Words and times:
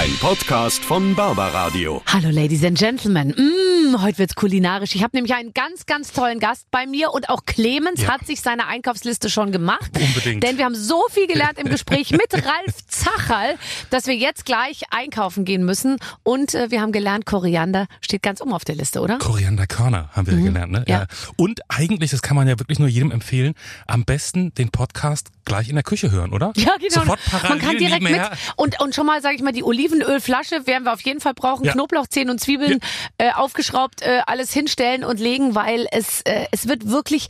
Ein 0.00 0.16
Podcast 0.18 0.82
von 0.82 1.14
Barbaradio. 1.14 2.00
Hallo 2.06 2.30
Ladies 2.30 2.64
and 2.64 2.78
Gentlemen. 2.78 3.34
Mm, 3.36 4.00
heute 4.00 4.16
wird's 4.16 4.34
kulinarisch. 4.34 4.94
Ich 4.94 5.02
habe 5.02 5.14
nämlich 5.14 5.34
einen 5.34 5.52
ganz, 5.52 5.84
ganz 5.84 6.10
tollen 6.12 6.40
Gast 6.40 6.70
bei 6.70 6.86
mir 6.86 7.10
und 7.12 7.28
auch 7.28 7.44
Clemens 7.44 8.00
Ja. 8.00 8.08
hat 8.08 8.26
sich 8.26 8.40
seine 8.40 8.66
Einkaufsliste 8.66 9.28
schon 9.28 9.52
gemacht. 9.52 9.90
Unbedingt. 10.00 10.42
Denn 10.42 10.56
wir 10.56 10.64
haben 10.64 10.74
so 10.74 11.02
viel 11.10 11.26
gelernt 11.26 11.58
im 11.58 11.68
Gespräch 11.68 12.10
mit 12.12 12.32
Ralf 12.32 12.86
Zacherl, 12.88 13.56
dass 13.90 14.06
wir 14.06 14.16
jetzt 14.16 14.46
gleich 14.46 14.84
einkaufen 14.90 15.44
gehen 15.44 15.66
müssen. 15.66 15.98
Und 16.22 16.54
äh, 16.54 16.70
wir 16.70 16.80
haben 16.80 16.92
gelernt, 16.92 17.26
Koriander 17.26 17.86
steht 18.00 18.22
ganz 18.22 18.40
oben 18.40 18.54
auf 18.54 18.64
der 18.64 18.76
Liste, 18.76 19.02
oder? 19.02 19.18
Korianderkörner 19.18 20.08
haben 20.14 20.26
wir 20.26 20.36
gelernt, 20.38 20.72
ne? 20.72 20.78
Mhm. 20.80 20.84
Ja. 20.90 21.06
Und 21.36 21.60
eigentlich, 21.68 22.10
das 22.10 22.22
kann 22.22 22.36
man 22.38 22.48
ja 22.48 22.58
wirklich 22.58 22.78
nur 22.78 22.88
jedem 22.88 23.10
empfehlen, 23.10 23.52
am 23.86 24.06
besten 24.06 24.54
den 24.54 24.70
Podcast 24.70 25.28
gleich 25.44 25.68
in 25.68 25.74
der 25.74 25.84
Küche 25.84 26.10
hören, 26.10 26.32
oder? 26.32 26.54
Ja, 26.56 26.76
genau. 26.78 27.00
Sofort 27.00 27.20
parallel 27.30 27.50
Man 27.50 27.58
kann 27.58 27.76
direkt 27.76 28.02
mit. 28.02 28.18
Und, 28.56 28.80
und 28.80 28.94
schon 28.94 29.04
mal, 29.04 29.20
sage 29.20 29.34
ich 29.34 29.42
mal, 29.42 29.52
die 29.52 29.62
Olivenölflasche 29.90 30.66
werden 30.66 30.84
wir 30.84 30.92
auf 30.92 31.00
jeden 31.02 31.20
Fall 31.20 31.34
brauchen. 31.34 31.64
Ja. 31.64 31.72
Knoblauchzehen 31.72 32.30
und 32.30 32.40
Zwiebeln 32.40 32.80
äh, 33.18 33.32
aufgeschraubt, 33.32 34.02
äh, 34.02 34.22
alles 34.26 34.52
hinstellen 34.52 35.04
und 35.04 35.20
legen, 35.20 35.54
weil 35.54 35.86
es, 35.90 36.22
äh, 36.22 36.46
es 36.50 36.68
wird 36.68 36.88
wirklich. 36.88 37.28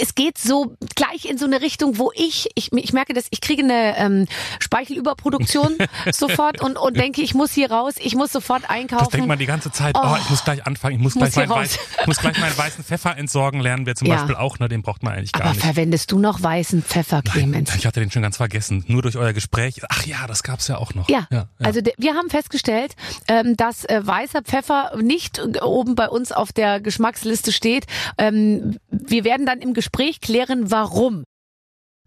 Es 0.00 0.14
geht 0.14 0.38
so 0.38 0.76
gleich 0.94 1.24
in 1.26 1.38
so 1.38 1.44
eine 1.46 1.60
Richtung, 1.60 1.98
wo 1.98 2.10
ich, 2.14 2.48
ich, 2.54 2.72
ich 2.72 2.92
merke, 2.92 3.12
dass 3.14 3.26
ich 3.30 3.40
kriege 3.40 3.62
eine 3.62 3.96
ähm, 3.98 4.26
Speichelüberproduktion 4.60 5.76
sofort 6.12 6.60
und, 6.60 6.76
und 6.76 6.96
denke, 6.96 7.22
ich 7.22 7.34
muss 7.34 7.52
hier 7.52 7.70
raus, 7.70 7.94
ich 7.98 8.14
muss 8.14 8.32
sofort 8.32 8.68
einkaufen. 8.68 9.04
Das 9.04 9.12
denkt 9.12 9.28
man 9.28 9.38
die 9.38 9.46
ganze 9.46 9.70
Zeit, 9.70 9.96
oh, 9.96 10.16
ich 10.20 10.30
muss 10.30 10.44
gleich 10.44 10.66
anfangen, 10.66 10.96
ich 10.96 11.02
muss, 11.02 11.14
Muss 11.14 11.32
gleich, 11.32 11.48
meinen 11.48 11.60
weiß, 11.62 11.78
muss 12.06 12.18
gleich 12.18 12.38
meinen 12.38 12.56
weißen 12.56 12.84
Pfeffer 12.84 13.16
entsorgen 13.16 13.60
lernen, 13.60 13.86
wir 13.86 13.94
zum 13.94 14.08
Ja. 14.08 14.16
Beispiel 14.16 14.36
auch, 14.36 14.58
ne? 14.58 14.68
Den 14.68 14.82
braucht 14.82 15.02
man 15.02 15.14
eigentlich 15.14 15.32
gar 15.32 15.42
Aber 15.42 15.54
nicht. 15.54 15.64
verwendest 15.64 16.10
du 16.12 16.18
noch 16.18 16.42
weißen 16.42 16.82
Pfeffer, 16.82 17.22
Clemens? 17.22 17.74
Ich 17.76 17.86
hatte 17.86 18.00
den 18.00 18.10
schon 18.10 18.22
ganz 18.22 18.36
vergessen. 18.36 18.84
Nur 18.88 19.02
durch 19.02 19.16
euer 19.16 19.32
Gespräch. 19.32 19.80
Ach 19.88 20.04
ja, 20.06 20.26
das 20.26 20.42
gab's 20.42 20.68
ja 20.68 20.78
auch 20.78 20.94
noch. 20.94 21.08
Ja, 21.08 21.26
ja, 21.30 21.38
ja. 21.38 21.46
also 21.66 21.80
wir 21.98 22.14
haben 22.14 22.30
festgestellt, 22.30 22.94
ähm, 23.28 23.56
dass 23.56 23.84
äh, 23.84 24.00
weißer 24.04 24.42
Pfeffer 24.42 24.92
nicht 25.00 25.38
äh, 25.38 25.60
oben 25.60 25.94
bei 25.94 26.08
uns 26.08 26.32
auf 26.32 26.52
der 26.52 26.80
Geschmacksliste 26.80 27.52
steht. 27.52 27.86
Ähm, 28.18 28.78
wir 28.90 29.24
werden 29.24 29.46
dann 29.46 29.60
im 29.60 29.74
Gespräch 29.74 29.81
klären, 29.90 30.70
warum. 30.70 31.24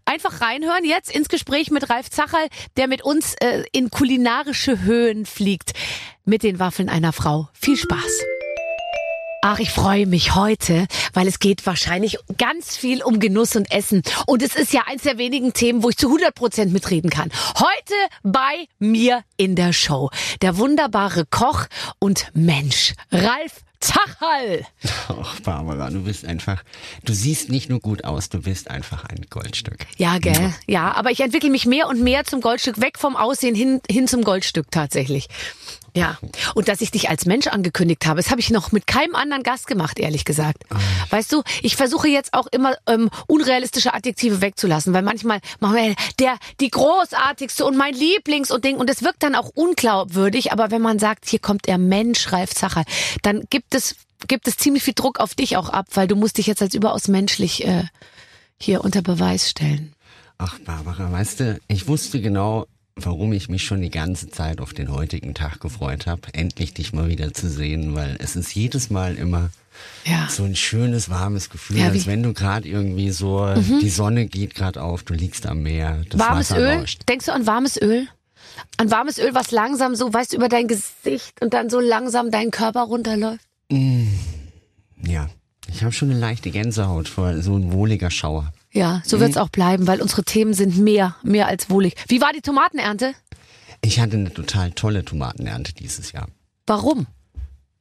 Einfach 0.04 0.40
reinhören 0.40 0.84
jetzt 0.84 1.10
ins 1.10 1.28
Gespräch 1.28 1.70
mit 1.70 1.90
Ralf 1.90 2.10
Zacherl, 2.10 2.46
der 2.76 2.86
mit 2.86 3.02
uns 3.02 3.34
äh, 3.40 3.64
in 3.72 3.90
kulinarische 3.90 4.82
Höhen 4.82 5.26
fliegt. 5.26 5.72
Mit 6.24 6.44
den 6.44 6.60
Waffeln 6.60 6.88
einer 6.88 7.12
Frau. 7.12 7.48
Viel 7.52 7.76
Spaß. 7.76 8.22
Ach, 9.42 9.58
ich 9.60 9.70
freue 9.70 10.06
mich 10.06 10.34
heute, 10.34 10.86
weil 11.12 11.28
es 11.28 11.38
geht 11.38 11.66
wahrscheinlich 11.66 12.18
ganz 12.36 12.76
viel 12.76 13.02
um 13.02 13.20
Genuss 13.20 13.54
und 13.54 13.70
Essen. 13.70 14.02
Und 14.26 14.42
es 14.42 14.56
ist 14.56 14.72
ja 14.72 14.82
eins 14.86 15.02
der 15.02 15.18
wenigen 15.18 15.52
Themen, 15.52 15.84
wo 15.84 15.90
ich 15.90 15.96
zu 15.96 16.08
100 16.08 16.34
Prozent 16.34 16.72
mitreden 16.72 17.10
kann. 17.10 17.30
Heute 17.56 17.94
bei 18.24 18.66
mir 18.78 19.22
in 19.36 19.54
der 19.54 19.72
Show. 19.72 20.10
Der 20.42 20.58
wunderbare 20.58 21.26
Koch 21.26 21.66
und 22.00 22.30
Mensch, 22.34 22.94
Ralf 23.12 23.62
Zacherl. 23.86 24.66
Ach, 25.08 25.40
Barbara, 25.40 25.90
du 25.90 26.02
bist 26.02 26.24
einfach, 26.24 26.62
du 27.04 27.12
siehst 27.12 27.50
nicht 27.50 27.68
nur 27.68 27.80
gut 27.80 28.04
aus, 28.04 28.28
du 28.28 28.42
bist 28.42 28.70
einfach 28.70 29.04
ein 29.04 29.26
Goldstück. 29.30 29.86
Ja, 29.96 30.18
gell? 30.18 30.52
Ja, 30.66 30.92
aber 30.92 31.10
ich 31.10 31.20
entwickle 31.20 31.50
mich 31.50 31.66
mehr 31.66 31.86
und 31.86 32.02
mehr 32.02 32.24
zum 32.24 32.40
Goldstück, 32.40 32.80
weg 32.80 32.98
vom 32.98 33.16
Aussehen 33.16 33.54
hin, 33.54 33.80
hin 33.88 34.08
zum 34.08 34.24
Goldstück 34.24 34.70
tatsächlich. 34.70 35.28
Ja, 35.96 36.18
und 36.54 36.68
dass 36.68 36.82
ich 36.82 36.90
dich 36.90 37.08
als 37.08 37.24
Mensch 37.24 37.46
angekündigt 37.46 38.04
habe, 38.04 38.20
das 38.20 38.30
habe 38.30 38.38
ich 38.38 38.50
noch 38.50 38.70
mit 38.70 38.86
keinem 38.86 39.14
anderen 39.14 39.42
Gast 39.42 39.66
gemacht, 39.66 39.98
ehrlich 39.98 40.26
gesagt. 40.26 40.62
Weißt 41.08 41.32
du, 41.32 41.42
ich 41.62 41.74
versuche 41.74 42.06
jetzt 42.06 42.34
auch 42.34 42.46
immer 42.48 42.76
ähm, 42.86 43.08
unrealistische 43.26 43.94
Adjektive 43.94 44.42
wegzulassen, 44.42 44.92
weil 44.92 45.00
manchmal 45.00 45.40
machen 45.58 45.76
wir 45.76 45.94
der 46.18 46.36
die 46.60 46.68
großartigste 46.68 47.64
und 47.64 47.78
mein 47.78 47.94
Lieblings 47.94 48.50
und 48.50 48.66
Ding 48.66 48.76
und 48.76 48.90
es 48.90 49.02
wirkt 49.02 49.22
dann 49.22 49.34
auch 49.34 49.48
unglaubwürdig, 49.54 50.52
aber 50.52 50.70
wenn 50.70 50.82
man 50.82 50.98
sagt, 50.98 51.26
hier 51.26 51.38
kommt 51.38 51.66
der 51.66 51.78
Mensch 51.78 52.30
Ralf 52.30 52.54
Zacher, 52.54 52.84
dann 53.22 53.44
gibt 53.48 53.74
es 53.74 53.96
gibt 54.28 54.48
es 54.48 54.58
ziemlich 54.58 54.82
viel 54.82 54.94
Druck 54.94 55.18
auf 55.18 55.34
dich 55.34 55.56
auch 55.56 55.70
ab, 55.70 55.86
weil 55.94 56.08
du 56.08 56.14
musst 56.14 56.36
dich 56.36 56.46
jetzt 56.46 56.60
als 56.60 56.74
überaus 56.74 57.08
menschlich 57.08 57.66
äh, 57.66 57.84
hier 58.60 58.84
unter 58.84 59.00
Beweis 59.00 59.48
stellen. 59.48 59.94
Ach, 60.36 60.58
Barbara, 60.58 61.10
weißt 61.10 61.40
du, 61.40 61.60
ich 61.68 61.88
wusste 61.88 62.20
genau, 62.20 62.66
warum 63.00 63.32
ich 63.32 63.48
mich 63.48 63.62
schon 63.62 63.82
die 63.82 63.90
ganze 63.90 64.28
Zeit 64.30 64.60
auf 64.60 64.72
den 64.72 64.90
heutigen 64.90 65.34
Tag 65.34 65.60
gefreut 65.60 66.06
habe, 66.06 66.22
endlich 66.32 66.72
dich 66.74 66.92
mal 66.94 67.08
wieder 67.08 67.32
zu 67.34 67.48
sehen, 67.48 67.94
weil 67.94 68.16
es 68.20 68.36
ist 68.36 68.54
jedes 68.54 68.88
Mal 68.90 69.16
immer 69.16 69.50
Ja. 70.06 70.26
so 70.30 70.44
ein 70.44 70.56
schönes, 70.56 71.10
warmes 71.10 71.50
Gefühl, 71.50 71.76
Ja, 71.78 71.84
Mhm. 71.84 71.90
als 71.92 72.06
wenn 72.06 72.22
du 72.22 72.32
gerade 72.32 72.66
irgendwie 72.66 73.10
so, 73.10 73.46
die 73.82 73.90
Sonne 73.90 74.26
geht 74.26 74.54
gerade 74.54 74.82
auf, 74.82 75.02
du 75.02 75.12
liegst 75.12 75.46
am 75.46 75.62
Meer, 75.62 76.02
das 76.08 76.18
warmes 76.18 76.50
Wasser 76.50 76.60
Öl? 76.62 76.78
rauscht. 76.78 77.02
Denkst 77.08 77.26
du 77.26 77.32
an 77.32 77.46
warmes 77.46 77.80
Öl? 77.80 78.08
An 78.78 78.90
warmes 78.90 79.18
Öl, 79.18 79.34
was 79.34 79.50
langsam 79.50 79.94
so, 79.94 80.12
weißt 80.14 80.32
du, 80.32 80.36
über 80.38 80.48
dein 80.48 80.66
Gesicht 80.66 81.42
und 81.42 81.52
dann 81.52 81.68
so 81.68 81.78
langsam 81.80 82.30
deinen 82.30 82.50
Körper 82.50 82.80
runterläuft? 82.84 83.44
Ja, 85.02 85.28
ich 85.68 85.82
habe 85.82 85.92
schon 85.92 86.10
eine 86.10 86.18
leichte 86.18 86.50
Gänsehaut 86.50 87.08
vor 87.08 87.42
so 87.42 87.54
ein 87.56 87.72
wohliger 87.72 88.10
Schauer. 88.10 88.54
Ja, 88.76 89.02
so 89.06 89.20
wird's 89.20 89.36
auch 89.38 89.48
bleiben, 89.48 89.86
weil 89.86 90.02
unsere 90.02 90.22
Themen 90.22 90.52
sind 90.52 90.76
mehr, 90.76 91.16
mehr 91.22 91.46
als 91.48 91.70
wohlig. 91.70 91.94
Wie 92.08 92.20
war 92.20 92.32
die 92.34 92.42
Tomatenernte? 92.42 93.14
Ich 93.80 94.00
hatte 94.00 94.16
eine 94.16 94.32
total 94.32 94.72
tolle 94.72 95.04
Tomatenernte 95.04 95.72
dieses 95.72 96.12
Jahr. 96.12 96.28
Warum? 96.66 97.06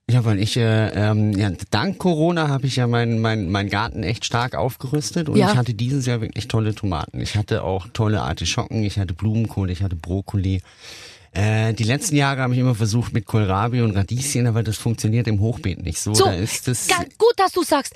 Ja, 0.10 0.24
weil 0.24 0.40
ich, 0.40 0.56
äh, 0.56 0.90
ähm, 0.90 1.34
ja, 1.34 1.52
dank 1.72 1.98
Corona 1.98 2.48
habe 2.48 2.68
ich 2.68 2.76
ja 2.76 2.86
meinen 2.86 3.20
mein, 3.20 3.50
mein 3.50 3.70
Garten 3.70 4.04
echt 4.04 4.24
stark 4.24 4.56
aufgerüstet 4.56 5.30
und 5.30 5.36
Ja. 5.38 5.52
ich 5.52 5.58
hatte 5.58 5.74
dieses 5.74 6.06
Jahr 6.06 6.22
wirklich 6.22 6.48
tolle 6.48 6.76
Tomaten. 6.76 7.20
Ich 7.20 7.36
hatte 7.36 7.64
auch 7.64 7.88
tolle 7.92 8.22
Artischocken, 8.22 8.84
ich 8.84 9.00
hatte 9.00 9.16
Blumenkohl, 9.16 9.72
ich 9.72 9.82
hatte 9.82 9.96
Brokkoli. 9.96 10.62
Äh, 11.32 11.74
die 11.74 11.84
letzten 11.84 12.16
Jahre 12.16 12.42
habe 12.42 12.54
ich 12.54 12.60
immer 12.60 12.76
versucht 12.76 13.14
mit 13.14 13.26
Kohlrabi 13.26 13.82
und 13.82 13.92
Radieschen, 13.92 14.48
aber 14.48 14.64
das 14.64 14.78
funktioniert 14.78 15.28
im 15.28 15.40
Hochbeet 15.40 15.84
nicht 15.84 16.00
so. 16.00 16.14
So, 16.14 16.26
da 16.26 16.34
ist 16.34 16.68
das, 16.68 16.88
gut, 17.18 17.34
dass 17.38 17.52
du 17.52 17.64
sagst. 17.64 17.94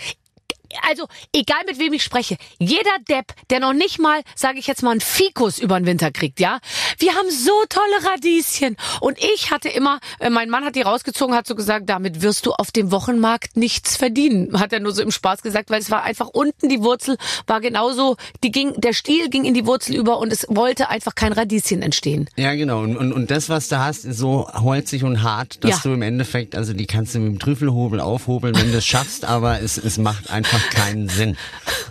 Also, 0.90 1.07
egal 1.34 1.62
mit 1.68 1.80
wem 1.80 1.94
ich 1.94 2.03
spreche, 2.03 2.38
jeder 2.59 2.91
Depp, 3.09 3.34
der 3.50 3.59
noch 3.59 3.74
nicht 3.74 4.00
mal, 4.00 4.22
sage 4.35 4.59
ich 4.59 4.68
jetzt 4.68 4.84
mal, 4.84 4.91
einen 4.91 5.02
Fikus 5.02 5.59
über 5.59 5.80
den 5.80 5.85
Winter 5.85 6.12
kriegt, 6.12 6.40
ja? 6.40 6.59
Wir 6.97 7.16
haben 7.16 7.30
so 7.30 7.52
tolle 7.69 8.12
Radieschen. 8.12 8.78
Und 9.02 9.18
ich 9.19 9.52
hatte 9.52 9.69
immer, 9.69 10.00
äh, 10.19 10.30
mein 10.30 10.50
Mann 10.50 10.66
hat 10.66 10.75
die 10.75 10.81
rausgezogen, 10.81 11.35
hat 11.35 11.47
so 11.47 11.56
gesagt, 11.56 11.90
damit 11.90 12.22
wirst 12.22 12.46
du 12.46 12.52
auf 12.53 12.72
dem 12.72 12.91
Wochenmarkt 12.91 13.57
nichts 13.57 13.96
verdienen. 13.97 14.59
Hat 14.59 14.74
er 14.74 14.80
nur 14.80 14.91
so 14.94 15.02
im 15.02 15.12
Spaß 15.12 15.41
gesagt, 15.41 15.69
weil 15.69 15.80
es 15.81 15.90
war 15.91 16.03
einfach 16.03 16.28
unten 16.28 16.69
die 16.69 16.81
Wurzel, 16.81 17.18
war 17.47 17.62
genauso, 17.62 18.18
die 18.44 18.51
ging, 18.51 18.74
der 18.80 18.94
Stiel 18.94 19.30
ging 19.30 19.46
in 19.46 19.53
die 19.53 19.66
Wurzel 19.66 19.96
über 19.96 20.19
und 20.19 20.31
es 20.31 20.46
wollte 20.50 20.90
einfach 20.90 21.16
kein 21.16 21.34
Radieschen 21.34 21.81
entstehen. 21.81 22.30
Ja, 22.36 22.53
genau. 22.56 22.81
Und, 22.81 22.97
und, 22.97 23.12
und 23.13 23.31
das, 23.31 23.50
was 23.50 23.69
du 23.69 23.80
hast, 23.80 24.06
ist 24.06 24.18
so 24.18 24.47
holzig 24.53 25.03
und 25.03 25.24
hart, 25.24 25.63
dass 25.63 25.72
Ja. 25.72 25.80
du 25.84 25.94
im 25.94 26.01
Endeffekt, 26.01 26.56
also 26.56 26.74
die 26.74 26.86
kannst 26.86 27.16
du 27.16 27.19
mit 27.19 27.31
dem 27.34 27.40
Trüffelhobel 27.40 28.00
aufhobeln, 28.00 28.56
wenn 28.56 28.72
du 28.72 28.78
es 28.78 28.86
schaffst, 28.86 29.25
aber 29.25 29.62
es, 29.62 29.78
es 29.78 29.97
macht 29.97 30.30
einfach 30.30 30.58
keinen 30.71 31.09
Sinn. 31.09 31.37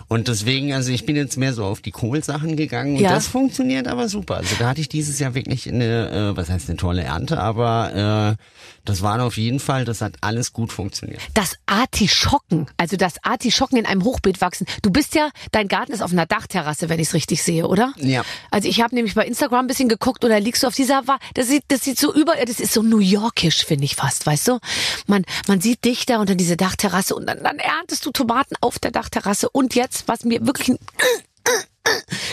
Und 0.07 0.27
deswegen, 0.27 0.73
also 0.73 0.91
ich 0.91 1.05
bin 1.05 1.15
jetzt 1.15 1.37
mehr 1.37 1.53
so 1.53 1.65
auf 1.65 1.81
die 1.81 1.91
Kohlsachen 1.91 2.55
gegangen 2.55 2.95
und 2.97 3.01
Ja. 3.01 3.11
das 3.11 3.27
funktioniert 3.27 3.87
aber 3.87 4.09
super. 4.09 4.37
Also 4.37 4.55
da 4.57 4.69
hatte 4.69 4.81
ich 4.81 4.89
dieses 4.89 5.19
Jahr 5.19 5.35
wirklich 5.35 5.67
eine, 5.67 6.09
äh, 6.33 6.37
was 6.37 6.49
heißt 6.49 6.69
eine 6.69 6.77
tolle 6.77 7.03
Ernte, 7.03 7.39
aber 7.39 8.35
äh, 8.37 8.43
das 8.85 9.01
war 9.03 9.21
auf 9.21 9.37
jeden 9.37 9.59
Fall, 9.59 9.85
das 9.85 10.01
hat 10.01 10.15
alles 10.21 10.51
gut 10.53 10.71
funktioniert. 10.71 11.21
Das 11.35 11.57
Artischocken, 11.67 12.67
also 12.77 12.97
das 12.97 13.15
Artischocken 13.23 13.77
in 13.77 13.85
einem 13.85 14.03
Hochbeet 14.03 14.41
wachsen. 14.41 14.65
Du 14.81 14.89
bist 14.89 15.13
ja, 15.15 15.29
dein 15.51 15.67
Garten 15.67 15.91
ist 15.91 16.01
auf 16.01 16.11
einer 16.11 16.25
Dachterrasse, 16.25 16.89
wenn 16.89 16.99
ich 16.99 17.09
es 17.09 17.13
richtig 17.13 17.43
sehe, 17.43 17.67
oder? 17.67 17.93
Ja. 17.97 18.23
Also 18.51 18.67
ich 18.67 18.81
habe 18.81 18.95
nämlich 18.95 19.13
bei 19.15 19.25
Instagram 19.25 19.65
ein 19.65 19.67
bisschen 19.67 19.89
geguckt 19.89 20.23
und 20.23 20.29
da 20.31 20.37
liegst 20.37 20.63
du 20.63 20.67
auf 20.67 20.75
dieser, 20.75 21.03
das 21.35 21.47
sieht, 21.47 21.63
das 21.67 21.81
sieht 21.83 21.99
so 21.99 22.13
über, 22.13 22.33
das 22.45 22.59
ist 22.59 22.73
so 22.73 22.81
New 22.81 22.99
Yorkisch, 22.99 23.65
finde 23.65 23.85
ich 23.85 23.95
fast, 23.95 24.25
weißt 24.25 24.47
du? 24.47 24.59
Man, 25.07 25.23
man 25.47 25.61
sieht 25.61 25.83
dich 25.85 26.05
da 26.05 26.19
unter 26.19 26.35
diese 26.35 26.57
Dachterrasse 26.57 27.15
und 27.15 27.27
dann, 27.27 27.43
dann 27.43 27.57
erntest 27.59 28.05
du 28.05 28.11
Tomaten 28.11 28.55
auf 28.61 28.79
der 28.79 28.91
Dachterrasse 28.91 29.49
und 29.49 29.75
jetzt, 29.75 30.07
was 30.07 30.23
mir 30.23 30.45
wirklich 30.45 30.69
ein 30.69 30.79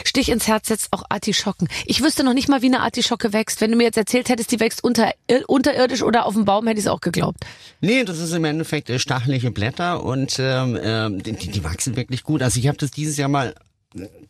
Stich 0.04 0.28
ins 0.28 0.46
Herz 0.46 0.68
setzt, 0.68 0.92
auch 0.92 1.04
Artischocken. 1.08 1.68
Ich 1.86 2.02
wüsste 2.02 2.24
noch 2.24 2.34
nicht 2.34 2.48
mal, 2.48 2.62
wie 2.62 2.66
eine 2.66 2.80
Artischocke 2.80 3.32
wächst. 3.32 3.60
Wenn 3.60 3.70
du 3.70 3.76
mir 3.76 3.84
jetzt 3.84 3.96
erzählt 3.96 4.28
hättest, 4.28 4.52
die 4.52 4.60
wächst 4.60 4.84
unter, 4.84 5.12
äh, 5.28 5.42
unterirdisch 5.46 6.02
oder 6.02 6.26
auf 6.26 6.34
dem 6.34 6.44
Baum, 6.44 6.66
hätte 6.66 6.78
ich 6.78 6.86
es 6.86 6.90
auch 6.90 7.00
geglaubt. 7.00 7.38
Nee, 7.80 8.04
das 8.04 8.18
ist 8.18 8.32
im 8.32 8.44
Endeffekt 8.44 8.90
äh, 8.90 8.98
stachelige 8.98 9.50
Blätter 9.50 10.02
und 10.02 10.36
ähm, 10.38 10.78
ähm, 10.82 11.22
die, 11.22 11.32
die 11.32 11.64
wachsen 11.64 11.96
wirklich 11.96 12.22
gut. 12.22 12.42
Also 12.42 12.60
ich 12.60 12.68
habe 12.68 12.78
das 12.78 12.90
dieses 12.90 13.16
Jahr 13.16 13.28
mal 13.28 13.54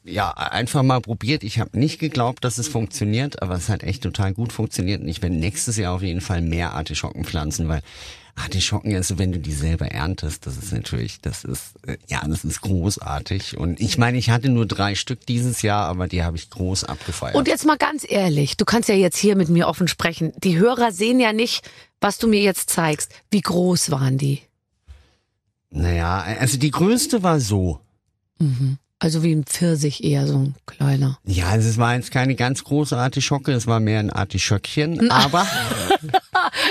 ja 0.04 0.30
einfach 0.30 0.82
mal 0.82 1.00
probiert. 1.00 1.42
Ich 1.42 1.58
habe 1.58 1.78
nicht 1.78 1.98
geglaubt, 1.98 2.44
dass 2.44 2.58
es 2.58 2.68
funktioniert, 2.68 3.42
aber 3.42 3.54
es 3.54 3.68
hat 3.68 3.82
echt 3.82 4.02
total 4.02 4.32
gut 4.32 4.52
funktioniert 4.52 5.02
und 5.02 5.08
ich 5.08 5.22
werde 5.22 5.34
nächstes 5.34 5.76
Jahr 5.76 5.94
auf 5.94 6.02
jeden 6.02 6.20
Fall 6.20 6.40
mehr 6.40 6.74
Artischocken 6.74 7.24
pflanzen, 7.24 7.68
weil 7.68 7.82
Artischocken, 8.36 8.94
also 8.94 9.18
wenn 9.18 9.32
du 9.32 9.38
die 9.38 9.52
selber 9.52 9.86
erntest, 9.86 10.46
das 10.46 10.56
ist 10.56 10.72
natürlich, 10.72 11.20
das 11.20 11.44
ist, 11.44 11.74
äh, 11.86 11.96
ja, 12.06 12.22
das 12.26 12.44
ist 12.44 12.60
großartig. 12.60 13.56
Und 13.56 13.80
ich 13.80 13.98
meine, 13.98 14.18
ich 14.18 14.30
hatte 14.30 14.48
nur 14.48 14.66
drei 14.66 14.94
Stück 14.94 15.26
dieses 15.26 15.62
Jahr, 15.62 15.86
aber 15.86 16.06
die 16.06 16.22
habe 16.22 16.36
ich 16.36 16.50
groß 16.50 16.84
abgefeiert. 16.84 17.34
Und 17.34 17.48
jetzt 17.48 17.66
mal 17.66 17.78
ganz 17.78 18.04
ehrlich, 18.08 18.56
du 18.56 18.64
kannst 18.64 18.88
ja 18.88 18.94
jetzt 18.94 19.16
hier 19.16 19.36
mit 19.36 19.48
mir 19.48 19.66
offen 19.68 19.88
sprechen. 19.88 20.32
Die 20.44 20.58
Hörer 20.58 20.92
sehen 20.92 21.18
ja 21.18 21.32
nicht, 21.32 21.68
was 22.00 22.18
du 22.18 22.28
mir 22.28 22.40
jetzt 22.40 22.70
zeigst. 22.70 23.10
Wie 23.30 23.40
groß 23.40 23.90
waren 23.90 24.18
die? 24.18 24.42
naja, 25.70 26.24
also 26.40 26.58
die 26.58 26.70
größte 26.70 27.22
war 27.22 27.40
so. 27.40 27.80
Also 28.98 29.22
wie 29.22 29.32
ein 29.32 29.44
Pfirsich 29.44 30.04
eher 30.04 30.26
so 30.26 30.38
ein 30.38 30.54
kleiner. 30.64 31.18
Ja, 31.24 31.48
also 31.48 31.68
es 31.68 31.76
war 31.76 31.94
jetzt 31.94 32.10
keine 32.10 32.34
ganz 32.34 32.64
große 32.64 32.96
Artischocke, 32.96 33.52
es 33.52 33.66
war 33.66 33.80
mehr 33.80 34.00
ein 34.00 34.10
Artischöckchen, 34.10 35.10
aber 35.10 35.46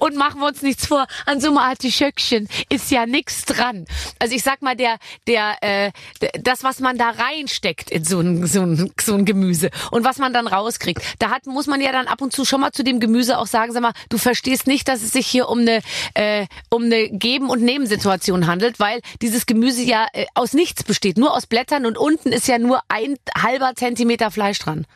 Und 0.00 0.16
machen 0.16 0.40
wir 0.40 0.46
uns 0.46 0.62
nichts 0.62 0.86
vor, 0.86 1.06
an 1.26 1.40
so 1.40 1.48
einem 1.48 1.58
Artischöckchen 1.58 2.48
ist 2.68 2.90
ja 2.90 3.06
nichts 3.06 3.44
dran. 3.44 3.86
Also 4.18 4.34
ich 4.34 4.42
sag 4.42 4.62
mal, 4.62 4.76
der, 4.76 4.96
der, 5.26 5.56
äh, 5.62 5.92
das, 6.40 6.64
was 6.64 6.80
man 6.80 6.98
da 6.98 7.10
reinsteckt 7.10 7.90
in 7.90 8.04
so 8.04 8.20
ein, 8.20 8.46
so, 8.46 8.62
ein, 8.62 8.92
so 9.00 9.14
ein 9.14 9.24
Gemüse 9.24 9.70
und 9.90 10.04
was 10.04 10.18
man 10.18 10.32
dann 10.32 10.46
rauskriegt, 10.46 11.02
da 11.18 11.30
hat, 11.30 11.46
muss 11.46 11.66
man 11.66 11.80
ja 11.80 11.92
dann 11.92 12.06
ab 12.06 12.20
und 12.22 12.32
zu 12.32 12.44
schon 12.44 12.60
mal 12.60 12.72
zu 12.72 12.84
dem 12.84 13.00
Gemüse 13.00 13.38
auch 13.38 13.46
sagen, 13.46 13.72
sag 13.72 13.82
mal, 13.82 13.92
du 14.08 14.18
verstehst 14.18 14.66
nicht, 14.66 14.88
dass 14.88 15.02
es 15.02 15.12
sich 15.12 15.26
hier 15.26 15.48
um 15.48 15.60
eine, 15.60 15.80
äh, 16.14 16.46
um 16.70 16.84
eine 16.84 17.08
Geben- 17.10 17.50
und 17.50 17.62
Nebensituation 17.62 18.46
handelt, 18.46 18.78
weil 18.78 19.00
dieses 19.22 19.46
Gemüse 19.46 19.82
ja 19.82 20.06
äh, 20.12 20.26
aus 20.34 20.52
nichts 20.52 20.84
besteht, 20.84 21.18
nur 21.18 21.34
aus 21.34 21.46
Blättern 21.46 21.86
und 21.86 21.98
unten 21.98 22.32
ist 22.32 22.48
ja 22.48 22.58
nur 22.58 22.80
ein 22.88 23.16
halber 23.36 23.72
Zentimeter 23.74 24.30
Fleisch 24.30 24.58
dran. 24.58 24.86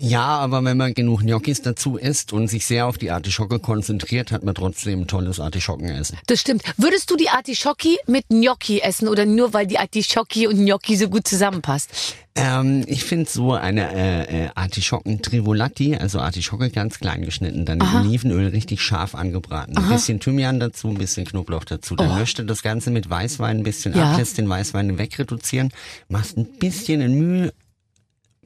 Ja, 0.00 0.24
aber 0.24 0.64
wenn 0.64 0.76
man 0.76 0.94
genug 0.94 1.20
Gnocchis 1.20 1.62
dazu 1.62 1.96
isst 1.96 2.32
und 2.32 2.48
sich 2.48 2.66
sehr 2.66 2.86
auf 2.86 2.96
die 2.98 3.10
Artischocke 3.10 3.58
konzentriert, 3.58 4.32
hat 4.32 4.42
man 4.42 4.54
trotzdem 4.54 5.02
ein 5.02 5.06
tolles 5.06 5.38
Artischockenessen. 5.38 6.18
Das 6.26 6.40
stimmt. 6.40 6.62
Würdest 6.76 7.10
du 7.10 7.16
die 7.16 7.28
Artischocki 7.28 7.98
mit 8.06 8.26
Gnocchi 8.28 8.80
essen 8.80 9.08
oder 9.08 9.26
nur 9.26 9.52
weil 9.52 9.66
die 9.66 9.78
Artischocki 9.78 10.46
und 10.46 10.56
Gnocchi 10.56 10.96
so 10.96 11.08
gut 11.08 11.28
zusammenpasst? 11.28 12.16
Ähm, 12.34 12.84
ich 12.86 13.04
finde 13.04 13.28
so 13.28 13.52
eine 13.52 13.92
äh, 13.92 14.44
äh, 14.46 14.48
Artischocken 14.54 15.20
Trivolatti, 15.20 15.96
also 15.96 16.20
Artischocke 16.20 16.70
ganz 16.70 16.98
klein 16.98 17.22
geschnitten, 17.22 17.64
dann 17.64 17.80
in 17.80 17.86
Olivenöl 17.96 18.48
richtig 18.48 18.80
scharf 18.80 19.14
angebraten, 19.14 19.76
ein 19.76 19.88
bisschen 19.88 20.20
Thymian 20.20 20.60
dazu, 20.60 20.88
ein 20.88 20.94
bisschen 20.94 21.26
Knoblauch 21.26 21.64
dazu. 21.64 21.96
Dann 21.96 22.18
löscht 22.18 22.38
du 22.38 22.44
das 22.44 22.62
Ganze 22.62 22.90
mit 22.90 23.10
Weißwein 23.10 23.58
ein 23.58 23.62
bisschen 23.64 23.94
Ja. 23.94 24.12
ab, 24.12 24.18
lässt 24.18 24.38
den 24.38 24.48
Weißwein 24.48 24.96
wegreduzieren, 24.96 25.72
machst 26.08 26.36
ein 26.38 26.46
bisschen 26.46 27.00
in 27.00 27.18
Mühe 27.18 27.52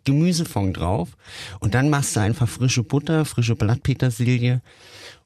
Gemüsefond 0.05 0.77
drauf. 0.77 1.17
Und 1.61 1.75
dann 1.75 1.91
machst 1.91 2.17
du 2.17 2.21
einfach 2.21 2.49
frische 2.49 2.83
Butter, 2.83 3.25
frische 3.25 3.57
Blattpetersilie 3.57 4.61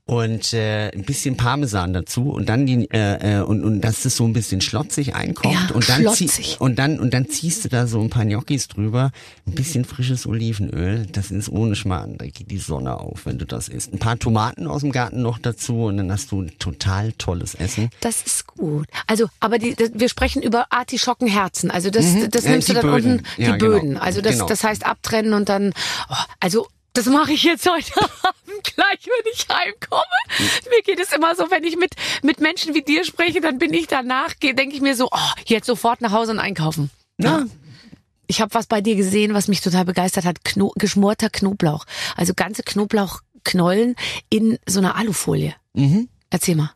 und 0.08 0.54
äh, 0.54 0.88
ein 0.94 1.02
bisschen 1.04 1.36
Parmesan 1.36 1.92
dazu 1.92 2.30
und 2.30 2.48
dann 2.48 2.64
die 2.64 2.88
äh, 2.90 3.40
äh, 3.40 3.42
und 3.42 3.62
und 3.62 3.82
dass 3.82 4.04
das 4.04 4.16
so 4.16 4.24
ein 4.24 4.32
bisschen 4.32 4.62
schlotzig 4.62 5.14
einkocht 5.14 5.52
Ja, 5.52 5.74
und 5.74 5.86
dann 5.86 6.00
schlotzig. 6.00 6.56
und 6.60 6.78
dann 6.78 6.98
und 6.98 7.12
dann 7.12 7.28
ziehst 7.28 7.66
du 7.66 7.68
da 7.68 7.86
so 7.86 8.00
ein 8.00 8.08
paar 8.08 8.24
Gnocchis 8.24 8.68
drüber, 8.68 9.10
ein 9.46 9.52
bisschen 9.54 9.84
frisches 9.84 10.26
Olivenöl, 10.26 11.04
das 11.12 11.30
ist 11.30 11.50
ohne 11.50 11.76
Schmarrn, 11.76 12.16
da 12.16 12.24
geht 12.24 12.50
die 12.50 12.56
Sonne 12.56 12.98
auf, 12.98 13.26
wenn 13.26 13.36
du 13.36 13.44
das 13.44 13.68
isst. 13.68 13.92
Ein 13.92 13.98
paar 13.98 14.18
Tomaten 14.18 14.66
aus 14.66 14.80
dem 14.80 14.92
Garten 14.92 15.20
noch 15.20 15.38
dazu 15.38 15.84
und 15.84 15.98
dann 15.98 16.10
hast 16.10 16.32
du 16.32 16.40
ein 16.40 16.52
total 16.58 17.12
tolles 17.12 17.54
Essen. 17.54 17.90
Das 18.00 18.22
ist 18.22 18.46
gut. 18.46 18.86
Also, 19.06 19.26
aber 19.40 19.58
die, 19.58 19.74
das, 19.74 19.90
wir 19.92 20.08
sprechen 20.08 20.40
über 20.40 20.66
Artischockenherzen. 20.70 21.70
Also 21.70 21.90
das, 21.90 22.06
das 22.30 22.44
Ja, 22.44 22.52
nimmst 22.52 22.70
du 22.70 22.72
die 22.72 22.80
dann 22.80 22.90
Böden. 22.90 23.12
unten 23.12 23.24
die 23.36 23.42
Ja, 23.42 23.56
genau. 23.56 23.72
Böden. 23.78 23.96
Also 23.98 24.22
das, 24.22 24.32
Genau. 24.32 24.46
das 24.46 24.64
heißt 24.64 24.86
abtrennen 24.86 25.34
und 25.34 25.50
dann. 25.50 25.74
Oh, 26.08 26.14
also 26.40 26.66
das 26.92 27.06
mache 27.06 27.32
ich 27.32 27.42
jetzt 27.44 27.68
heute 27.70 27.92
Abend 28.00 28.64
gleich, 28.64 29.06
wenn 29.06 29.32
ich 29.32 29.46
heimkomme. 29.48 30.02
Mir 30.70 30.82
geht 30.82 31.00
es 31.00 31.12
immer 31.12 31.34
so, 31.34 31.50
wenn 31.50 31.64
ich 31.64 31.76
mit 31.76 31.94
mit 32.22 32.40
Menschen 32.40 32.74
wie 32.74 32.82
dir 32.82 33.04
spreche, 33.04 33.40
dann 33.40 33.58
bin 33.58 33.72
ich 33.72 33.86
danach, 33.86 34.34
denke 34.34 34.74
ich 34.74 34.80
mir 34.80 34.96
so, 34.96 35.08
oh, 35.10 35.32
jetzt 35.46 35.66
sofort 35.66 36.00
nach 36.00 36.12
Hause 36.12 36.32
und 36.32 36.38
einkaufen. 36.38 36.90
Ja. 37.18 37.46
Ich 38.26 38.40
habe 38.40 38.52
was 38.54 38.66
bei 38.66 38.80
dir 38.80 38.94
gesehen, 38.94 39.32
was 39.32 39.48
mich 39.48 39.60
total 39.60 39.84
begeistert 39.84 40.24
hat. 40.24 40.44
Kno 40.44 40.72
geschmorter 40.76 41.30
Knoblauch. 41.30 41.86
Also 42.16 42.34
ganze 42.34 42.62
Knoblauchknollen 42.62 43.96
in 44.28 44.58
so 44.66 44.80
einer 44.80 44.96
Alufolie. 44.96 45.54
Mhm. 45.72 46.08
Erzähl 46.30 46.56
mal. 46.56 46.72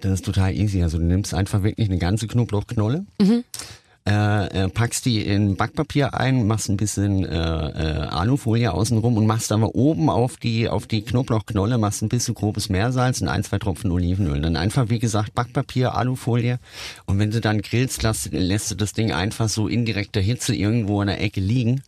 Das 0.00 0.12
ist 0.12 0.24
total 0.24 0.54
easy. 0.54 0.82
Also 0.82 0.98
du 0.98 1.04
nimmst 1.04 1.32
einfach 1.32 1.62
wirklich 1.62 1.88
eine 1.88 1.98
ganze 1.98 2.26
Knoblauchknolle, 2.26 3.06
äh, 3.18 3.42
äh, 4.06 4.68
packst 4.68 5.04
die 5.04 5.26
in 5.26 5.56
Backpapier 5.56 6.14
ein, 6.14 6.46
machst 6.46 6.68
ein 6.68 6.76
bisschen 6.76 7.24
äh, 7.24 7.36
äh, 7.36 8.06
Alufolie 8.06 8.72
außenrum 8.72 9.16
und 9.16 9.26
machst 9.26 9.50
aber 9.50 9.74
oben 9.74 10.10
auf 10.10 10.36
die 10.36 10.68
auf 10.68 10.86
die 10.86 11.02
Knoblauchknolle 11.02 11.76
machst 11.76 12.02
ein 12.02 12.08
bisschen 12.08 12.34
grobes 12.34 12.68
Meersalz 12.68 13.20
und 13.20 13.28
ein 13.28 13.42
zwei 13.42 13.58
Tropfen 13.58 13.90
Olivenöl. 13.90 14.40
Dann 14.40 14.56
einfach 14.56 14.90
wie 14.90 15.00
gesagt 15.00 15.34
Backpapier, 15.34 15.94
Alufolie 15.94 16.58
und 17.06 17.18
wenn 17.18 17.32
du 17.32 17.40
dann 17.40 17.62
grillst, 17.62 18.02
lässt, 18.04 18.32
lässt 18.32 18.70
du 18.70 18.76
das 18.76 18.92
Ding 18.92 19.10
einfach 19.10 19.48
so 19.48 19.66
in 19.66 19.84
direkter 19.84 20.20
Hitze 20.20 20.54
irgendwo 20.54 21.00
in 21.00 21.08
der 21.08 21.20
Ecke 21.20 21.40
liegen. 21.40 21.82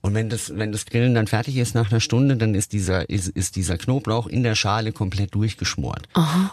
Und 0.00 0.14
wenn 0.14 0.28
das, 0.28 0.52
wenn 0.56 0.72
das 0.72 0.86
Grillen 0.86 1.14
dann 1.14 1.26
fertig 1.26 1.56
ist 1.56 1.74
nach 1.74 1.90
einer 1.90 2.00
Stunde, 2.00 2.36
dann 2.36 2.54
ist 2.54 2.72
dieser, 2.72 3.08
ist, 3.08 3.28
ist 3.28 3.56
dieser 3.56 3.76
Knoblauch 3.78 4.26
in 4.26 4.42
der 4.42 4.54
Schale 4.54 4.92
komplett 4.92 5.34
durchgeschmort. 5.34 6.08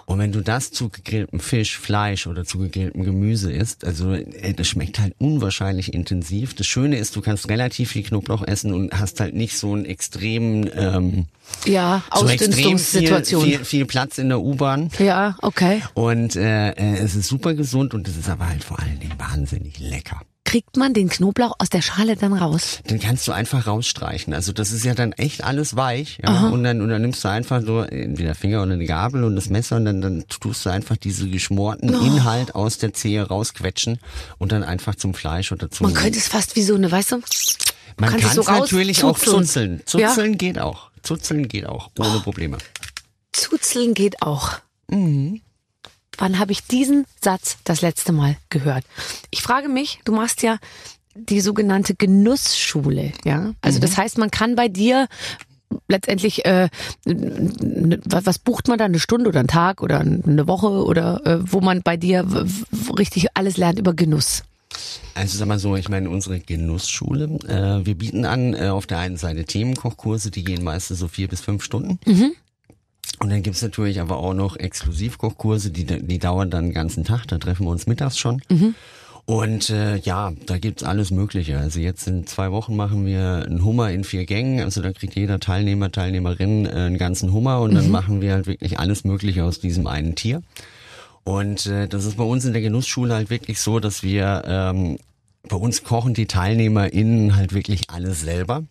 Und 0.06 0.20
wenn 0.20 0.32
du 0.32 0.42
das 0.42 0.72
zu 0.72 0.90
gegrilltem 0.90 1.40
Fisch, 1.40 1.78
Fleisch 1.78 2.28
oder 2.28 2.46
zu 2.46 2.60
gegrilltem 2.60 3.04
Gemüse 3.04 3.52
isst, 3.52 3.86
also 3.86 4.14
äh, 4.14 4.54
das 4.54 4.68
schmeckt 4.68 5.00
halt 5.00 5.16
unwahrscheinlich 5.20 5.94
intensiv. 5.94 6.54
Das 6.54 6.68
Schöne 6.68 6.98
ist, 6.98 7.16
du 7.16 7.22
kannst 7.22 7.50
relativ 7.50 7.92
viel 7.92 8.04
Knoblauch 8.04 8.44
essen 8.46 8.74
und 8.74 8.94
hast 9.00 9.20
halt 9.20 9.34
nicht 9.34 9.58
so 9.58 9.74
einen 9.74 9.86
extremen, 9.86 10.70
ähm, 10.76 11.26
Ja, 11.66 12.04
so 12.14 12.28
extrem 12.28 12.78
viel, 12.78 13.24
viel, 13.24 13.66
viel 13.66 13.86
Platz 13.86 14.18
in 14.18 14.30
der 14.30 14.42
U-Bahn. 14.42 14.90
Ja, 15.00 15.36
okay. 15.42 15.82
Und 15.94 16.36
äh, 16.36 16.72
äh, 16.72 16.98
es 16.98 17.16
ist 17.16 17.28
super 17.28 17.54
gesund 17.54 17.94
und 17.94 18.08
es 18.08 18.18
ist 18.18 18.30
aber 18.30 18.48
halt 18.50 18.64
vor 18.64 18.80
allen 18.80 19.00
Dingen 19.00 19.14
wahnsinnig 19.18 19.80
lecker. 19.80 20.22
Kriegt 20.50 20.78
man 20.78 20.96
den 20.96 21.10
Knoblauch 21.10 21.56
aus 21.60 21.70
der 21.70 21.84
Schale 21.84 22.16
dann 22.16 22.34
raus? 22.34 22.80
Den 22.90 23.00
kannst 23.00 23.28
du 23.28 23.32
einfach 23.32 23.68
rausstreichen. 23.68 24.34
Also 24.34 24.52
das 24.52 24.72
ist 24.72 24.84
ja 24.84 24.96
dann 24.96 25.12
echt 25.12 25.44
alles 25.44 25.76
weich. 25.76 26.18
Ja? 26.24 26.48
Und 26.48 26.64
dann 26.64 26.82
und 26.82 26.90
dann 26.90 27.04
nimmst 27.04 27.24
du 27.24 27.28
einfach 27.28 27.62
so 27.64 27.82
entweder 27.82 28.34
Finger 28.34 28.64
oder 28.64 28.74
eine 28.74 28.86
Gabel 28.86 29.24
und 29.24 29.36
das 29.36 29.50
Messer 29.50 29.76
und 29.76 29.86
dann, 29.86 30.02
dann 30.02 30.26
tust 30.28 30.66
du 30.66 30.72
einfach 30.72 30.98
diese 30.98 31.30
geschmorten 31.30 31.94
Oh. 31.96 32.00
Inhalt 32.00 32.56
aus 32.56 32.80
der 32.80 32.94
Zehe 32.94 33.22
rausquetschen 33.22 34.00
und 34.40 34.52
dann 34.52 34.64
einfach 34.64 34.96
zum 34.96 35.14
Fleisch 35.14 35.52
oder 35.52 35.70
zum. 35.70 35.86
Man 35.86 35.94
könnte 35.94 36.18
es 36.18 36.28
fast 36.28 36.56
wie 36.56 36.64
so 36.64 36.74
eine, 36.76 36.92
weißt 36.92 37.12
du? 37.12 37.22
Man 37.98 38.10
kannst 38.10 38.26
es 38.26 38.28
kann 38.28 38.36
so 38.36 38.42
es 38.42 38.48
natürlich 38.48 39.04
auch 39.04 39.10
rauszuzeln. 39.10 39.82
zuzeln. 39.86 40.02
Ja. 40.02 40.10
Zuzeln 40.10 40.38
geht 40.38 40.58
auch. 40.60 40.90
Zuzeln 41.04 41.48
geht 41.48 41.68
auch 41.68 41.92
ohne 42.00 42.20
Probleme. 42.22 42.58
Zuzeln 43.34 43.94
geht 43.94 44.22
auch. 44.22 44.54
Mhm. 44.90 45.42
Wann 46.20 46.38
habe 46.38 46.52
ich 46.52 46.64
diesen 46.68 47.06
Satz 47.22 47.58
das 47.64 47.82
letzte 47.82 48.12
Mal 48.12 48.36
gehört? 48.50 48.84
Ich 49.32 49.42
frage 49.42 49.70
mich, 49.70 50.00
du 50.06 50.12
machst 50.12 50.44
ja 50.44 50.58
die 51.16 51.42
sogenannte 51.42 51.96
Genussschule, 51.96 53.14
ja? 53.26 53.54
Also 53.62 53.78
Mhm. 53.80 53.82
das 53.82 53.98
heißt, 53.98 54.18
man 54.18 54.30
kann 54.30 54.56
bei 54.56 54.68
dir 54.68 55.08
letztendlich, 55.88 56.46
äh, 56.46 56.70
was 57.06 58.38
bucht 58.40 58.68
man 58.68 58.78
da, 58.78 58.86
eine 58.86 59.00
Stunde 59.00 59.30
oder 59.30 59.40
einen 59.40 59.48
Tag 59.48 59.82
oder 59.82 60.00
eine 60.00 60.48
Woche 60.48 60.68
oder 60.68 61.26
äh, 61.26 61.40
wo 61.52 61.62
man 61.62 61.82
bei 61.82 61.98
dir 61.98 62.26
richtig 62.98 63.28
alles 63.36 63.58
lernt 63.58 63.80
über 63.80 63.94
Genuss? 63.94 64.44
Also 65.16 65.38
sag 65.38 65.48
mal 65.48 65.60
so, 65.60 65.76
ich 65.76 65.90
meine 65.90 66.10
unsere 66.10 66.40
Genussschule. 66.40 67.26
Äh, 67.48 67.86
wir 67.86 67.96
bieten 67.96 68.26
an 68.26 68.54
äh, 68.54 68.68
auf 68.70 68.86
der 68.88 69.00
einen 69.00 69.18
Seite 69.18 69.46
Themenkochkurse, 69.46 70.32
die 70.32 70.44
gehen 70.44 70.64
meistens 70.64 71.00
so 71.00 71.08
vier 71.08 71.28
bis 71.28 71.42
fünf 71.42 71.64
Stunden. 71.64 72.00
Und 73.20 73.32
dann 73.32 73.44
gibt's 73.44 73.62
natürlich 73.62 74.00
aber 74.00 74.18
auch 74.18 74.34
noch 74.34 74.56
Exklusivkochkurse, 74.56 75.72
die, 75.72 75.86
die 75.86 76.20
dauern 76.20 76.50
dann 76.50 76.66
den 76.66 76.74
ganzen 76.74 77.04
Tag, 77.04 77.26
da 77.28 77.38
treffen 77.38 77.66
wir 77.66 77.72
uns 77.72 77.88
mittags 77.88 78.18
schon. 78.18 78.42
Und 79.26 79.70
äh, 79.70 79.98
ja, 79.98 80.32
da 80.48 80.58
gibt's 80.58 80.82
alles 80.84 81.12
Mögliche. 81.12 81.60
Also 81.60 81.80
jetzt 81.80 82.08
in 82.08 82.26
zwei 82.26 82.52
Wochen 82.52 82.76
machen 82.76 83.06
wir 83.06 83.46
einen 83.46 83.64
Hummer 83.64 83.92
in 83.92 84.04
vier 84.04 84.26
Gängen. 84.26 84.62
Also 84.62 84.82
da 84.82 84.92
kriegt 84.92 85.16
jeder 85.16 85.40
Teilnehmer, 85.40 85.92
Teilnehmerin 85.92 86.66
äh, 86.66 86.70
einen 86.70 86.98
ganzen 86.98 87.32
Hummer 87.32 87.62
und 87.62 87.76
dann 87.76 87.92
machen 87.92 88.22
wir 88.22 88.34
halt 88.34 88.48
wirklich 88.48 88.80
alles 88.80 89.04
Mögliche 89.04 89.44
aus 89.44 89.60
diesem 89.60 89.86
einen 89.86 90.16
Tier. 90.16 90.42
Und 91.26 91.68
äh, 91.68 91.88
das 91.88 92.06
ist 92.06 92.18
bei 92.18 92.24
uns 92.24 92.44
in 92.46 92.54
der 92.54 92.62
Genussschule 92.64 93.14
halt 93.14 93.30
wirklich 93.30 93.60
so, 93.60 93.80
dass 93.80 94.02
wir 94.02 94.44
ähm, 94.48 94.98
bei 95.48 95.58
uns 95.58 95.84
kochen 95.84 96.16
die 96.16 96.26
TeilnehmerInnen 96.26 97.36
halt 97.36 97.54
wirklich 97.54 97.92
alles 97.92 98.22
selber. 98.22 98.64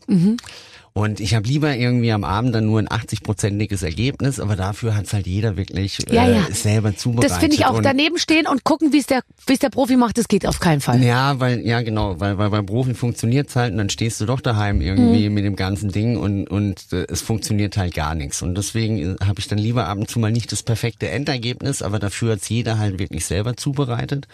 Und 0.99 1.21
ich 1.21 1.37
habe 1.37 1.47
lieber 1.47 1.77
irgendwie 1.77 2.11
am 2.11 2.25
Abend 2.25 2.57
dann 2.57 2.67
nur 2.67 2.81
ein 2.81 2.89
80-prozentiges 2.89 3.85
Ergebnis, 3.85 4.41
aber 4.41 4.57
dafür 4.57 4.97
hat's 4.97 5.13
halt 5.13 5.29
jeder 5.29 5.57
wirklich 5.57 6.11
äh, 6.11 6.15
Ja, 6.17 6.29
ja. 6.29 6.49
selber 6.51 6.97
zubereitet. 6.97 7.31
Das 7.31 7.39
finde 7.39 7.55
ich 7.55 7.67
auch. 7.67 7.81
Daneben 7.81 8.19
stehen 8.19 8.49
und 8.49 8.65
gucken, 8.65 8.93
wie 8.93 8.99
es 8.99 9.07
der, 9.07 9.23
es 9.49 9.61
der 9.61 9.71
Profi 9.71 9.97
macht, 9.97 10.19
das 10.19 10.27
geht 10.27 10.45
auf 10.45 10.59
keinen 10.59 10.81
Fall. 10.81 11.01
ja, 11.05 11.39
weil, 11.39 11.61
ja 11.65 11.83
genau, 11.83 12.19
weil, 12.19 12.37
weil 12.39 12.51
beim 12.51 12.67
Profi 12.67 12.95
funktioniert's 12.95 13.55
halt 13.55 13.71
und 13.71 13.79
dann 13.79 13.91
stehst 13.91 14.21
du 14.21 14.27
doch 14.27 14.41
daheim 14.41 14.81
irgendwie 14.81 15.29
mit 15.29 15.45
dem 15.45 15.55
ganzen 15.55 15.93
Ding 15.93 16.17
und, 16.17 16.49
und 16.49 16.93
äh, 16.93 17.07
es 17.09 17.23
funktioniert 17.23 17.77
halt 17.77 17.95
gar 17.95 18.17
nichts. 18.17 18.43
Und 18.43 18.57
deswegen 18.59 18.99
äh, 18.99 19.25
habe 19.25 19.39
ich 19.39 19.47
dann 19.47 19.59
lieber 19.59 19.87
ab 19.87 19.99
und 19.99 20.11
zu 20.11 20.19
mal 20.19 20.33
nicht 20.33 20.51
das 20.51 20.65
perfekte 20.65 21.09
Endergebnis, 21.09 21.81
aber 21.81 22.01
dafür 22.01 22.33
hat's 22.33 22.49
jeder 22.49 22.79
halt 22.79 22.99
wirklich 22.99 23.25
selber 23.25 23.57
zubereitet. 23.57 24.27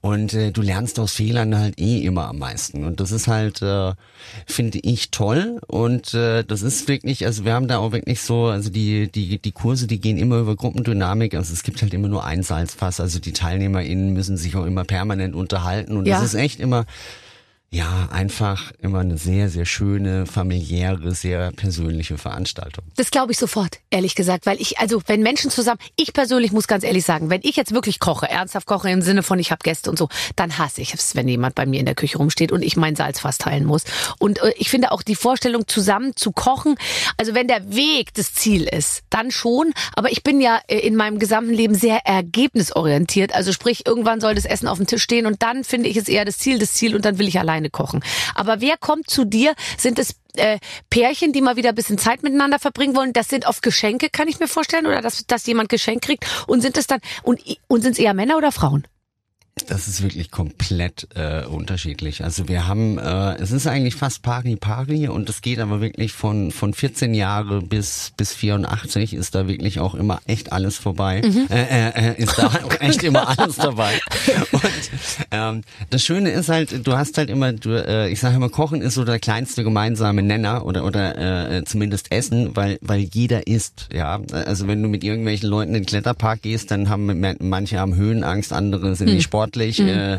Und 0.00 0.34
äh, 0.34 0.50
du 0.50 0.62
lernst 0.62 0.98
aus 0.98 1.12
Fehlern 1.12 1.56
halt 1.56 1.78
eh 1.78 2.00
immer 2.00 2.26
am 2.26 2.38
meisten. 2.38 2.82
Und 2.82 2.98
das 2.98 3.12
ist 3.12 3.28
halt, 3.28 3.62
äh, 3.62 3.92
finde 4.46 4.80
ich, 4.82 5.12
toll. 5.12 5.60
Und 5.68 6.07
äh, 6.14 6.44
das 6.44 6.62
ist 6.62 6.88
wirklich, 6.88 7.24
also 7.26 7.44
wir 7.44 7.52
haben 7.54 7.68
da 7.68 7.78
auch 7.78 7.92
wirklich 7.92 8.20
so, 8.20 8.46
also 8.46 8.70
die, 8.70 9.10
die, 9.10 9.38
die 9.38 9.52
Kurse, 9.52 9.86
die 9.86 10.00
gehen 10.00 10.18
immer 10.18 10.38
über 10.38 10.56
Gruppendynamik. 10.56 11.34
Also 11.34 11.52
es 11.52 11.62
gibt 11.62 11.82
halt 11.82 11.94
immer 11.94 12.08
nur 12.08 12.24
ein 12.24 12.42
Salzfass. 12.42 13.00
Also 13.00 13.18
die 13.18 13.32
TeilnehmerInnen 13.32 14.12
müssen 14.12 14.36
sich 14.36 14.56
auch 14.56 14.64
immer 14.66 14.84
permanent 14.84 15.34
unterhalten. 15.34 15.96
Und 15.96 16.06
Ja. 16.06 16.16
das 16.20 16.34
ist 16.34 16.34
echt 16.34 16.60
immer 16.60 16.84
ja, 17.70 18.08
einfach 18.10 18.72
immer 18.80 19.00
eine 19.00 19.18
sehr, 19.18 19.50
sehr 19.50 19.66
schöne, 19.66 20.24
familiäre, 20.24 21.14
sehr 21.14 21.52
persönliche 21.52 22.16
Veranstaltung. 22.16 22.86
Das 22.96 23.10
glaube 23.10 23.32
ich 23.32 23.38
sofort, 23.38 23.80
ehrlich 23.90 24.14
gesagt, 24.14 24.46
weil 24.46 24.58
ich, 24.58 24.78
also 24.78 25.02
wenn 25.06 25.22
Menschen 25.22 25.50
zusammen, 25.50 25.78
ich 25.94 26.14
persönlich 26.14 26.50
muss 26.50 26.66
ganz 26.66 26.82
ehrlich 26.82 27.04
sagen, 27.04 27.28
wenn 27.28 27.42
ich 27.42 27.56
jetzt 27.56 27.74
wirklich 27.74 28.00
koche, 28.00 28.26
ernsthaft 28.26 28.66
koche 28.66 28.88
im 28.88 29.02
Sinne 29.02 29.22
von 29.22 29.38
ich 29.38 29.50
habe 29.50 29.58
Gäste 29.62 29.90
und 29.90 29.98
so, 29.98 30.08
dann 30.34 30.56
hasse 30.56 30.80
ich 30.80 30.94
es, 30.94 31.14
wenn 31.14 31.28
jemand 31.28 31.56
bei 31.56 31.66
mir 31.66 31.78
in 31.78 31.84
der 31.84 31.94
Küche 31.94 32.16
rumsteht 32.16 32.52
und 32.52 32.62
ich 32.62 32.78
mein 32.78 32.96
Salz 32.96 33.20
fast 33.20 33.42
teilen 33.42 33.66
muss. 33.66 33.84
Und 34.18 34.38
äh, 34.42 34.54
ich 34.56 34.70
finde 34.70 34.90
auch 34.90 35.02
die 35.02 35.14
Vorstellung, 35.14 35.68
zusammen 35.68 36.16
zu 36.16 36.32
kochen, 36.32 36.76
also 37.18 37.34
wenn 37.34 37.48
der 37.48 37.74
Weg 37.74 38.14
das 38.14 38.32
Ziel 38.32 38.62
ist, 38.62 39.02
dann 39.10 39.30
schon, 39.30 39.74
aber 39.94 40.10
ich 40.10 40.22
bin 40.22 40.40
ja 40.40 40.58
äh, 40.68 40.78
in 40.78 40.96
meinem 40.96 41.18
gesamten 41.18 41.52
Leben 41.52 41.74
sehr 41.74 42.06
ergebnisorientiert, 42.06 43.34
also 43.34 43.52
sprich, 43.52 43.86
irgendwann 43.86 44.22
soll 44.22 44.34
das 44.34 44.46
Essen 44.46 44.68
auf 44.68 44.78
dem 44.78 44.86
Tisch 44.86 45.02
stehen 45.02 45.26
und 45.26 45.42
dann 45.42 45.64
finde 45.64 45.90
ich 45.90 45.98
es 45.98 46.08
eher 46.08 46.24
das 46.24 46.38
Ziel, 46.38 46.58
das 46.58 46.72
Ziel 46.72 46.96
und 46.96 47.04
dann 47.04 47.18
will 47.18 47.28
ich 47.28 47.38
allein 47.38 47.57
alleine 47.58 47.70
kochen. 47.70 48.02
Aber 48.34 48.60
wer 48.60 48.76
kommt 48.76 49.10
zu 49.10 49.24
dir? 49.24 49.54
Sind 49.76 49.98
es 49.98 50.14
äh, 50.36 50.58
Pärchen, 50.90 51.32
die 51.32 51.40
mal 51.40 51.56
wieder 51.56 51.70
ein 51.70 51.74
bisschen 51.74 51.98
Zeit 51.98 52.22
miteinander 52.22 52.58
verbringen 52.58 52.96
wollen? 52.96 53.12
Das 53.12 53.28
sind 53.28 53.46
oft 53.46 53.62
Geschenke, 53.62 54.08
kann 54.10 54.28
ich 54.28 54.40
mir 54.40 54.48
vorstellen, 54.48 54.86
oder 54.86 55.00
dass, 55.00 55.26
dass 55.26 55.46
jemand 55.46 55.68
Geschenk 55.68 56.02
kriegt. 56.02 56.24
Und 56.46 56.60
sind 56.60 56.76
es 56.76 56.86
dann 56.86 57.00
und, 57.22 57.42
und 57.66 57.82
sind 57.82 57.92
es 57.92 57.98
eher 57.98 58.14
Männer 58.14 58.36
oder 58.36 58.52
Frauen? 58.52 58.86
Das 59.66 59.88
ist 59.88 60.02
wirklich 60.02 60.30
komplett 60.30 61.08
äh, 61.14 61.44
unterschiedlich. 61.44 62.22
Also 62.24 62.48
wir 62.48 62.66
haben, 62.66 62.98
äh, 62.98 63.34
es 63.36 63.50
ist 63.50 63.66
eigentlich 63.66 63.94
fast 63.94 64.22
pari 64.22 64.56
pari 64.56 65.08
und 65.08 65.28
es 65.28 65.42
geht 65.42 65.58
aber 65.58 65.80
wirklich 65.80 66.12
von 66.12 66.50
von 66.50 66.74
14 66.74 67.14
Jahre 67.14 67.62
bis 67.62 68.12
bis 68.16 68.32
84 68.34 69.14
ist 69.14 69.34
da 69.34 69.48
wirklich 69.48 69.80
auch 69.80 69.94
immer 69.94 70.20
echt 70.26 70.52
alles 70.52 70.78
vorbei. 70.78 71.22
Mhm. 71.24 71.46
Äh, 71.50 71.62
äh, 71.62 72.10
äh 72.10 72.22
ist 72.22 72.38
da 72.38 72.46
auch 72.64 72.80
echt 72.80 73.02
immer 73.02 73.38
alles 73.38 73.56
dabei. 73.56 74.00
Und 74.52 74.62
ähm, 75.30 75.62
das 75.90 76.02
Schöne 76.02 76.30
ist 76.30 76.48
halt, 76.48 76.86
du 76.86 76.96
hast 76.96 77.18
halt 77.18 77.30
immer, 77.30 77.52
du, 77.52 77.70
äh, 77.70 78.08
ich 78.08 78.20
sage 78.20 78.36
immer, 78.36 78.48
Kochen 78.48 78.80
ist 78.80 78.94
so 78.94 79.04
der 79.04 79.18
kleinste 79.18 79.64
gemeinsame 79.64 80.22
Nenner 80.22 80.64
oder 80.64 80.84
oder 80.84 81.56
äh, 81.56 81.64
zumindest 81.64 82.12
Essen, 82.12 82.56
weil 82.56 82.78
weil 82.80 83.00
jeder 83.00 83.46
isst. 83.46 83.88
Ja, 83.92 84.20
also 84.32 84.66
wenn 84.66 84.82
du 84.82 84.88
mit 84.88 85.04
irgendwelchen 85.04 85.48
Leuten 85.48 85.74
in 85.74 85.82
den 85.82 85.86
Kletterpark 85.86 86.42
gehst, 86.42 86.70
dann 86.70 86.88
haben 86.88 87.36
manche 87.40 87.78
haben 87.78 87.96
Höhenangst, 87.96 88.52
andere 88.52 88.94
sind 88.94 89.08
mhm. 89.08 89.16
die 89.16 89.22
Sport 89.22 89.47
sportlich. 89.48 89.78
Mhm. 89.80 89.88
Äh, 89.88 90.14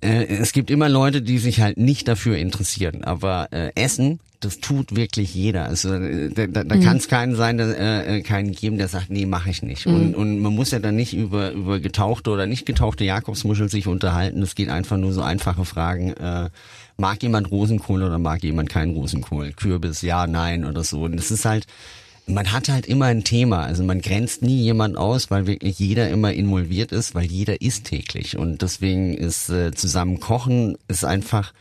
äh, 0.00 0.26
es 0.26 0.52
gibt 0.52 0.70
immer 0.70 0.88
Leute, 0.88 1.22
die 1.22 1.38
sich 1.38 1.60
halt 1.60 1.78
nicht 1.78 2.08
dafür 2.08 2.36
interessieren. 2.36 3.04
Aber 3.04 3.48
äh, 3.52 3.70
Essen, 3.74 4.20
das 4.40 4.60
tut 4.60 4.94
wirklich 4.94 5.34
jeder. 5.34 5.64
Also 5.66 5.94
äh, 5.94 6.30
da, 6.30 6.46
da, 6.46 6.64
da 6.64 6.76
mhm. 6.76 6.82
kann 6.82 6.96
es 6.98 7.08
keinen 7.08 7.34
sein, 7.34 7.56
der, 7.56 7.78
äh, 7.78 8.18
äh, 8.18 8.20
keinen 8.22 8.52
geben, 8.52 8.76
der 8.76 8.88
sagt, 8.88 9.10
nee, 9.10 9.26
mache 9.26 9.50
ich 9.50 9.62
nicht. 9.62 9.86
Mhm. 9.86 9.94
Und, 9.94 10.14
und 10.14 10.40
man 10.40 10.54
muss 10.54 10.70
ja 10.70 10.78
dann 10.78 10.96
nicht 10.96 11.14
über 11.14 11.52
über 11.52 11.80
getauchte 11.80 12.30
oder 12.30 12.46
nicht 12.46 12.66
getauchte 12.66 13.04
Jakobsmuschel 13.04 13.70
sich 13.70 13.86
unterhalten. 13.86 14.42
Es 14.42 14.54
geht 14.54 14.68
einfach 14.68 14.98
nur 14.98 15.12
so 15.12 15.22
einfache 15.22 15.64
Fragen. 15.64 16.12
Äh, 16.12 16.50
mag 16.96 17.22
jemand 17.22 17.50
Rosenkohl 17.50 18.02
oder 18.02 18.18
mag 18.18 18.42
jemand 18.44 18.68
keinen 18.68 18.94
Rosenkohl? 18.94 19.52
Kürbis, 19.52 20.02
ja, 20.02 20.26
nein 20.26 20.64
oder 20.64 20.84
so. 20.84 21.02
Und 21.02 21.16
das 21.16 21.30
ist 21.30 21.44
halt 21.44 21.66
man 22.26 22.52
hat 22.52 22.68
halt 22.68 22.86
immer 22.86 23.06
ein 23.06 23.24
Thema. 23.24 23.64
Also 23.64 23.82
man 23.82 24.00
grenzt 24.00 24.42
nie 24.42 24.62
jemand 24.62 24.96
aus, 24.96 25.30
weil 25.30 25.46
wirklich 25.46 25.78
jeder 25.78 26.08
immer 26.08 26.32
involviert 26.32 26.92
ist, 26.92 27.14
weil 27.14 27.24
jeder 27.24 27.60
isst 27.60 27.86
täglich. 27.86 28.38
Und 28.38 28.62
deswegen 28.62 29.14
ist 29.14 29.50
äh, 29.50 29.72
zusammen 29.72 30.20
kochen 30.20 30.76
ist 30.88 31.04
einfach 31.04 31.52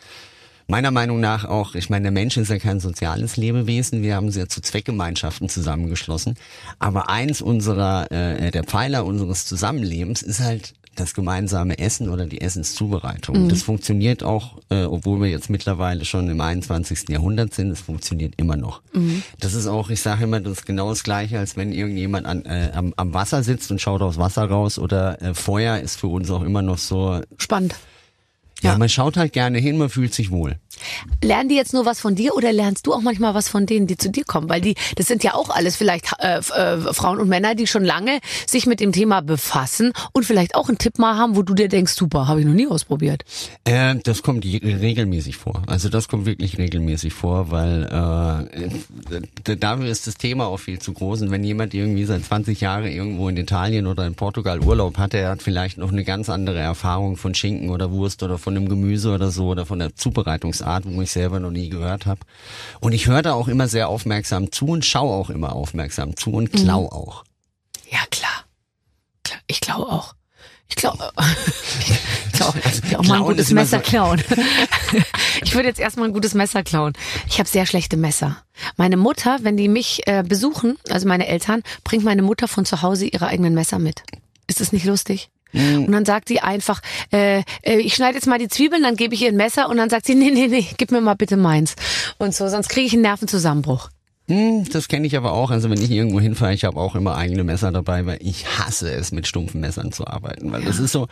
meiner 0.67 0.91
Meinung 0.91 1.20
nach 1.20 1.46
auch, 1.46 1.75
ich 1.75 1.89
meine, 1.89 2.03
der 2.03 2.12
Mensch 2.12 2.38
ist 2.38 2.50
ja 2.50 2.58
kein 2.58 2.79
soziales 2.79 3.36
Lebewesen, 3.36 4.01
wir 4.01 4.15
haben 4.15 4.32
sie 4.32 4.39
ja 4.39 4.48
zu 4.48 4.62
Zweckgemeinschaften 4.62 5.50
zusammengeschlossen. 5.50 6.36
Aber 6.79 7.10
eins 7.10 7.41
unserer, 7.41 8.12
äh, 8.12 8.50
der 8.51 8.63
Pfeiler 8.63 9.05
unseres 9.05 9.46
Zusammenlebens 9.46 10.22
ist 10.22 10.39
halt 10.39 10.74
das 10.95 11.13
gemeinsame 11.13 11.79
Essen 11.79 12.09
oder 12.09 12.25
die 12.25 12.41
Essenszubereitung. 12.41 13.43
Mhm. 13.43 13.50
Das 13.50 13.63
funktioniert 13.63 14.23
auch, 14.23 14.59
äh, 14.69 14.83
obwohl 14.83 15.21
wir 15.21 15.29
jetzt 15.29 15.50
mittlerweile 15.50 16.05
schon 16.05 16.29
im 16.29 16.39
21. 16.39 17.09
Jahrhundert 17.09 17.53
sind, 17.53 17.71
es 17.71 17.81
funktioniert 17.81 18.33
immer 18.38 18.57
noch. 18.57 18.81
Mhm. 18.93 19.23
Das 19.39 19.53
ist 19.53 19.67
auch, 19.67 19.89
ich 19.89 20.01
sage 20.01 20.23
immer, 20.25 20.39
das 20.39 20.59
ist 20.59 20.65
genau 20.65 20.89
das 20.89 21.03
Gleiche, 21.03 21.39
als 21.39 21.57
wenn 21.57 21.71
irgendjemand 21.71 22.25
an, 22.25 22.45
äh, 22.45 22.71
am, 22.73 22.93
am 22.97 23.13
Wasser 23.13 23.43
sitzt 23.43 23.71
und 23.71 23.81
schaut 23.81 24.01
aufs 24.01 24.17
Wasser 24.17 24.45
raus 24.45 24.77
oder 24.77 25.21
äh, 25.21 25.33
Feuer 25.33 25.79
ist 25.79 26.00
für 26.00 26.07
uns 26.07 26.29
auch 26.29 26.43
immer 26.43 26.62
noch 26.62 26.77
so 26.77 27.21
spannend. 27.38 27.75
Ja, 28.63 28.72
ja, 28.72 28.77
man 28.77 28.89
schaut 28.89 29.17
halt 29.17 29.34
gerne 29.34 29.60
hin, 29.60 29.77
man 29.77 29.89
fühlt 29.89 30.13
sich 30.13 30.32
wohl. 30.32 30.58
Lernen 31.22 31.50
die 31.50 31.55
jetzt 31.55 31.74
nur 31.74 31.86
was 31.86 32.00
von 32.00 32.15
dir 32.15 32.36
oder 32.36 32.51
lernst 32.51 32.88
du 32.88 32.93
auch 32.93 33.01
manchmal 33.01 33.34
was 33.34 33.48
von 33.50 33.65
denen, 33.65 33.88
die 33.88 33.98
zu 33.98 34.10
dir 34.10 34.24
kommen? 34.24 34.50
Weil 34.50 34.62
die, 34.62 34.75
das 34.96 35.08
sind 35.08 35.24
ja 35.24 35.34
auch 35.34 35.50
alles 35.50 35.75
vielleicht 35.75 36.12
äh, 36.20 36.38
äh, 36.38 36.93
Frauen 36.93 37.20
und 37.20 37.29
Männer, 37.29 37.55
die 37.55 37.67
schon 37.67 37.84
lange 37.84 38.20
sich 38.48 38.65
mit 38.65 38.79
dem 38.79 38.91
Thema 38.91 39.22
befassen 39.22 39.93
und 40.13 40.25
vielleicht 40.25 40.55
auch 40.55 40.70
einen 40.70 40.77
Tipp 40.77 40.98
mal 41.00 41.17
haben, 41.17 41.36
wo 41.36 41.41
du 41.43 41.53
dir 41.53 41.67
denkst, 41.67 41.93
super, 41.93 42.27
habe 42.27 42.39
ich 42.39 42.46
noch 42.46 42.53
nie 42.53 42.67
ausprobiert. 42.67 43.24
Äh, 43.65 43.96
das 44.03 44.24
kommt 44.24 44.46
regelmäßig 44.46 45.38
vor. 45.38 45.62
Also 45.67 45.89
das 45.89 46.08
kommt 46.08 46.25
wirklich 46.25 46.58
regelmäßig 46.58 47.13
vor, 47.13 47.51
weil 47.51 47.84
äh, 47.84 49.55
dafür 49.58 49.88
ist 49.88 50.08
das 50.08 50.15
Thema 50.15 50.48
auch 50.48 50.58
viel 50.58 50.79
zu 50.79 50.93
groß. 50.93 51.22
Und 51.24 51.32
wenn 51.32 51.43
jemand 51.43 51.74
irgendwie 51.74 52.05
seit 52.05 52.24
20 52.24 52.62
Jahren 52.62 52.86
irgendwo 52.86 53.29
in 53.29 53.38
Italien 53.38 53.88
oder 53.88 54.05
in 54.05 54.15
Portugal 54.15 54.62
Urlaub 54.62 54.98
hat, 54.98 55.13
der 55.13 55.29
hat 55.29 55.43
vielleicht 55.43 55.77
noch 55.77 55.91
eine 55.91 56.03
ganz 56.03 56.29
andere 56.29 56.60
Erfahrung 56.60 57.17
von 57.17 57.36
Schinken 57.36 57.70
oder 57.70 57.91
Wurst 57.91 58.24
oder 58.24 58.38
von 58.38 58.52
einem 58.55 58.69
Gemüse 58.69 59.13
oder 59.13 59.31
so 59.31 59.48
oder 59.48 59.65
von 59.65 59.79
der 59.79 59.95
Zubereitungs 59.95 60.62
Art, 60.62 60.86
wo 60.86 61.01
ich 61.01 61.12
selber 61.12 61.39
noch 61.39 61.51
nie 61.51 61.69
gehört 61.69 62.05
habe. 62.05 62.22
Und 62.79 62.93
ich 62.93 63.07
höre 63.07 63.22
da 63.22 63.33
auch 63.33 63.48
immer 63.48 63.67
sehr 63.67 63.89
aufmerksam 63.89 64.51
zu 64.51 64.67
und 64.67 64.86
schaue 64.86 65.13
auch 65.13 65.29
immer 65.29 65.53
aufmerksam 65.53 66.15
zu 66.15 66.31
und 66.31 66.51
klau 66.51 66.83
mhm. 66.83 66.89
auch. 66.89 67.24
Ja, 67.89 68.00
klar. 68.10 68.45
Ich 69.48 69.62
klaue 69.62 69.91
auch. 69.91 70.15
Ich 70.69 70.75
glaube, 70.75 71.12
ich 71.79 72.33
glaube, 72.33 72.60
ich 72.65 72.81
glaub, 72.81 73.07
mal 73.07 73.17
ein 73.17 73.24
gutes 73.24 73.51
Messer 73.51 73.77
so 73.77 73.83
klauen. 73.83 74.24
ich 75.43 75.53
würde 75.53 75.67
jetzt 75.67 75.79
erstmal 75.79 76.07
ein 76.07 76.13
gutes 76.13 76.33
Messer 76.33 76.63
klauen. 76.63 76.93
Ich 77.27 77.39
habe 77.39 77.48
sehr 77.48 77.65
schlechte 77.65 77.98
Messer. 77.98 78.38
Meine 78.77 78.98
Mutter, 78.98 79.38
wenn 79.41 79.57
die 79.57 79.67
mich 79.67 80.07
äh, 80.07 80.24
besuchen, 80.27 80.77
also 80.89 81.07
meine 81.07 81.27
Eltern, 81.27 81.62
bringt 81.83 82.03
meine 82.03 82.22
Mutter 82.22 82.48
von 82.48 82.65
zu 82.65 82.81
Hause 82.81 83.05
ihre 83.05 83.27
eigenen 83.27 83.53
Messer 83.53 83.77
mit. 83.77 84.03
Ist 84.48 84.62
das 84.62 84.72
nicht 84.72 84.86
lustig? 84.86 85.29
Mhm. 85.53 85.86
Und 85.86 85.91
dann 85.91 86.05
sagt 86.05 86.27
sie 86.27 86.39
einfach, 86.39 86.81
äh, 87.12 87.43
äh, 87.62 87.77
ich 87.77 87.95
schneide 87.95 88.15
jetzt 88.15 88.27
mal 88.27 88.39
die 88.39 88.50
Zwiebeln, 88.50 88.83
dann 88.83 88.95
gebe 88.95 89.15
ich 89.15 89.22
ihr 89.22 89.29
ein 89.29 89.38
Messer 89.38 89.69
und 89.69 89.77
dann 89.77 89.89
sagt 89.89 90.05
sie, 90.05 90.15
nee, 90.15 90.31
nee, 90.31 90.48
nee, 90.48 90.67
gib 90.77 90.91
mir 90.91 91.01
mal 91.01 91.15
bitte 91.15 91.38
meins. 91.38 91.75
Und 92.17 92.36
so, 92.36 92.48
sonst 92.48 92.69
kriege 92.69 92.86
ich 92.86 92.93
einen 92.93 93.03
Nervenzusammenbruch. 93.03 93.89
Hm, 94.27 94.69
das 94.71 94.87
kenne 94.87 95.05
ich 95.05 95.17
aber 95.17 95.33
auch. 95.33 95.51
Also 95.51 95.69
wenn 95.69 95.81
ich 95.81 95.91
irgendwo 95.91 96.19
hinfahre, 96.19 96.53
ich 96.53 96.63
habe 96.63 96.77
auch 96.79 96.95
immer 96.95 97.15
eigene 97.15 97.43
Messer 97.43 97.71
dabei, 97.71 98.05
weil 98.05 98.19
ich 98.21 98.57
hasse 98.57 98.91
es, 98.91 99.11
mit 99.11 99.27
stumpfen 99.27 99.59
Messern 99.59 99.91
zu 99.91 100.07
arbeiten. 100.07 100.51
Weil 100.51 100.61
ja. 100.61 100.67
das 100.67 100.79
ist 100.79 100.93
so, 100.93 101.07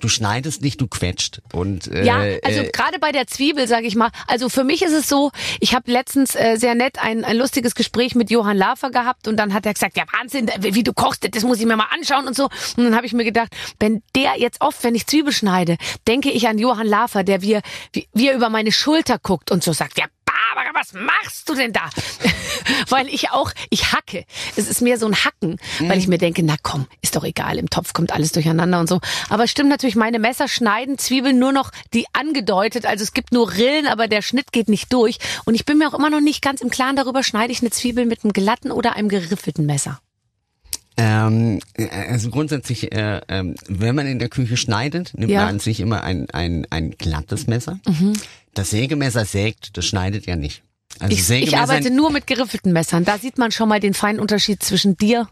du 0.00 0.08
schneidest 0.08 0.62
nicht, 0.62 0.80
du 0.80 0.86
quetscht. 0.86 1.40
Und 1.52 1.88
äh, 1.88 2.04
ja, 2.04 2.18
also 2.42 2.60
äh, 2.60 2.70
gerade 2.70 2.98
bei 2.98 3.12
der 3.12 3.26
Zwiebel, 3.26 3.66
sage 3.68 3.86
ich 3.86 3.94
mal. 3.94 4.10
Also 4.26 4.48
für 4.48 4.64
mich 4.64 4.82
ist 4.82 4.92
es 4.92 5.08
so, 5.08 5.30
ich 5.60 5.74
habe 5.74 5.90
letztens 5.90 6.34
äh, 6.34 6.56
sehr 6.56 6.74
nett 6.74 6.98
ein, 7.00 7.24
ein 7.24 7.36
lustiges 7.36 7.74
Gespräch 7.74 8.14
mit 8.14 8.30
Johann 8.30 8.56
Lafer 8.56 8.90
gehabt 8.90 9.28
und 9.28 9.36
dann 9.36 9.54
hat 9.54 9.66
er 9.66 9.74
gesagt, 9.74 9.96
ja 9.96 10.04
Wahnsinn, 10.18 10.50
wie 10.60 10.82
du 10.82 10.92
kochst, 10.92 11.26
das 11.34 11.42
muss 11.42 11.60
ich 11.60 11.66
mir 11.66 11.76
mal 11.76 11.88
anschauen 11.90 12.26
und 12.26 12.34
so. 12.34 12.44
Und 12.76 12.84
dann 12.84 12.96
habe 12.96 13.06
ich 13.06 13.12
mir 13.12 13.24
gedacht, 13.24 13.48
wenn 13.78 14.02
der 14.14 14.38
jetzt 14.38 14.60
oft, 14.60 14.82
wenn 14.84 14.94
ich 14.94 15.06
Zwiebel 15.06 15.32
schneide, 15.32 15.76
denke 16.06 16.30
ich 16.30 16.48
an 16.48 16.58
Johann 16.58 16.86
Lafer, 16.86 17.24
der 17.24 17.42
wie 17.42 17.52
er 17.52 18.34
über 18.34 18.48
meine 18.50 18.72
Schulter 18.72 19.18
guckt 19.18 19.50
und 19.50 19.62
so 19.62 19.72
sagt, 19.72 19.98
ja 19.98 20.06
Barbara, 20.54 20.70
was 20.74 20.92
machst 20.92 21.48
du 21.48 21.54
denn 21.54 21.72
da? 21.72 21.88
weil 22.88 23.08
ich 23.08 23.30
auch, 23.30 23.52
ich 23.70 23.92
hacke. 23.92 24.24
Es 24.56 24.68
ist 24.68 24.80
mehr 24.80 24.98
so 24.98 25.06
ein 25.06 25.24
Hacken, 25.24 25.58
mhm. 25.78 25.88
weil 25.88 25.98
ich 25.98 26.08
mir 26.08 26.18
denke, 26.18 26.42
na 26.42 26.56
komm, 26.62 26.86
ist 27.02 27.16
doch 27.16 27.24
egal, 27.24 27.58
im 27.58 27.70
Topf 27.70 27.92
kommt 27.92 28.12
alles 28.12 28.32
durcheinander 28.32 28.80
und 28.80 28.88
so. 28.88 29.00
Aber 29.28 29.44
es 29.44 29.50
stimmt 29.50 29.68
natürlich, 29.68 29.96
meine 29.96 30.18
Messer 30.18 30.48
schneiden 30.48 30.98
Zwiebeln 30.98 31.38
nur 31.38 31.52
noch 31.52 31.70
die 31.92 32.06
angedeutet. 32.12 32.86
Also 32.86 33.02
es 33.02 33.12
gibt 33.12 33.32
nur 33.32 33.52
Rillen, 33.52 33.86
aber 33.86 34.08
der 34.08 34.22
Schnitt 34.22 34.52
geht 34.52 34.68
nicht 34.68 34.92
durch. 34.92 35.18
Und 35.44 35.54
ich 35.54 35.64
bin 35.64 35.78
mir 35.78 35.88
auch 35.88 35.98
immer 35.98 36.10
noch 36.10 36.20
nicht 36.20 36.42
ganz 36.42 36.60
im 36.60 36.70
Klaren 36.70 36.96
darüber, 36.96 37.22
schneide 37.22 37.52
ich 37.52 37.60
eine 37.60 37.70
Zwiebel 37.70 38.06
mit 38.06 38.24
einem 38.24 38.32
glatten 38.32 38.70
oder 38.70 38.94
einem 38.96 39.08
geriffelten 39.08 39.66
Messer. 39.66 40.00
Ähm, 40.98 41.60
also 42.08 42.28
grundsätzlich, 42.30 42.92
äh, 42.92 43.20
äh, 43.28 43.54
wenn 43.68 43.94
man 43.94 44.06
in 44.06 44.18
der 44.18 44.28
Küche 44.28 44.56
schneidet, 44.56 45.12
nimmt 45.16 45.30
ja. 45.30 45.44
man 45.44 45.60
sich 45.60 45.78
immer 45.80 46.02
ein, 46.02 46.28
ein, 46.30 46.66
ein 46.70 46.90
glattes 46.90 47.46
Messer. 47.46 47.78
Mhm. 47.86 48.14
Das 48.54 48.70
Sägemesser 48.70 49.24
sägt, 49.24 49.76
das 49.76 49.86
schneidet 49.86 50.26
ja 50.26 50.34
nicht. 50.34 50.62
Also 50.98 51.14
ich, 51.14 51.42
ich 51.44 51.56
arbeite 51.56 51.92
nur 51.92 52.10
mit 52.10 52.26
geriffelten 52.26 52.72
Messern. 52.72 53.04
Da 53.04 53.18
sieht 53.18 53.38
man 53.38 53.52
schon 53.52 53.68
mal 53.68 53.78
den 53.78 53.94
feinen 53.94 54.20
Unterschied 54.20 54.62
zwischen 54.62 54.96
dir 54.96 55.28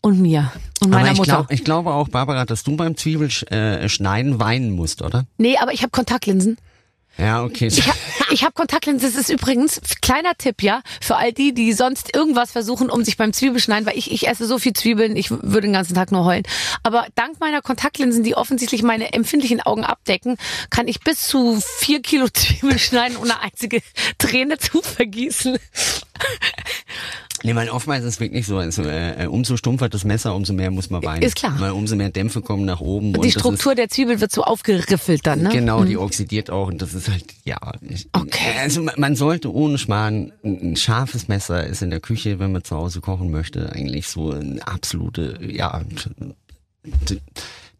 und 0.00 0.20
mir 0.20 0.52
und 0.80 0.90
meiner 0.90 1.02
aber 1.02 1.12
ich 1.12 1.18
Mutter. 1.18 1.32
Glaub, 1.32 1.50
ich 1.50 1.64
glaube 1.64 1.92
auch, 1.92 2.08
Barbara, 2.08 2.44
dass 2.44 2.62
du 2.62 2.76
beim 2.76 2.96
Zwiebelschneiden 2.96 4.34
äh, 4.34 4.40
weinen 4.40 4.70
musst, 4.70 5.02
oder? 5.02 5.26
Nee, 5.38 5.56
aber 5.56 5.72
ich 5.72 5.82
habe 5.82 5.90
Kontaktlinsen. 5.90 6.58
Ja, 7.16 7.44
okay. 7.44 7.68
Ich 7.68 7.86
habe 7.86 7.98
ich 8.30 8.44
hab 8.44 8.54
Kontaktlinsen. 8.54 9.08
Das 9.08 9.20
ist 9.20 9.30
übrigens 9.30 9.80
kleiner 10.02 10.34
Tipp, 10.36 10.62
ja, 10.62 10.82
für 11.00 11.16
all 11.16 11.32
die, 11.32 11.54
die 11.54 11.72
sonst 11.72 12.14
irgendwas 12.14 12.52
versuchen, 12.52 12.90
um 12.90 13.04
sich 13.04 13.16
beim 13.16 13.32
Zwiebelschneiden, 13.32 13.86
weil 13.86 13.96
ich, 13.96 14.10
ich 14.10 14.26
esse 14.26 14.46
so 14.46 14.58
viel 14.58 14.72
Zwiebeln, 14.72 15.16
ich 15.16 15.30
würde 15.30 15.62
den 15.62 15.72
ganzen 15.72 15.94
Tag 15.94 16.10
nur 16.10 16.24
heulen. 16.24 16.42
Aber 16.82 17.06
dank 17.14 17.38
meiner 17.40 17.62
Kontaktlinsen, 17.62 18.24
die 18.24 18.34
offensichtlich 18.36 18.82
meine 18.82 19.12
empfindlichen 19.12 19.60
Augen 19.60 19.84
abdecken, 19.84 20.36
kann 20.70 20.88
ich 20.88 21.00
bis 21.00 21.28
zu 21.28 21.60
vier 21.78 22.02
Kilo 22.02 22.28
Zwiebeln 22.32 22.78
schneiden, 22.78 23.16
ohne 23.16 23.40
einzige 23.40 23.80
Träne 24.18 24.58
zu 24.58 24.82
vergießen. 24.82 25.58
Nee, 27.44 27.54
weil 27.54 27.68
oftmals 27.68 28.04
ist 28.04 28.14
es 28.14 28.20
wirklich 28.20 28.46
so, 28.46 28.56
also, 28.56 28.82
äh, 28.84 29.26
umso 29.28 29.56
stumpfer 29.58 29.90
das 29.90 30.02
Messer, 30.04 30.34
umso 30.34 30.54
mehr 30.54 30.70
muss 30.70 30.88
man 30.88 31.02
weinen. 31.04 31.22
Ist 31.22 31.36
klar. 31.36 31.54
Weil 31.60 31.72
umso 31.72 31.94
mehr 31.94 32.08
Dämpfe 32.08 32.40
kommen 32.40 32.64
nach 32.64 32.80
oben. 32.80 33.12
Die 33.12 33.18
und 33.20 33.30
Struktur 33.30 33.74
der 33.74 33.90
Zwiebel 33.90 34.20
wird 34.22 34.32
so 34.32 34.42
aufgeriffelt 34.44 35.26
dann, 35.26 35.40
ist, 35.40 35.44
ne? 35.44 35.50
Genau, 35.50 35.84
die 35.84 35.98
oxidiert 35.98 36.48
auch 36.50 36.68
und 36.68 36.80
das 36.80 36.94
ist 36.94 37.08
halt, 37.08 37.24
ja. 37.44 37.58
Ich, 37.82 38.08
Okay. 38.12 38.54
Also 38.60 38.80
man- 38.82 38.94
man 38.96 39.14
sollte 39.14 39.52
ohne 39.52 39.76
Schmarrn, 39.76 40.32
ein 40.42 40.74
scharfes 40.76 41.28
Messer 41.28 41.66
ist 41.66 41.82
in 41.82 41.90
der 41.90 42.00
Küche, 42.00 42.38
wenn 42.38 42.50
man 42.52 42.64
zu 42.64 42.76
Hause 42.76 43.02
kochen 43.02 43.30
möchte, 43.30 43.70
eigentlich 43.72 44.08
so 44.08 44.30
ein 44.32 44.62
absolute, 44.62 45.38
ja, 45.46 45.82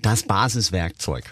das 0.01 0.23
Basiswerkzeug. 0.25 1.25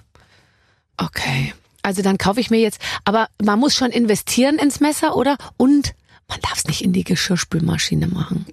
Okay. 0.97 1.53
Also 1.83 2.01
dann 2.03 2.17
kaufe 2.17 2.41
ich 2.41 2.49
mir 2.51 2.61
jetzt, 2.61 2.81
aber 3.05 3.29
man 3.43 3.59
muss 3.59 3.75
schon 3.75 3.91
investieren 3.91 4.57
ins 4.59 4.81
Messer, 4.81 5.17
oder? 5.17 5.37
Und 5.57 5.95
man 6.33 6.41
darf 6.41 6.59
es 6.59 6.67
nicht 6.67 6.83
in 6.83 6.93
die 6.95 7.05
Geschirrspülmaschine 7.05 8.07
machen. 8.07 8.47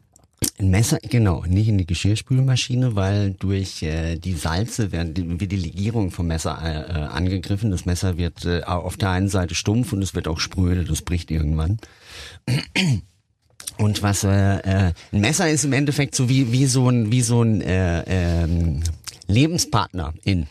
Ein 0.58 0.70
Messer, 0.72 1.00
genau, 1.02 1.44
nicht 1.46 1.68
in 1.70 1.78
die 1.78 1.86
Geschirrspülmaschine, 1.86 2.96
weil 2.96 3.32
durch 3.32 3.82
äh, 3.84 4.18
die 4.18 4.34
Salze 4.34 4.92
werden 4.92 5.14
die, 5.14 5.40
wird 5.40 5.52
die 5.52 5.58
Legierung 5.58 6.12
vom 6.12 6.28
Messer 6.28 6.58
äh, 6.62 6.92
äh, 6.92 7.06
angegriffen. 7.08 7.72
Das 7.72 7.86
Messer 7.86 8.18
wird 8.18 8.46
äh, 8.46 8.64
auf 8.64 8.98
der 8.98 9.10
einen 9.12 9.30
Seite 9.30 9.56
stumpf 9.56 9.94
und 9.94 10.02
es 10.02 10.16
wird 10.16 10.28
auch 10.28 10.40
spröde, 10.40 10.84
das 10.84 11.02
bricht 11.02 11.32
irgendwann. 11.32 11.78
Und 13.78 14.02
was 14.02 14.24
äh, 14.24 14.58
äh, 14.58 14.94
ein 15.14 15.22
Messer 15.22 15.50
ist 15.50 15.64
im 15.64 15.74
Endeffekt 15.74 16.16
so 16.16 16.28
wie 16.30 16.52
wie 16.52 16.66
so 16.66 16.90
ein 16.90 17.12
wie 17.12 17.22
so 17.22 17.42
ein 17.42 17.62
äh, 17.62 18.04
ähm, 18.08 18.82
Lebenspartner 19.28 20.14
in, 20.24 20.48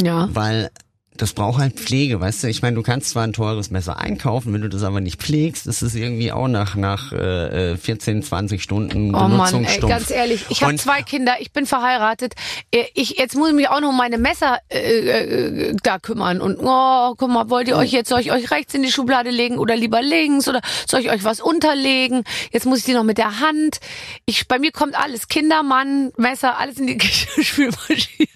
Ja. 0.00 0.28
weil 0.32 0.70
das 1.16 1.34
braucht 1.34 1.60
halt 1.60 1.78
Pflege, 1.78 2.20
weißt 2.20 2.42
du? 2.42 2.48
Ich 2.48 2.62
meine, 2.62 2.74
du 2.74 2.82
kannst 2.82 3.10
zwar 3.10 3.24
ein 3.24 3.32
teures 3.32 3.70
Messer 3.70 3.98
einkaufen, 3.98 4.52
wenn 4.54 4.62
du 4.62 4.68
das 4.68 4.82
aber 4.82 5.00
nicht 5.00 5.20
pflegst, 5.20 5.66
ist 5.66 5.82
es 5.82 5.94
irgendwie 5.94 6.32
auch 6.32 6.48
nach 6.48 6.74
nach 6.74 7.12
äh, 7.12 7.72
äh, 7.72 7.76
14, 7.76 8.22
20 8.22 8.62
Stunden 8.62 9.14
Oh 9.14 9.28
Mann, 9.28 9.64
ey, 9.64 9.78
ganz 9.80 10.10
ehrlich, 10.10 10.46
ich 10.48 10.62
habe 10.62 10.74
zwei 10.76 11.02
Kinder, 11.02 11.34
ich 11.40 11.52
bin 11.52 11.66
verheiratet. 11.66 12.34
Äh, 12.70 12.84
Ich 12.94 13.18
jetzt 13.18 13.36
muss 13.36 13.50
ich 13.50 13.54
mich 13.54 13.68
auch 13.68 13.80
noch 13.80 13.90
um 13.90 13.96
meine 13.96 14.18
Messer 14.18 14.58
äh, 14.70 14.78
äh, 14.78 15.76
da 15.82 15.98
kümmern 15.98 16.40
und 16.40 16.58
oh, 16.60 17.14
guck 17.16 17.28
mal, 17.28 17.50
wollt 17.50 17.68
ihr 17.68 17.76
euch 17.76 17.92
jetzt 17.92 18.08
soll 18.08 18.20
ich 18.20 18.32
euch 18.32 18.50
rechts 18.50 18.74
in 18.74 18.82
die 18.82 18.90
Schublade 18.90 19.30
legen 19.30 19.58
oder 19.58 19.76
lieber 19.76 20.00
links 20.02 20.48
oder 20.48 20.60
soll 20.88 21.00
ich 21.00 21.10
euch 21.10 21.24
was 21.24 21.40
unterlegen? 21.40 22.24
Jetzt 22.52 22.66
muss 22.66 22.78
ich 22.78 22.84
die 22.84 22.94
noch 22.94 23.04
mit 23.04 23.18
der 23.18 23.40
Hand. 23.40 23.80
Ich 24.24 24.48
bei 24.48 24.58
mir 24.58 24.72
kommt 24.72 24.98
alles 24.98 25.28
Kinder, 25.28 25.62
Mann, 25.62 26.10
Messer, 26.16 26.58
alles 26.58 26.78
in 26.78 26.86
die 26.86 26.96
Geschirrspülmaschine. 26.98 28.28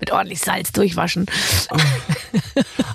Mit 0.00 0.10
ordentlich 0.12 0.40
Salz 0.40 0.72
durchwaschen. 0.72 1.26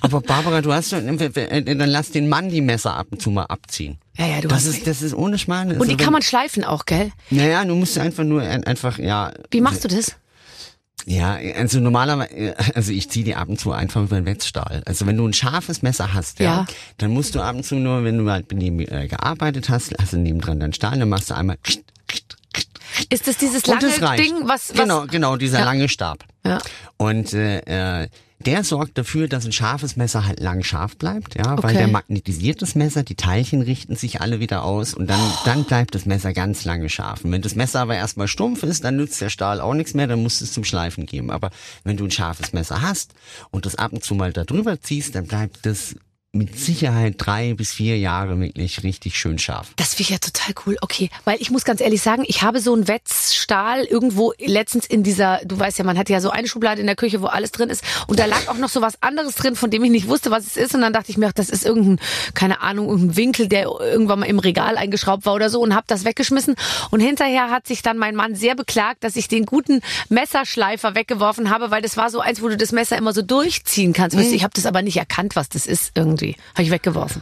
Aber 0.01 0.22
Barbara, 0.22 0.62
du 0.62 0.74
hast 0.74 0.93
äh, 0.93 1.63
dann 1.63 1.89
lass 1.89 2.12
den 2.12 2.29
Mann 2.29 2.50
die 2.50 2.62
Messer 2.62 2.96
ab 2.96 3.08
und 3.12 3.22
zu 3.22 3.29
mal 3.29 3.46
abziehen. 3.46 3.98
Ja, 4.17 4.27
ja, 4.27 4.41
du 4.41 4.48
Das 4.48 4.65
hast 4.65 4.77
ist 4.77 4.88
das 4.88 5.01
ist 5.01 5.13
ohne 5.13 5.38
Schmarrn. 5.38 5.72
Und 5.79 5.88
die 5.89 5.98
kann 5.98 6.13
man 6.13 6.22
schleifen 6.22 6.63
auch, 6.63 6.86
gell? 6.86 7.12
Naja, 7.29 7.63
du 7.65 7.75
musst 7.75 7.98
einfach 7.98 8.24
nur 8.24 8.41
ein- 8.41 8.63
einfach 8.65 8.98
ja. 9.00 9.31
Wie 9.51 9.62
machst 9.62 9.84
du 9.84 9.88
das? 9.88 10.15
Ja, 11.05 11.38
also 11.55 11.79
normalerweise, 11.79 12.55
also 12.75 12.91
ich 12.91 13.10
ziehe 13.10 13.24
die 13.25 13.34
ab 13.34 13.48
und 13.48 13.60
zu 13.60 13.72
einfach 13.72 14.03
über 14.03 14.17
den 14.17 14.25
Wetzstahl. 14.25 14.84
Also 14.86 15.08
wenn 15.08 15.15
du 15.17 15.25
ein 15.27 15.34
scharfes 15.34 15.81
Messer 15.81 16.13
hast, 16.13 16.39
ja, 16.39 16.46
Ja. 16.46 16.65
dann 16.98 17.12
musst 17.12 17.34
du 17.36 17.39
ab 17.41 17.55
und 17.55 17.63
zu 17.65 17.75
nur, 17.75 18.03
wenn 18.03 18.17
du 18.17 18.29
halt 18.29 18.51
neben, 18.51 18.79
äh, 18.81 19.08
gearbeitet 19.08 19.69
hast, 19.69 19.96
hast 20.00 20.13
du 20.13 20.17
nebendran 20.17 20.60
deinen 20.60 20.74
Stahl, 20.74 21.00
dann 21.00 21.10
machst 21.10 21.29
du 21.29 21.36
einmal 21.36 21.58
Ist 23.10 23.27
das 23.27 23.38
dieses 23.38 23.65
lange. 23.65 24.22
Ding, 24.22 24.48
was, 24.48 24.69
was 24.69 24.77
genau, 24.77 25.05
genau, 25.05 25.36
dieser 25.38 25.60
Ja. 25.60 25.65
lange 25.65 25.89
Stab. 25.89 26.24
Ja. 26.46 26.60
Und 26.98 27.34
äh, 27.34 28.03
äh, 28.03 28.08
der 28.46 28.63
sorgt 28.63 28.98
dafür, 28.98 29.27
dass 29.27 29.46
ein 29.46 29.51
scharfes 29.51 29.98
Messer 29.98 30.25
halt 30.25 30.39
lang 30.39 30.63
scharf 30.63 30.96
bleibt, 30.96 31.36
ja, 31.36 31.58
weil 31.62 31.72
Okay. 31.72 31.77
der 31.79 31.88
magnetisiert 31.89 32.62
das 32.62 32.74
Messer, 32.74 33.03
die 33.03 33.15
Teilchen 33.15 33.62
richten 33.62 33.98
sich 33.98 34.22
alle 34.22 34.39
wieder 34.39 34.63
aus 34.63 34.93
und 34.93 35.10
dann, 35.10 35.19
dann 35.43 35.65
bleibt 35.65 35.93
das 35.93 36.05
Messer 36.05 36.31
ganz 36.31 36.63
lange 36.63 36.88
scharf. 36.89 37.25
Und 37.25 37.34
wenn 37.34 37.41
das 37.41 37.55
Messer 37.55 37.81
aber 37.81 37.96
erstmal 37.96 38.29
stumpf 38.29 38.63
ist, 38.63 38.86
dann 38.86 38.96
nützt 38.96 39.19
der 39.19 39.29
Stahl 39.29 39.60
auch 39.60 39.74
nichts 39.74 39.93
mehr, 39.93 40.08
dann 40.08 40.24
musst 40.24 40.39
du 40.39 40.46
es 40.46 40.53
zum 40.53 40.63
Schleifen 40.63 41.05
geben. 41.05 41.31
Aber 41.31 41.50
wenn 41.84 41.98
du 41.98 42.05
ein 42.05 42.12
scharfes 42.12 42.53
Messer 42.53 42.81
hast 42.81 43.13
und 43.51 43.65
das 43.65 43.75
ab 43.75 43.91
und 43.91 44.05
zu 44.05 44.15
mal 44.15 44.31
da 44.31 44.46
drüber 44.46 44.79
ziehst, 44.81 45.15
dann 45.15 45.27
bleibt 45.27 45.65
das 45.65 45.96
mit 46.31 46.59
Sicherheit 46.59 47.15
drei 47.17 47.55
bis 47.55 47.74
vier 47.74 47.98
Jahre 47.98 48.39
wirklich 48.39 48.83
richtig 48.83 49.17
schön 49.17 49.39
scharf. 49.39 49.71
Das 49.77 49.95
finde 49.95 50.01
ich 50.03 50.09
ja 50.09 50.17
total 50.19 50.53
cool. 50.65 50.77
Okay, 50.81 51.09
weil 51.25 51.41
ich 51.41 51.50
muss 51.50 51.63
ganz 51.63 51.81
ehrlich 51.81 52.03
sagen, 52.03 52.24
ich 52.27 52.43
habe 52.43 52.59
so 52.59 52.71
einen 52.71 52.88
Wetzstahl 52.88 53.83
irgendwo 53.83 54.33
letztens 54.38 54.86
in 54.86 55.01
dieser, 55.01 55.39
du 55.43 55.57
weißt 55.57 55.79
ja, 55.79 55.86
man 55.86 55.98
hat 55.98 56.07
ja 56.07 56.21
so 56.21 56.29
eine 56.29 56.48
Schublade 56.48 56.81
in 56.81 56.88
der 56.88 56.95
Küche, 56.95 57.24
wo 57.24 57.25
alles 57.25 57.51
drin 57.51 57.71
ist 57.71 57.83
und 58.05 58.19
da 58.19 58.25
lag 58.25 58.48
auch 58.48 58.57
noch 58.57 58.69
so 58.69 58.79
was 58.79 59.01
anderes 59.01 59.36
drin, 59.36 59.55
von 59.55 59.71
dem 59.71 59.83
ich 59.83 59.89
nicht 59.89 60.07
wusste, 60.07 60.29
was 60.29 60.45
es 60.45 60.55
ist 60.55 60.75
und 60.75 60.81
dann 60.81 60.94
dachte 60.94 61.09
ich 61.09 61.18
mir, 61.18 61.29
ach, 61.29 61.33
das 61.33 61.50
ist 61.50 61.65
irgendein, 61.65 62.00
keine 62.35 62.61
Ahnung, 62.61 62.89
irgendein 62.89 63.15
Winkel, 63.15 63.48
der 63.48 63.63
irgendwann 63.63 64.20
mal 64.20 64.27
im 64.27 64.37
Regal 64.37 64.77
eingeschraubt 64.77 65.25
war 65.25 65.33
oder 65.33 65.50
so 65.50 65.61
und 65.61 65.74
habe 65.74 65.85
das 65.87 66.05
weggeschmissen 66.05 66.53
und 66.92 67.00
hinterher 67.00 67.50
hat 67.50 67.65
sich 67.65 67.81
dann 67.81 67.98
mein 67.98 68.13
Mann 68.15 68.35
sehr 68.35 68.55
beklagt, 68.55 69.03
dass 69.03 69.15
ich 69.15 69.29
den 69.29 69.48
guten 69.48 69.81
Messerschleifer 70.09 70.94
weggeworfen 70.94 71.50
habe, 71.50 71.72
weil 71.72 71.81
das 71.81 71.98
war 71.98 72.11
so 72.11 72.20
eins, 72.20 72.44
wo 72.44 72.50
du 72.50 72.55
das 72.55 72.72
Messer 72.72 72.98
immer 72.98 73.13
so 73.13 73.24
durchziehen 73.24 73.94
kannst. 73.94 74.15
Weißt 74.15 74.29
du, 74.29 74.35
ich 74.35 74.44
habe 74.44 74.53
das 74.53 74.68
aber 74.68 74.83
nicht 74.83 74.98
erkannt, 74.98 75.35
was 75.35 75.50
das 75.50 75.65
ist 75.65 75.94
irgendwie. 75.96 76.19
Habe 76.53 76.64
ich 76.64 76.72
weggeworfen. 76.72 77.22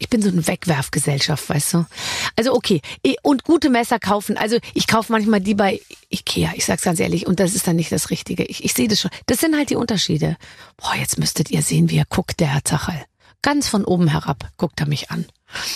Ich 0.00 0.08
bin 0.08 0.20
so 0.22 0.28
eine 0.28 0.46
Wegwerfgesellschaft, 0.46 1.48
weißt 1.48 1.74
du. 1.74 1.86
Also 2.36 2.54
okay, 2.54 2.80
und 3.22 3.44
gute 3.44 3.70
Messer 3.70 3.98
kaufen. 4.00 4.36
Also 4.36 4.58
ich 4.74 4.86
kaufe 4.86 5.12
manchmal 5.12 5.40
die 5.40 5.54
bei 5.54 5.80
Ikea, 6.10 6.52
ich 6.56 6.64
sag's 6.64 6.82
ganz 6.82 6.98
ehrlich, 6.98 7.26
und 7.26 7.38
das 7.38 7.54
ist 7.54 7.66
dann 7.66 7.76
nicht 7.76 7.92
das 7.92 8.10
Richtige. 8.10 8.44
Ich, 8.44 8.64
ich 8.64 8.74
sehe 8.74 8.88
das 8.88 9.00
schon. 9.00 9.10
Das 9.26 9.38
sind 9.38 9.56
halt 9.56 9.70
die 9.70 9.76
Unterschiede. 9.76 10.36
Boah, 10.76 10.94
jetzt 10.96 11.18
müsstet 11.18 11.50
ihr 11.50 11.62
sehen, 11.62 11.90
wie 11.90 11.98
er 11.98 12.06
guckt, 12.06 12.40
der 12.40 12.48
Herr 12.48 12.64
Zachal. 12.64 13.04
Ganz 13.44 13.68
von 13.68 13.84
oben 13.84 14.08
herab 14.08 14.48
guckt 14.56 14.80
er 14.80 14.88
mich 14.88 15.10
an. 15.10 15.26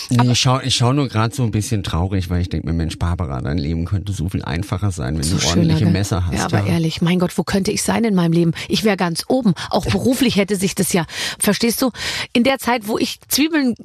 Nee, 0.09 0.31
ich 0.31 0.39
schau, 0.39 0.59
ich 0.59 0.75
schau 0.75 0.91
nur 0.91 1.07
gerade 1.07 1.35
so 1.35 1.43
ein 1.43 1.51
bisschen 1.51 1.83
traurig, 1.83 2.31
weil 2.31 2.41
ich 2.41 2.49
denke 2.49 2.65
mir, 2.65 2.73
Mensch, 2.73 2.97
Barbara, 2.97 3.41
dein 3.41 3.59
Leben 3.59 3.85
könnte 3.85 4.11
so 4.11 4.27
viel 4.27 4.43
einfacher 4.43 4.89
sein, 4.89 5.15
wenn 5.15 5.23
So 5.23 5.37
du 5.37 5.45
ordentliche 5.45 5.83
gell? 5.83 5.93
Messer 5.93 6.25
hast. 6.25 6.33
Ja, 6.33 6.45
aber 6.45 6.65
ehrlich, 6.65 7.03
mein 7.03 7.19
Gott, 7.19 7.37
wo 7.37 7.43
könnte 7.43 7.69
ich 7.69 7.83
sein 7.83 8.03
in 8.05 8.15
meinem 8.15 8.31
Leben? 8.31 8.53
Ich 8.69 8.83
wäre 8.83 8.97
ganz 8.97 9.23
oben. 9.27 9.53
Auch 9.69 9.85
beruflich 9.85 10.35
hätte 10.35 10.55
sich 10.55 10.73
das 10.73 10.93
ja, 10.93 11.05
verstehst 11.37 11.79
du? 11.83 11.91
In 12.33 12.43
der 12.43 12.57
Zeit, 12.57 12.87
wo 12.87 12.97
ich 12.97 13.19
Zwiebeln 13.27 13.75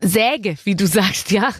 säge, 0.00 0.56
wie 0.64 0.76
du 0.76 0.86
sagst, 0.86 1.30
ja, 1.32 1.50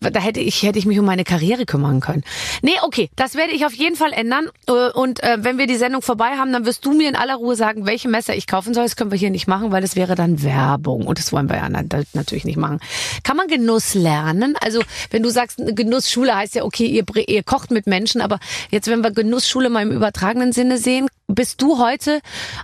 da 0.00 0.20
hätte 0.20 0.40
ich 0.40 0.62
hätte 0.62 0.78
ich 0.78 0.86
mich 0.86 0.98
um 0.98 1.04
meine 1.04 1.24
Karriere 1.24 1.66
kümmern 1.66 2.00
können. 2.00 2.22
Nee, 2.62 2.74
okay, 2.82 3.10
das 3.16 3.34
werde 3.34 3.52
ich 3.52 3.66
auf 3.66 3.74
jeden 3.74 3.96
Fall 3.96 4.12
ändern 4.12 4.48
Äh, 4.68 4.90
und 4.92 5.22
äh, 5.22 5.38
wenn 5.40 5.58
wir 5.58 5.66
die 5.66 5.76
Sendung 5.76 6.02
vorbei 6.02 6.36
haben, 6.38 6.52
dann 6.52 6.64
wirst 6.64 6.84
du 6.84 6.92
mir 6.92 7.08
in 7.08 7.16
aller 7.16 7.34
Ruhe 7.36 7.56
sagen, 7.56 7.86
welche 7.86 8.08
Messer 8.08 8.36
ich 8.36 8.46
kaufen 8.46 8.74
soll. 8.74 8.84
Das 8.84 8.96
können 8.96 9.10
wir 9.10 9.18
hier 9.18 9.30
nicht 9.30 9.46
machen, 9.48 9.72
weil 9.72 9.82
das 9.82 9.96
wäre 9.96 10.14
dann 10.14 10.42
Werbung 10.42 11.06
und 11.06 11.18
das 11.18 11.32
wollen 11.32 11.48
wir 11.48 11.56
ja 11.56 11.68
na- 11.68 11.82
natürlich 12.12 12.44
nicht 12.44 12.56
machen. 12.58 12.78
Kann 13.24 13.36
man 13.36 13.48
Genuss 13.48 13.94
lernen? 13.94 14.54
Also, 14.60 14.80
wenn 15.10 15.22
du 15.22 15.30
sagst, 15.30 15.58
Genussschule 15.58 16.34
heißt 16.36 16.54
ja, 16.54 16.64
okay, 16.64 16.86
ihr, 16.86 17.04
ihr 17.28 17.42
kocht 17.42 17.70
mit 17.70 17.86
Menschen, 17.86 18.20
aber 18.20 18.38
jetzt 18.70 18.88
wenn 18.88 19.02
wir 19.02 19.10
Genussschule 19.10 19.70
mal 19.70 19.82
im 19.82 19.90
übertragenen 19.92 20.52
Sinne 20.52 20.78
sehen, 20.78 21.08
bist 21.28 21.62
du 21.62 21.78
heute 21.78 22.20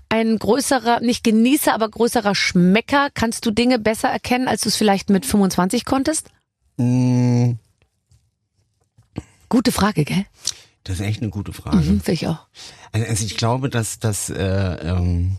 ein 0.09 0.39
größerer, 0.39 1.01
nicht 1.01 1.23
Genießer, 1.23 1.73
aber 1.73 1.89
größerer 1.89 2.35
Schmecker? 2.35 3.09
Kannst 3.15 3.47
du 3.47 3.51
Dinge 3.51 3.79
besser 3.79 4.09
erkennen, 4.09 4.49
als 4.49 4.63
du 4.63 4.69
es 4.69 4.77
vielleicht 4.77 5.11
mit 5.11 5.25
25 5.25 5.85
konntest? 5.85 6.31
Mm, 6.77 7.53
Gute 9.55 9.71
Frage, 9.71 10.05
gell? 10.05 10.27
Das 10.83 10.99
ist 10.99 11.07
echt 11.07 11.23
eine 11.23 11.31
gute 11.31 11.53
Frage. 11.53 11.77
Mhm, 11.77 12.01
finde 12.01 12.13
ich 12.13 12.27
auch. 12.27 12.41
Also, 12.91 13.07
also 13.07 13.25
ich 13.25 13.37
glaube, 13.37 13.69
dass 13.69 14.01
das, 14.01 14.29
äh, 14.29 14.35
ähm, 14.43 15.37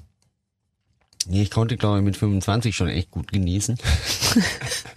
nee, 1.27 1.41
ich 1.41 1.51
konnte, 1.51 1.75
glaube 1.75 1.97
ich, 1.97 2.03
mit 2.05 2.15
25 2.15 2.73
schon 2.73 2.87
echt 2.87 3.11
gut 3.11 3.31
genießen. 3.31 3.77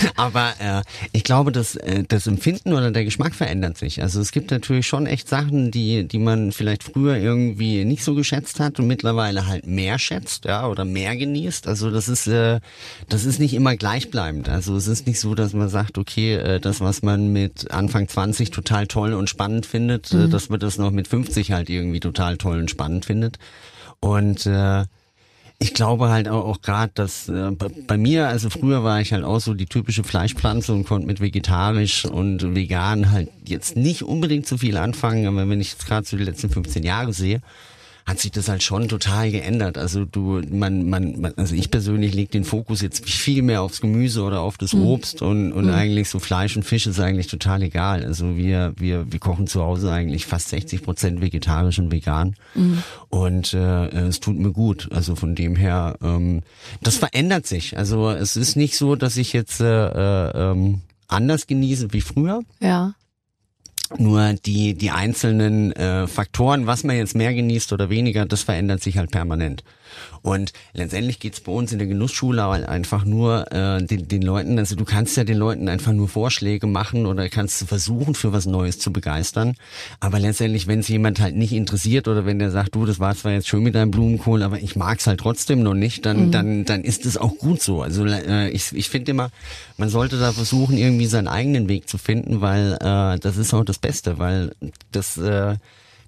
Aber 0.16 0.54
äh, 0.58 0.82
ich 1.12 1.24
glaube, 1.24 1.52
dass 1.52 1.76
äh, 1.76 2.04
das 2.06 2.26
Empfinden 2.26 2.72
oder 2.72 2.90
der 2.90 3.04
Geschmack 3.04 3.34
verändert 3.34 3.78
sich. 3.78 4.02
Also 4.02 4.20
es 4.20 4.32
gibt 4.32 4.50
natürlich 4.50 4.86
schon 4.86 5.06
echt 5.06 5.28
Sachen, 5.28 5.70
die 5.70 6.06
die 6.06 6.18
man 6.18 6.52
vielleicht 6.52 6.84
früher 6.84 7.16
irgendwie 7.16 7.84
nicht 7.84 8.04
so 8.04 8.14
geschätzt 8.14 8.60
hat 8.60 8.78
und 8.78 8.86
mittlerweile 8.86 9.46
halt 9.46 9.66
mehr 9.66 9.98
schätzt, 9.98 10.44
ja, 10.44 10.66
oder 10.66 10.84
mehr 10.84 11.16
genießt. 11.16 11.66
Also 11.66 11.90
das 11.90 12.08
ist 12.08 12.26
äh, 12.26 12.60
das 13.08 13.24
ist 13.24 13.38
nicht 13.38 13.54
immer 13.54 13.76
gleichbleibend. 13.76 14.48
Also 14.48 14.76
es 14.76 14.86
ist 14.86 15.06
nicht 15.06 15.20
so, 15.20 15.34
dass 15.34 15.52
man 15.52 15.68
sagt, 15.68 15.98
okay, 15.98 16.34
äh, 16.34 16.60
das 16.60 16.80
was 16.80 17.02
man 17.02 17.32
mit 17.32 17.70
Anfang 17.70 18.08
20 18.08 18.50
total 18.50 18.86
toll 18.86 19.12
und 19.14 19.28
spannend 19.30 19.66
findet, 19.66 20.12
äh, 20.12 20.28
dass 20.28 20.48
man 20.48 20.60
das 20.60 20.78
noch 20.78 20.90
mit 20.90 21.08
50 21.08 21.52
halt 21.52 21.70
irgendwie 21.70 22.00
total 22.00 22.36
toll 22.36 22.58
und 22.58 22.70
spannend 22.70 23.04
findet. 23.04 23.38
Und 24.00 24.46
äh, 24.46 24.84
ich 25.58 25.72
glaube 25.72 26.10
halt 26.10 26.28
auch, 26.28 26.44
auch 26.44 26.60
gerade, 26.60 26.92
dass 26.94 27.28
äh, 27.28 27.50
bei, 27.86 27.96
mir, 27.96 28.28
also 28.28 28.50
früher 28.50 28.84
war 28.84 29.00
ich 29.00 29.12
halt 29.12 29.24
auch 29.24 29.40
so 29.40 29.54
die 29.54 29.66
typische 29.66 30.04
Fleischpflanze 30.04 30.72
und 30.72 30.84
konnte 30.84 31.06
mit 31.06 31.20
vegetarisch 31.20 32.04
und 32.04 32.54
vegan 32.54 33.10
halt 33.10 33.30
jetzt 33.44 33.76
nicht 33.76 34.02
unbedingt 34.02 34.46
so 34.46 34.58
viel 34.58 34.76
anfangen, 34.76 35.26
aber 35.26 35.48
wenn 35.48 35.60
ich 35.60 35.72
jetzt 35.72 35.86
gerade 35.86 36.06
so 36.06 36.16
die 36.16 36.24
letzten 36.24 36.50
15 36.50 36.82
Jahre 36.82 37.12
sehe, 37.12 37.40
hat 38.06 38.20
sich 38.20 38.30
das 38.30 38.48
halt 38.48 38.62
schon 38.62 38.88
total 38.88 39.32
geändert. 39.32 39.76
Also 39.76 40.04
du, 40.04 40.40
man, 40.48 40.88
man, 40.88 41.20
man 41.20 41.34
also 41.36 41.56
ich 41.56 41.72
persönlich 41.72 42.14
lege 42.14 42.30
den 42.30 42.44
Fokus 42.44 42.80
jetzt 42.80 43.08
viel 43.08 43.42
mehr 43.42 43.62
aufs 43.62 43.80
Gemüse 43.80 44.22
oder 44.22 44.40
auf 44.40 44.58
das 44.58 44.74
Obst 44.74 45.22
und, 45.22 45.52
und 45.52 45.70
eigentlich 45.70 46.08
so 46.08 46.20
Fleisch 46.20 46.56
und 46.56 46.62
Fisch 46.62 46.86
ist 46.86 47.00
eigentlich 47.00 47.26
total 47.26 47.62
egal. 47.62 48.04
Also 48.04 48.36
wir, 48.36 48.74
wir, 48.76 49.10
wir 49.10 49.18
kochen 49.18 49.48
zu 49.48 49.60
Hause 49.62 49.90
eigentlich 49.90 50.24
fast 50.24 50.50
60 50.50 50.82
Prozent 50.82 51.20
vegetarisch 51.20 51.80
und 51.80 51.90
vegan 51.90 52.36
und 53.08 53.54
äh, 53.54 53.88
es 53.88 54.20
tut 54.20 54.38
mir 54.38 54.52
gut. 54.52 54.88
Also 54.92 55.16
von 55.16 55.34
dem 55.34 55.56
her, 55.56 55.96
ähm, 56.00 56.42
das 56.82 56.96
verändert 56.96 57.46
sich. 57.46 57.76
Also 57.76 58.10
es 58.10 58.36
ist 58.36 58.56
nicht 58.56 58.76
so, 58.76 58.94
dass 58.94 59.16
ich 59.16 59.32
jetzt 59.32 59.60
äh, 59.60 59.86
äh, 59.86 60.52
ähm, 60.52 60.80
anders 61.08 61.48
genießen 61.48 61.92
wie 61.92 62.00
früher. 62.00 62.42
Ja. 62.60 62.94
Nur 63.98 64.34
die, 64.34 64.74
die 64.74 64.90
einzelnen 64.90 65.72
äh, 65.72 66.06
Faktoren, 66.06 66.66
was 66.66 66.82
man 66.84 66.96
jetzt 66.96 67.14
mehr 67.14 67.34
genießt 67.34 67.72
oder 67.72 67.88
weniger, 67.88 68.26
das 68.26 68.42
verändert 68.42 68.82
sich 68.82 68.98
halt 68.98 69.10
permanent. 69.10 69.62
Und 70.22 70.52
letztendlich 70.72 71.20
geht's 71.20 71.40
bei 71.40 71.52
uns 71.52 71.72
in 71.72 71.78
der 71.78 71.86
Genussschule 71.86 72.42
halt 72.42 72.68
einfach 72.68 73.04
nur 73.04 73.50
äh, 73.52 73.82
den, 73.82 74.08
den 74.08 74.22
Leuten, 74.22 74.58
also 74.58 74.76
du 74.76 74.84
kannst 74.84 75.16
ja 75.16 75.24
den 75.24 75.38
Leuten 75.38 75.68
einfach 75.68 75.92
nur 75.92 76.08
Vorschläge 76.08 76.66
machen 76.66 77.06
oder 77.06 77.28
kannst 77.28 77.64
versuchen, 77.66 78.14
für 78.14 78.32
was 78.32 78.46
Neues 78.46 78.78
zu 78.78 78.92
begeistern. 78.92 79.54
Aber 80.00 80.18
letztendlich, 80.18 80.66
wenn 80.66 80.80
es 80.80 80.88
jemand 80.88 81.20
halt 81.20 81.36
nicht 81.36 81.52
interessiert 81.52 82.08
oder 82.08 82.26
wenn 82.26 82.38
der 82.38 82.50
sagt, 82.50 82.74
du, 82.74 82.86
das 82.86 83.00
war 83.00 83.14
zwar 83.14 83.32
jetzt 83.32 83.48
schön 83.48 83.62
mit 83.62 83.74
deinem 83.74 83.90
Blumenkohl, 83.90 84.42
aber 84.42 84.58
ich 84.58 84.76
mag's 84.76 85.06
halt 85.06 85.20
trotzdem 85.20 85.62
noch 85.62 85.74
nicht, 85.74 86.06
dann, 86.06 86.26
mhm. 86.26 86.30
dann, 86.30 86.64
dann 86.64 86.82
ist 86.82 87.06
es 87.06 87.16
auch 87.16 87.36
gut 87.38 87.62
so. 87.62 87.82
Also 87.82 88.04
äh, 88.04 88.50
ich, 88.50 88.72
ich 88.72 88.88
finde 88.88 89.10
immer, 89.10 89.30
man 89.76 89.88
sollte 89.88 90.18
da 90.18 90.32
versuchen, 90.32 90.76
irgendwie 90.76 91.06
seinen 91.06 91.28
eigenen 91.28 91.68
Weg 91.68 91.88
zu 91.88 91.98
finden, 91.98 92.40
weil 92.40 92.74
äh, 92.80 93.18
das 93.18 93.36
ist 93.36 93.54
auch 93.54 93.64
das 93.64 93.78
Beste, 93.78 94.18
weil 94.18 94.52
das 94.92 95.16
äh, 95.16 95.56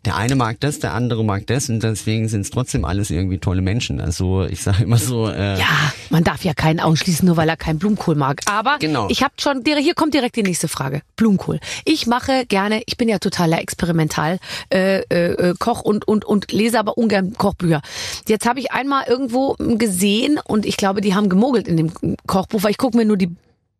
der 0.05 0.17
eine 0.17 0.35
mag 0.35 0.61
das, 0.61 0.79
der 0.79 0.95
andere 0.95 1.25
mag 1.25 1.47
das 1.47 1.69
und 1.69 1.83
deswegen 1.83 2.29
sind 2.29 2.43
es 2.43 2.51
trotzdem 2.51 2.85
alles 2.85 3.11
irgendwie 3.11 3.39
tolle 3.39 3.63
Menschen. 3.63 4.01
Also 4.01 4.45
ich 4.45 4.63
sage 4.63 4.85
immer 4.85 4.99
so. 4.99 5.29
Äh, 5.29 5.59
ja, 5.59 5.93
man 6.11 6.25
darf 6.25 6.45
ja 6.45 6.55
keinen 6.55 6.81
ausschließen, 6.81 7.27
nur 7.27 7.37
weil 7.37 7.49
er 7.49 7.57
keinen 7.57 7.79
Blumenkohl 7.79 8.15
mag. 8.15 8.41
Aber 8.47 8.79
genau. 8.79 9.09
ich 9.11 9.23
habe 9.23 9.35
schon, 9.39 9.63
hier 9.65 9.95
kommt 9.95 10.15
direkt 10.15 10.37
die 10.37 10.43
nächste 10.43 10.69
Frage. 10.69 11.03
Blumenkohl. 11.17 11.61
Ich 11.85 12.07
mache 12.07 12.47
gerne, 12.47 12.83
ich 12.87 12.97
bin 12.97 13.09
ja 13.09 13.19
totaler 13.19 13.61
Experimental 13.61 14.39
äh, 14.73 15.01
äh, 15.01 15.55
Koch 15.59 15.83
und 15.83 16.07
und 16.07 16.25
und 16.25 16.53
lese 16.53 16.79
aber 16.79 16.97
ungern 16.99 17.35
Kochbücher. 17.35 17.83
Jetzt 18.27 18.47
habe 18.47 18.61
ich 18.61 18.73
einmal 18.73 19.05
irgendwo 19.09 19.57
gesehen 19.59 20.39
und 20.45 20.67
ich 20.67 20.77
glaube, 20.77 21.01
die 21.01 21.15
haben 21.15 21.29
gemogelt 21.29 21.69
in 21.69 21.77
dem 21.77 21.93
Kochbuch, 22.27 22.63
weil 22.63 22.71
ich 22.71 22.79
gucke 22.79 22.97
mir 22.97 23.05
nur 23.05 23.17
die 23.17 23.35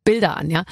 Bilder 0.09 0.39
an, 0.39 0.49
ja. 0.49 0.65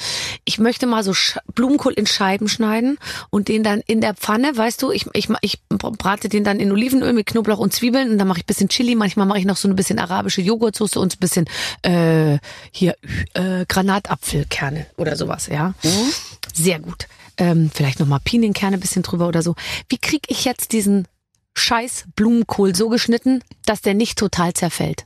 Ich 0.46 0.58
möchte 0.58 0.86
mal 0.86 1.04
so 1.04 1.12
Blumenkohl 1.54 1.92
in 1.92 2.06
Scheiben 2.06 2.48
schneiden 2.48 2.96
und 3.28 3.48
den 3.48 3.62
dann 3.62 3.82
in 3.86 4.00
der 4.00 4.14
Pfanne, 4.14 4.56
weißt 4.56 4.80
du, 4.80 4.90
ich, 4.90 5.04
ich, 5.12 5.28
ich 5.42 5.60
brate 5.68 6.30
den 6.30 6.42
dann 6.42 6.58
in 6.58 6.72
Olivenöl 6.72 7.12
mit 7.12 7.26
Knoblauch 7.26 7.58
und 7.58 7.70
Zwiebeln 7.70 8.12
und 8.12 8.16
dann 8.16 8.28
mache 8.28 8.38
ich 8.38 8.46
bisschen 8.46 8.70
Chili, 8.70 8.94
manchmal 8.94 9.26
mache 9.26 9.38
ich 9.38 9.44
noch 9.44 9.58
so 9.58 9.68
ein 9.68 9.76
bisschen 9.76 9.98
arabische 9.98 10.40
Joghurtsoße 10.40 10.98
und 10.98 11.16
ein 11.16 11.18
bisschen 11.20 11.44
äh, 11.82 12.38
hier 12.70 12.96
äh, 13.34 13.66
Granatapfelkerne 13.68 14.86
oder 14.96 15.16
sowas, 15.16 15.48
ja. 15.48 15.74
Mhm. 15.82 16.12
Sehr 16.54 16.78
gut. 16.78 17.06
Ähm, 17.36 17.70
vielleicht 17.74 18.00
nochmal 18.00 18.20
Pinienkerne 18.24 18.78
bisschen 18.78 19.02
drüber 19.02 19.28
oder 19.28 19.42
so. 19.42 19.54
Wie 19.90 19.98
krieg 19.98 20.22
ich 20.28 20.46
jetzt 20.46 20.72
diesen 20.72 21.08
scheiß 21.52 22.06
Blumenkohl 22.16 22.74
so 22.74 22.88
geschnitten, 22.88 23.44
dass 23.66 23.82
der 23.82 23.92
nicht 23.92 24.16
total 24.16 24.54
zerfällt? 24.54 25.04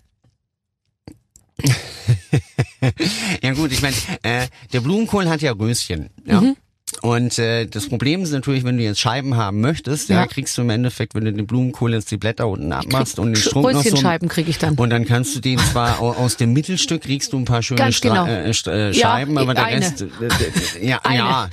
ja 3.43 3.53
gut, 3.55 3.73
ich 3.73 3.83
meine, 3.83 3.97
äh, 4.23 4.47
der 4.73 4.81
Blumenkohl 4.81 5.29
hat 5.29 5.43
ja 5.43 5.53
Röschen. 5.53 6.11
Ja? 6.27 6.41
Mhm. 6.41 6.57
Und 7.03 7.39
äh, 7.39 7.67
das 7.67 7.89
Problem 7.89 8.23
ist 8.23 8.33
natürlich, 8.33 8.65
wenn 8.65 8.77
du 8.77 8.83
jetzt 8.83 9.01
Scheiben 9.01 9.37
haben 9.37 9.61
möchtest, 9.61 10.09
ja, 10.09 10.17
ja 10.17 10.27
kriegst 10.27 10.59
du 10.59 10.63
im 10.63 10.71
Endeffekt, 10.71 11.15
wenn 11.15 11.25
du 11.25 11.33
den 11.33 11.47
Blumenkohl 11.47 11.95
jetzt 11.95 12.11
die 12.11 12.17
Blätter 12.17 12.49
unten 12.49 12.73
abmachst 12.73 13.19
und 13.19 13.29
den 13.29 13.37
Strunk 13.37 13.73
noch 13.73 13.85
so 13.85 13.97
Scheiben 13.97 14.29
krieg 14.29 14.49
ich 14.49 14.59
dann. 14.59 14.75
Und 14.75 14.91
dann 14.91 15.07
kannst 15.07 15.35
du 15.35 15.41
den 15.41 15.59
zwar 15.59 16.01
aus 16.01 16.37
dem 16.37 16.53
Mittelstück 16.53 17.03
kriegst 17.03 17.33
du 17.33 17.39
ein 17.39 17.45
paar 17.45 17.63
schöne 17.63 17.91
genau. 18.01 18.27
äh, 18.27 18.51
äh, 18.51 18.53
Scheiben, 18.95 19.35
ja, 19.35 19.41
aber 19.41 19.55
der 19.55 19.65
eine. 19.65 19.87
Rest, 19.87 20.03
äh, 20.03 20.87
ja, 20.87 21.01
eine. 21.05 21.17
ja. 21.17 21.49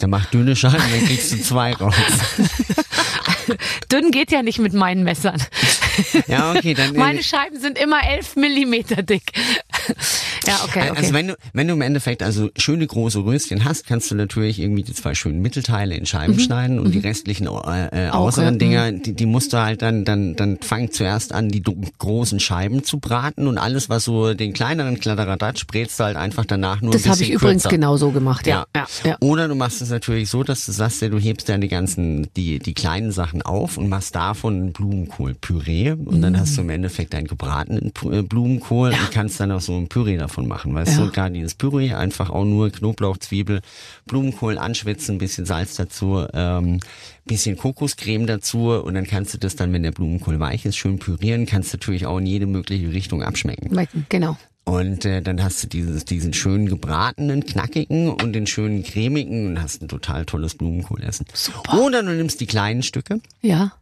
Der 0.00 0.08
macht 0.08 0.34
dünne 0.34 0.56
Scheiben, 0.56 0.82
dann 0.90 1.06
kriegst 1.06 1.32
du 1.32 1.40
zwei 1.40 1.72
raus. 1.74 1.94
Dünn 3.92 4.10
geht 4.10 4.32
ja 4.32 4.42
nicht 4.42 4.58
mit 4.58 4.72
meinen 4.72 5.04
Messern. 5.04 5.40
Ja, 6.26 6.52
okay, 6.52 6.74
dann. 6.74 6.94
Meine 6.94 7.22
Scheiben 7.22 7.58
sind 7.60 7.78
immer 7.78 8.02
elf 8.06 8.36
Millimeter 8.36 9.02
dick. 9.02 9.32
Ja, 10.46 10.60
okay, 10.64 10.90
okay. 10.90 10.98
Also 10.98 11.12
wenn 11.12 11.28
du, 11.28 11.36
wenn 11.52 11.68
du 11.68 11.74
im 11.74 11.80
Endeffekt 11.80 12.22
also 12.22 12.50
schöne 12.56 12.86
große 12.86 13.24
Röschen 13.24 13.64
hast, 13.64 13.86
kannst 13.86 14.10
du 14.10 14.14
natürlich 14.14 14.58
irgendwie 14.58 14.82
die 14.82 14.94
zwei 14.94 15.14
schönen 15.14 15.40
Mittelteile 15.40 15.94
in 15.94 16.06
Scheiben 16.06 16.34
mhm. 16.34 16.40
schneiden 16.40 16.78
und 16.78 16.88
mhm. 16.88 16.92
die 16.92 16.98
restlichen 16.98 17.46
äh, 17.46 18.08
äh 18.08 18.10
äußeren 18.10 18.58
Dinger, 18.58 18.92
mhm. 18.92 19.02
die, 19.02 19.14
die 19.14 19.26
musst 19.26 19.52
du 19.52 19.58
halt 19.58 19.82
dann, 19.82 20.04
dann, 20.04 20.36
dann 20.36 20.58
fang 20.60 20.90
zuerst 20.90 21.32
an, 21.32 21.48
die 21.48 21.62
großen 21.62 22.40
Scheiben 22.40 22.84
zu 22.84 22.98
braten 22.98 23.46
und 23.46 23.58
alles, 23.58 23.88
was 23.88 24.04
so 24.04 24.34
den 24.34 24.52
kleineren 24.52 25.00
Kladderadatsch 25.00 25.66
brätst 25.66 26.00
du 26.00 26.04
halt 26.04 26.16
einfach 26.16 26.44
danach 26.44 26.80
nur 26.80 26.92
Das 26.92 27.06
habe 27.06 27.22
ich 27.22 27.30
übrigens 27.30 27.64
genauso 27.68 28.10
gemacht, 28.10 28.46
ja. 28.46 28.66
Ja. 28.74 28.86
ja. 29.04 29.10
ja. 29.10 29.16
Oder 29.20 29.48
du 29.48 29.54
machst 29.54 29.82
es 29.82 29.90
natürlich 29.90 30.28
so, 30.30 30.42
dass 30.42 30.66
du 30.66 30.72
sagst, 30.72 31.02
ja, 31.02 31.08
du 31.08 31.18
hebst 31.18 31.48
ja 31.48 31.58
die 31.58 31.68
ganzen, 31.68 32.28
die, 32.36 32.58
die 32.58 32.74
kleinen 32.74 33.12
Sachen 33.12 33.42
auf 33.42 33.78
und 33.78 33.88
machst 33.88 34.14
davon 34.14 34.72
Blumenkohlpüree 34.72 35.92
und 35.92 36.18
mm. 36.18 36.22
dann 36.22 36.38
hast 36.38 36.56
du 36.56 36.62
im 36.62 36.70
Endeffekt 36.70 37.14
einen 37.14 37.26
gebratenen 37.26 37.92
äh, 38.10 38.22
Blumenkohl 38.22 38.92
ja. 38.92 38.98
und 38.98 39.10
kannst 39.12 39.40
dann 39.40 39.52
auch 39.52 39.60
so 39.60 39.76
ein 39.76 39.88
Püree 39.88 40.16
davon 40.16 40.31
machen, 40.40 40.74
weißt 40.74 40.98
ja. 40.98 41.04
du? 41.04 41.12
Gar 41.12 41.30
dieses 41.30 41.54
Püree, 41.54 41.92
einfach 41.92 42.30
auch 42.30 42.44
nur 42.44 42.70
Knoblauch, 42.70 43.18
Zwiebel, 43.18 43.60
Blumenkohl 44.06 44.58
anschwitzen, 44.58 45.18
bisschen 45.18 45.46
Salz 45.46 45.74
dazu, 45.74 46.26
ähm, 46.32 46.80
bisschen 47.24 47.56
Kokoscreme 47.56 48.26
dazu 48.26 48.70
und 48.70 48.94
dann 48.94 49.06
kannst 49.06 49.34
du 49.34 49.38
das 49.38 49.56
dann, 49.56 49.72
wenn 49.72 49.82
der 49.82 49.92
Blumenkohl 49.92 50.40
weich 50.40 50.64
ist, 50.64 50.76
schön 50.76 50.98
pürieren, 50.98 51.46
kannst 51.46 51.72
natürlich 51.72 52.06
auch 52.06 52.18
in 52.18 52.26
jede 52.26 52.46
mögliche 52.46 52.90
Richtung 52.92 53.22
abschmecken. 53.22 53.68
Genau. 54.08 54.36
Und 54.64 55.04
äh, 55.04 55.22
dann 55.22 55.42
hast 55.42 55.62
du 55.64 55.66
dieses, 55.66 56.04
diesen 56.04 56.32
schönen 56.32 56.66
gebratenen, 56.66 57.44
knackigen 57.44 58.10
und 58.10 58.32
den 58.32 58.46
schönen 58.46 58.84
cremigen 58.84 59.48
und 59.48 59.62
hast 59.62 59.82
ein 59.82 59.88
total 59.88 60.24
tolles 60.24 60.54
Blumenkohlessen. 60.54 61.26
Super. 61.34 61.80
Oder 61.80 62.02
du 62.02 62.12
nimmst 62.12 62.40
die 62.40 62.46
kleinen 62.46 62.82
Stücke. 62.82 63.20
Ja. 63.40 63.72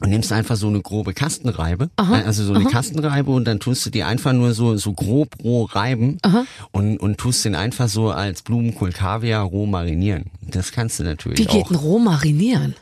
Und 0.00 0.10
nimmst 0.10 0.30
einfach 0.30 0.56
so 0.56 0.66
eine 0.66 0.82
grobe 0.82 1.14
Kastenreibe, 1.14 1.88
aha, 1.96 2.20
also 2.26 2.44
so 2.44 2.52
eine 2.52 2.66
aha. 2.66 2.70
Kastenreibe 2.70 3.30
und 3.30 3.46
dann 3.46 3.60
tust 3.60 3.86
du 3.86 3.90
die 3.90 4.02
einfach 4.02 4.34
nur 4.34 4.52
so 4.52 4.76
so 4.76 4.92
grob 4.92 5.36
roh 5.42 5.64
reiben 5.64 6.18
aha. 6.20 6.44
und 6.70 6.98
und 6.98 7.16
tust 7.16 7.46
den 7.46 7.54
einfach 7.54 7.88
so 7.88 8.10
als 8.10 8.42
Blumenkohl 8.42 8.92
Kaviar 8.92 9.42
roh 9.42 9.64
marinieren. 9.64 10.26
Das 10.42 10.70
kannst 10.72 10.98
du 11.00 11.04
natürlich 11.04 11.38
Wie 11.38 11.46
geht 11.46 11.64
auch. 11.66 11.70
ein 11.70 11.76
roh 11.76 11.98
marinieren? 11.98 12.74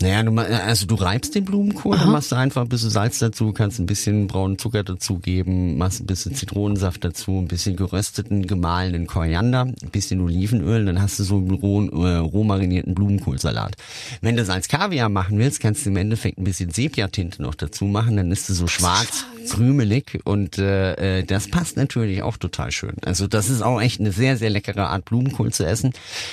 Naja, 0.00 0.22
du, 0.22 0.38
also 0.38 0.84
du 0.84 0.94
reibst 0.94 1.34
den 1.34 1.46
Blumenkohl, 1.46 1.96
Aha. 1.96 2.04
dann 2.04 2.12
machst 2.12 2.30
du 2.30 2.36
einfach 2.36 2.60
ein 2.60 2.68
bisschen 2.68 2.90
Salz 2.90 3.18
dazu, 3.18 3.52
kannst 3.52 3.78
ein 3.78 3.86
bisschen 3.86 4.26
braunen 4.26 4.58
Zucker 4.58 4.84
dazugeben, 4.84 5.78
machst 5.78 6.00
ein 6.00 6.06
bisschen 6.06 6.34
Zitronensaft 6.34 7.02
dazu, 7.02 7.38
ein 7.38 7.48
bisschen 7.48 7.76
gerösteten, 7.76 8.46
gemahlenen 8.46 9.06
Koriander, 9.06 9.62
ein 9.62 9.90
bisschen 9.92 10.20
Olivenöl, 10.20 10.84
dann 10.84 11.00
hast 11.00 11.18
du 11.18 11.24
so 11.24 11.38
einen 11.38 11.52
roh, 11.52 11.82
äh, 12.04 12.16
roh 12.18 12.44
marinierten 12.44 12.94
Blumenkohlsalat. 12.94 13.76
Wenn 14.20 14.36
du 14.36 14.42
das 14.42 14.50
als 14.50 14.68
Kaviar 14.68 15.08
machen 15.08 15.38
willst, 15.38 15.60
kannst 15.60 15.86
du 15.86 15.90
im 15.90 15.96
Endeffekt 15.96 16.36
ein 16.36 16.44
bisschen 16.44 16.70
Sepia-Tinte 16.70 17.40
noch 17.40 17.54
dazu 17.54 17.86
machen, 17.86 18.18
dann 18.18 18.30
ist 18.30 18.50
du 18.50 18.52
so 18.52 18.66
schwarz, 18.66 19.24
krümelig 19.48 20.20
und 20.24 20.58
äh, 20.58 21.20
äh, 21.20 21.24
das 21.24 21.48
passt 21.48 21.78
natürlich 21.78 22.22
auch 22.22 22.36
total 22.36 22.70
schön. 22.70 22.96
Also 23.02 23.28
das 23.28 23.48
ist 23.48 23.62
auch 23.62 23.80
echt 23.80 24.00
eine 24.00 24.12
sehr, 24.12 24.36
sehr 24.36 24.50
leckere 24.50 24.88
Art 24.88 25.06
Blumenkohl 25.06 25.52
zu 25.52 25.64
essen. 25.64 25.92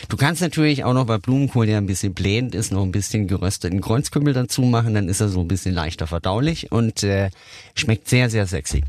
Du 0.09 0.17
kannst 0.17 0.41
natürlich 0.41 0.83
auch 0.83 0.93
noch, 0.93 1.07
weil 1.07 1.19
Blumenkohl 1.19 1.69
ja 1.69 1.77
ein 1.77 1.85
bisschen 1.85 2.13
blähend 2.13 2.55
ist, 2.55 2.73
noch 2.73 2.83
ein 2.83 2.91
bisschen 2.91 3.27
geröstet 3.27 3.52
gerösteten 3.53 3.81
Kreuzkümmel 3.81 4.33
dazu 4.33 4.63
machen, 4.63 4.93
dann 4.93 5.07
ist 5.07 5.21
er 5.21 5.29
so 5.29 5.41
ein 5.41 5.47
bisschen 5.47 5.73
leichter 5.73 6.07
verdaulich 6.07 6.71
und 6.71 7.03
äh, 7.03 7.29
schmeckt 7.75 8.07
sehr, 8.09 8.29
sehr 8.29 8.47
sexy. 8.47 8.83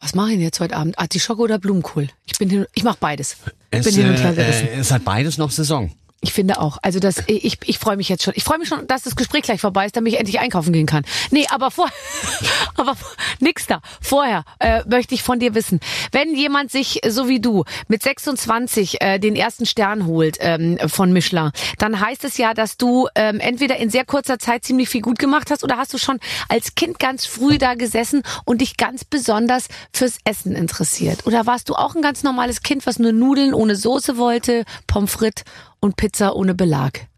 Was 0.00 0.14
mache 0.14 0.30
ich 0.30 0.34
denn 0.34 0.42
jetzt 0.42 0.60
heute 0.60 0.76
Abend? 0.76 0.98
Artischocke 0.98 1.40
oder 1.40 1.58
Blumenkohl? 1.58 2.08
Ich 2.26 2.38
bin 2.38 2.50
hin, 2.50 2.66
ich 2.74 2.82
mache 2.82 2.98
beides. 2.98 3.36
Ich 3.70 3.78
es, 3.78 3.84
bin 3.84 3.94
hin 3.94 4.10
und 4.10 4.18
her 4.18 4.32
gerissen. 4.32 4.66
Äh, 4.68 4.80
es 4.80 4.90
hat 4.90 5.04
beides 5.04 5.38
noch 5.38 5.50
Saison. 5.50 5.92
Ich 6.24 6.32
finde 6.32 6.60
auch. 6.60 6.78
Also 6.82 7.00
das, 7.00 7.24
ich, 7.26 7.58
ich 7.64 7.78
freue 7.80 7.96
mich 7.96 8.08
jetzt 8.08 8.22
schon. 8.22 8.32
Ich 8.36 8.44
freue 8.44 8.58
mich 8.58 8.68
schon, 8.68 8.86
dass 8.86 9.02
das 9.02 9.16
Gespräch 9.16 9.42
gleich 9.42 9.60
vorbei 9.60 9.86
ist, 9.86 9.96
damit 9.96 10.12
ich 10.12 10.20
endlich 10.20 10.38
einkaufen 10.38 10.72
gehen 10.72 10.86
kann. 10.86 11.04
Nee, 11.32 11.46
aber 11.50 11.72
vor, 11.72 11.88
aber 12.76 12.96
nix 13.40 13.66
da. 13.66 13.80
Vorher 14.00 14.44
äh, 14.60 14.82
möchte 14.88 15.16
ich 15.16 15.24
von 15.24 15.40
dir 15.40 15.56
wissen, 15.56 15.80
wenn 16.12 16.36
jemand 16.36 16.70
sich 16.70 17.00
so 17.08 17.28
wie 17.28 17.40
du 17.40 17.64
mit 17.88 18.04
26 18.04 19.00
äh, 19.00 19.18
den 19.18 19.34
ersten 19.34 19.66
Stern 19.66 20.06
holt 20.06 20.36
ähm, 20.38 20.78
von 20.86 21.12
Michelin, 21.12 21.50
dann 21.78 21.98
heißt 21.98 22.22
es 22.22 22.38
ja, 22.38 22.54
dass 22.54 22.76
du 22.76 23.08
ähm, 23.16 23.40
entweder 23.40 23.78
in 23.78 23.90
sehr 23.90 24.04
kurzer 24.04 24.38
Zeit 24.38 24.64
ziemlich 24.64 24.90
viel 24.90 25.02
gut 25.02 25.18
gemacht 25.18 25.50
hast 25.50 25.64
oder 25.64 25.76
hast 25.76 25.92
du 25.92 25.98
schon 25.98 26.20
als 26.48 26.76
Kind 26.76 27.00
ganz 27.00 27.26
früh 27.26 27.58
da 27.58 27.74
gesessen 27.74 28.22
und 28.44 28.60
dich 28.60 28.76
ganz 28.76 29.04
besonders 29.04 29.66
fürs 29.92 30.18
Essen 30.24 30.54
interessiert? 30.54 31.26
Oder 31.26 31.46
warst 31.46 31.68
du 31.68 31.74
auch 31.74 31.96
ein 31.96 32.02
ganz 32.02 32.22
normales 32.22 32.62
Kind, 32.62 32.86
was 32.86 33.00
nur 33.00 33.10
Nudeln 33.10 33.54
ohne 33.54 33.74
Soße 33.74 34.18
wollte, 34.18 34.64
Pommes 34.86 35.10
frites 35.10 35.42
und 35.82 35.96
Pizza 35.96 36.34
ohne 36.34 36.54
Belag? 36.54 37.08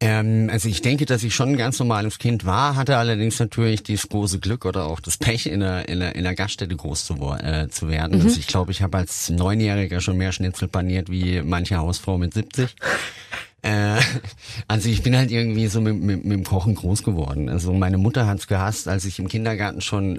Ähm, 0.00 0.48
also 0.50 0.68
ich 0.68 0.82
denke, 0.82 1.06
dass 1.06 1.22
ich 1.22 1.32
schon 1.32 1.50
ein 1.50 1.56
ganz 1.56 1.78
normales 1.78 2.18
Kind 2.18 2.44
war, 2.44 2.74
hatte 2.74 2.96
allerdings 2.96 3.38
natürlich 3.38 3.84
das 3.84 4.08
große 4.08 4.40
Glück 4.40 4.64
oder 4.64 4.86
auch 4.86 4.98
das 4.98 5.16
Pech, 5.16 5.46
in 5.46 5.62
einer, 5.62 5.88
in 5.88 6.02
einer, 6.02 6.16
in 6.16 6.26
einer 6.26 6.34
Gaststätte 6.34 6.74
groß 6.74 7.04
zu, 7.04 7.14
äh, 7.40 7.68
zu 7.68 7.88
werden. 7.88 8.18
Mhm. 8.18 8.24
Also 8.24 8.40
ich 8.40 8.48
glaube, 8.48 8.72
ich 8.72 8.82
habe 8.82 8.98
als 8.98 9.30
Neunjähriger 9.30 10.00
schon 10.00 10.16
mehr 10.16 10.32
Schnitzel 10.32 10.66
paniert 10.66 11.08
wie 11.08 11.40
manche 11.42 11.76
Hausfrau 11.76 12.18
mit 12.18 12.34
70. 12.34 12.74
Äh, 13.64 14.00
also 14.66 14.88
ich 14.88 15.04
bin 15.04 15.16
halt 15.16 15.30
irgendwie 15.30 15.68
so 15.68 15.80
mit, 15.80 15.94
mit, 15.94 16.24
mit 16.24 16.36
dem 16.36 16.42
Kochen 16.42 16.74
groß 16.74 17.04
geworden. 17.04 17.48
Also 17.48 17.72
meine 17.72 17.96
Mutter 17.96 18.26
hat's 18.26 18.48
gehasst, 18.48 18.88
als 18.88 19.04
ich 19.04 19.20
im 19.20 19.28
Kindergarten 19.28 19.80
schon 19.80 20.18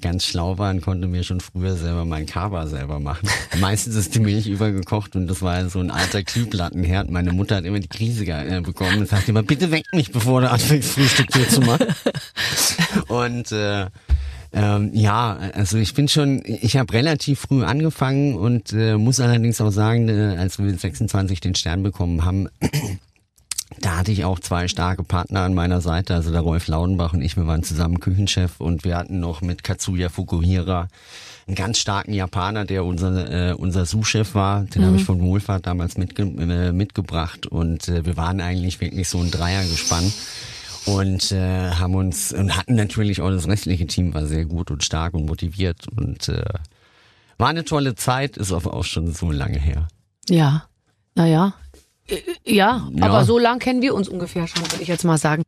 ganz 0.00 0.24
schlau 0.24 0.58
war 0.58 0.70
und 0.70 0.80
konnte 0.82 1.06
mir 1.06 1.24
schon 1.24 1.40
früher 1.40 1.76
selber 1.76 2.04
mein 2.04 2.26
Kaba 2.26 2.66
selber 2.66 3.00
machen. 3.00 3.28
Meistens 3.60 3.96
ist 3.96 4.14
die 4.14 4.20
Milch 4.20 4.46
übergekocht 4.46 5.16
und 5.16 5.26
das 5.26 5.42
war 5.42 5.68
so 5.68 5.80
ein 5.80 5.90
alter 5.90 6.22
Glühplattenherd. 6.22 7.10
Meine 7.10 7.32
Mutter 7.32 7.56
hat 7.56 7.64
immer 7.64 7.80
die 7.80 7.88
Krise 7.88 8.24
äh, 8.26 8.60
bekommen 8.60 8.98
und 8.98 9.08
sagte 9.08 9.30
immer, 9.30 9.42
bitte 9.42 9.70
weck 9.70 9.86
mich, 9.92 10.12
bevor 10.12 10.40
du 10.40 10.50
anfängst, 10.50 10.90
Frühstück 10.90 11.28
hier 11.32 11.48
zu 11.48 11.60
machen. 11.60 11.86
Und 13.08 13.52
äh, 13.52 13.86
Ähm, 14.56 14.90
ja, 14.94 15.36
also 15.54 15.78
ich 15.78 15.94
bin 15.94 16.06
schon, 16.06 16.40
ich 16.44 16.76
habe 16.76 16.92
relativ 16.92 17.40
früh 17.40 17.64
angefangen 17.64 18.36
und 18.36 18.72
äh, 18.72 18.96
muss 18.96 19.18
allerdings 19.18 19.60
auch 19.60 19.72
sagen, 19.72 20.08
äh, 20.08 20.36
als 20.38 20.58
wir 20.58 20.66
mit 20.66 20.78
26 20.80 21.40
den 21.40 21.56
Stern 21.56 21.82
bekommen 21.82 22.24
haben, 22.24 22.48
da 23.80 23.98
hatte 23.98 24.12
ich 24.12 24.24
auch 24.24 24.38
zwei 24.38 24.68
starke 24.68 25.04
Partner 25.04 25.40
an 25.40 25.54
meiner 25.54 25.80
Seite, 25.80 26.14
also 26.14 26.30
der 26.30 26.40
Rolf 26.40 26.68
Laudenbach 26.68 27.12
und 27.12 27.22
ich, 27.22 27.36
wir 27.36 27.46
waren 27.46 27.62
zusammen 27.62 28.00
Küchenchef 28.00 28.60
und 28.60 28.84
wir 28.84 28.96
hatten 28.96 29.20
noch 29.20 29.40
mit 29.40 29.64
Katsuya 29.64 30.08
Fukuhira 30.08 30.88
einen 31.46 31.56
ganz 31.56 31.78
starken 31.78 32.14
Japaner, 32.14 32.64
der 32.64 32.84
unser, 32.84 33.50
äh, 33.50 33.52
unser 33.52 33.84
Sous-Chef 33.84 34.34
war. 34.34 34.62
Den 34.62 34.82
mhm. 34.82 34.86
habe 34.86 34.96
ich 34.96 35.04
von 35.04 35.20
Wohlfahrt 35.20 35.66
damals 35.66 35.98
mitge 35.98 36.22
äh, 36.22 36.72
mitgebracht 36.72 37.46
und 37.46 37.88
äh, 37.88 38.06
wir 38.06 38.16
waren 38.16 38.40
eigentlich 38.40 38.80
wirklich 38.80 39.08
so 39.08 39.18
ein 39.18 39.30
Dreiergespann 39.30 40.12
und 40.86 41.32
äh, 41.32 41.70
haben 41.72 41.94
uns 41.94 42.32
und 42.32 42.56
hatten 42.56 42.74
natürlich 42.74 43.20
auch 43.20 43.30
das 43.30 43.48
restliche 43.48 43.86
Team 43.86 44.14
war 44.14 44.26
sehr 44.26 44.44
gut 44.44 44.70
und 44.70 44.84
stark 44.84 45.14
und 45.14 45.26
motiviert 45.26 45.86
und 45.88 46.28
äh, 46.28 46.44
war 47.38 47.48
eine 47.48 47.64
tolle 47.64 47.94
Zeit, 47.94 48.36
ist 48.36 48.52
aber 48.52 48.74
auch 48.74 48.84
schon 48.84 49.12
so 49.12 49.30
lange 49.30 49.58
her. 49.58 49.88
Ja, 50.28 50.64
naja, 51.14 51.54
ja, 52.44 52.88
ja, 52.90 53.04
aber 53.04 53.24
so 53.24 53.38
lang 53.38 53.58
kennen 53.58 53.82
wir 53.82 53.94
uns 53.94 54.08
ungefähr 54.08 54.46
schon, 54.46 54.62
würde 54.70 54.82
ich 54.82 54.88
jetzt 54.88 55.04
mal 55.04 55.18
sagen. 55.18 55.42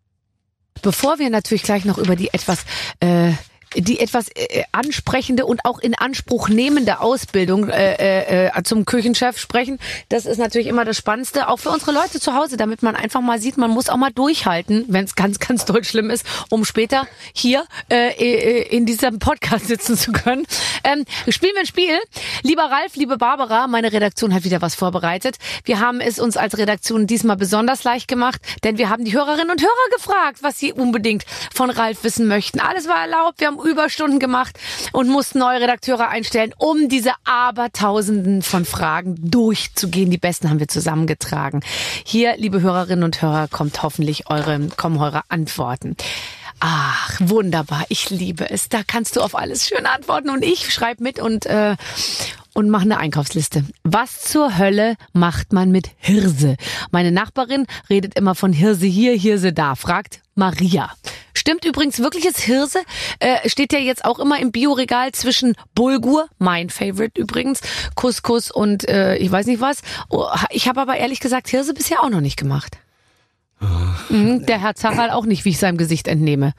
Bevor 0.83 1.19
wir 1.19 1.31
natürlich 1.31 1.63
gleich 1.63 1.85
noch 1.85 1.99
über 1.99 2.17
die 2.17 2.33
etwas 2.33 2.65
äh, 3.01 3.33
die 3.75 4.01
etwas 4.01 4.29
äh, 4.35 4.65
ansprechende 4.73 5.47
und 5.47 5.65
auch 5.65 5.79
in 5.79 5.95
Anspruch 5.95 6.49
nehmende 6.49 7.01
Ausbildung 7.01 7.69
äh, 7.69 7.95
äh, 7.95 8.47
äh, 8.47 8.63
zum 8.63 8.85
Küchenchef 8.85 9.39
sprechen. 9.39 9.79
Das 10.09 10.27
ist 10.27 10.39
natürlich 10.39 10.67
immer 10.67 10.85
das 10.85 10.97
Spannendste, 10.97 11.49
auch 11.49 11.59
für 11.59 11.71
unsere 11.71 11.93
Leute 11.93 12.21
zu 12.21 12.35
Hause, 12.35 12.57
damit 12.57 12.83
man 12.83 12.97
einfach 12.97 13.21
mal 13.21 13.41
sieht, 13.41 13.59
man 13.59 13.71
muss 13.71 13.89
auch 13.89 13.97
mal 13.97 14.13
durchhalten, 14.13 14.85
wenn 14.89 15.05
es 15.05 15.15
ganz, 15.15 15.39
ganz 15.39 15.65
doll 15.65 15.85
schlimm 15.85 16.11
ist, 16.11 16.25
um 16.51 16.65
später 16.65 17.07
hier 17.33 17.67
äh, 17.91 18.11
äh 18.11 18.77
in 18.77 18.87
diesem 18.87 19.19
Podcast 19.19 19.67
sitzen 19.67 19.97
zu 19.97 20.13
können. 20.13 20.47
Ähm, 20.85 21.05
spielen 21.29 21.53
wir 21.55 21.61
ein 21.61 21.67
Spiel. 21.67 21.99
Lieber 22.43 22.65
Ralf, 22.65 22.97
liebe 22.97 23.17
Barbara, 23.17 23.67
meine 23.67 23.93
Redaktion 23.93 24.35
hat 24.35 24.45
wieder 24.45 24.63
was 24.63 24.75
vorbereitet. 24.75 25.37
Wir 25.65 25.81
haben 25.81 26.01
es 26.01 26.19
uns 26.19 26.37
als 26.37 26.57
Redaktion 26.59 27.07
diesmal 27.07 27.37
besonders 27.37 27.85
leicht 27.85 28.09
gemacht, 28.09 28.41
denn 28.65 28.79
wir 28.79 28.89
haben 28.89 29.05
die 29.05 29.13
Hörerinnen 29.13 29.51
und 29.51 29.63
Hörer 29.63 29.97
gefragt, 29.97 30.39
was 30.43 30.59
sie 30.59 30.73
unbedingt 30.73 31.25
von 31.55 31.71
Ralf 31.71 32.05
wissen 32.05 32.27
möchten. 32.27 32.61
Alles 32.61 32.89
war 32.89 33.01
erlaubt. 33.01 33.41
Wir 33.41 33.49
haben 33.49 33.56
Überstunden 33.65 34.19
gemacht 34.19 34.59
und 34.93 35.09
mussten 35.09 35.39
neue 35.39 35.61
Redakteure 35.61 36.09
einstellen, 36.09 36.53
um 36.59 36.89
diese 36.89 37.13
Abertausenden 37.25 38.43
von 38.43 38.65
Fragen 38.65 39.17
durchzugehen. 39.19 40.11
Die 40.11 40.19
besten 40.19 40.51
haben 40.51 40.61
wir 40.61 40.69
zusammengetragen. 40.69 41.61
Hier, 42.05 42.37
liebe 42.37 42.61
Hörerinnen 42.61 43.05
und 43.05 43.23
Hörer, 43.23 43.49
kommt 43.49 43.83
hoffentlich 43.83 44.29
eure, 44.31 44.69
kommen 44.77 44.99
eure 44.99 45.23
Antworten. 45.29 45.97
Ach, 46.61 47.21
wunderbar. 47.21 47.85
Ich 47.89 48.11
liebe 48.11 48.49
es. 48.49 48.69
Da 48.69 48.81
kannst 48.87 49.17
du 49.17 49.21
auf 49.21 49.37
alles 49.37 49.69
schön 49.69 49.85
antworten 49.85 50.31
und 50.31 50.43
ich 50.43 50.73
schreibe 50.73 51.03
mit 51.03 51.19
und 51.19 51.45
äh, 51.47 51.77
und 52.57 52.71
mache 52.71 52.85
eine 52.85 52.97
Einkaufsliste. 52.99 53.65
Was 53.85 54.23
zur 54.23 54.57
Hölle 54.57 54.97
macht 55.13 55.53
man 55.53 55.71
mit 55.71 55.91
Hirse? 55.99 56.57
Meine 56.91 57.13
Nachbarin 57.13 57.67
redet 57.91 58.19
immer 58.19 58.35
von 58.35 58.53
Hirse 58.53 58.87
hier, 58.87 59.13
Hirse 59.13 59.53
da. 59.53 59.75
Fragt 59.75 60.21
Maria. 60.35 60.91
Stimmt 61.35 61.67
übrigens 61.67 61.99
wirkliches 61.99 62.39
Hirse 62.39 62.81
äh, 63.21 63.47
steht 63.49 63.75
ja 63.75 63.79
jetzt 63.79 64.07
auch 64.07 64.19
immer 64.19 64.41
im 64.41 64.53
Bioregal 64.53 65.13
zwischen 65.13 65.55
Bulgur, 65.75 66.29
mein 66.39 66.71
Favorite 66.71 67.21
übrigens, 67.21 67.61
Couscous 67.95 68.51
und 68.51 68.89
äh, 68.89 69.17
ich 69.17 69.31
weiß 69.31 69.47
nicht 69.47 69.61
was. 69.61 69.83
Oh, 70.09 70.27
ich 70.51 70.67
habe 70.67 70.81
aber 70.81 70.97
ehrlich 70.97 71.21
gesagt 71.21 71.49
Hirse 71.49 71.75
bisher 71.75 72.03
auch 72.03 72.11
noch 72.11 72.23
nicht 72.23 72.39
gemacht. 72.39 72.79
Mhm, 74.11 74.45
der 74.45 74.61
Herr 74.61 74.75
Zacherl 74.75 75.11
auch 75.11 75.25
nicht, 75.25 75.45
wie 75.45 75.51
ich 75.51 75.59
seinem 75.59 75.79
Gesicht 75.79 76.09
entnehme. 76.09 76.53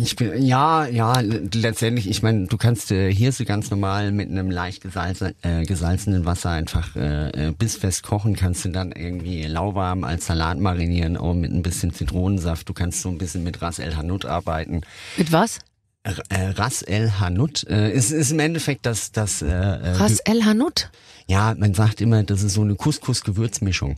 Ich 0.00 0.16
bin, 0.16 0.42
ja, 0.42 0.86
ja, 0.86 1.20
letztendlich, 1.20 2.08
ich 2.08 2.22
meine, 2.22 2.46
du 2.46 2.56
kannst 2.56 2.90
äh, 2.90 3.12
hier 3.12 3.32
so 3.32 3.44
ganz 3.44 3.70
normal 3.70 4.12
mit 4.12 4.30
einem 4.30 4.50
leicht 4.50 4.82
gesalzen, 4.82 5.34
äh, 5.42 5.64
gesalzenen 5.64 6.24
Wasser 6.24 6.50
einfach 6.50 6.96
äh, 6.96 7.48
äh, 7.48 7.52
bissfest 7.52 8.02
kochen, 8.02 8.34
kannst 8.34 8.64
du 8.64 8.70
dann 8.70 8.92
irgendwie 8.92 9.42
lauwarm 9.42 10.04
als 10.04 10.26
Salat 10.26 10.58
marinieren, 10.58 11.16
auch 11.18 11.34
mit 11.34 11.52
ein 11.52 11.62
bisschen 11.62 11.92
Zitronensaft. 11.92 12.68
Du 12.68 12.72
kannst 12.72 13.02
so 13.02 13.10
ein 13.10 13.18
bisschen 13.18 13.44
mit 13.44 13.60
Ras 13.60 13.78
El 13.78 13.96
Hanut 13.96 14.24
arbeiten. 14.24 14.80
Mit 15.18 15.30
was? 15.32 15.58
Äh, 16.04 16.14
Ras 16.30 16.80
El 16.82 17.20
Hanut 17.20 17.66
äh, 17.68 17.92
ist, 17.92 18.10
ist 18.10 18.30
im 18.30 18.38
Endeffekt 18.38 18.86
das... 18.86 19.12
das 19.12 19.42
äh, 19.42 19.46
äh 19.46 19.90
Ras 19.92 20.20
El 20.20 20.44
Hanut? 20.46 20.90
Ja, 21.28 21.54
man 21.58 21.74
sagt 21.74 22.00
immer, 22.00 22.22
das 22.22 22.42
ist 22.42 22.54
so 22.54 22.62
eine 22.62 22.74
Couscous-Gewürzmischung. 22.74 23.96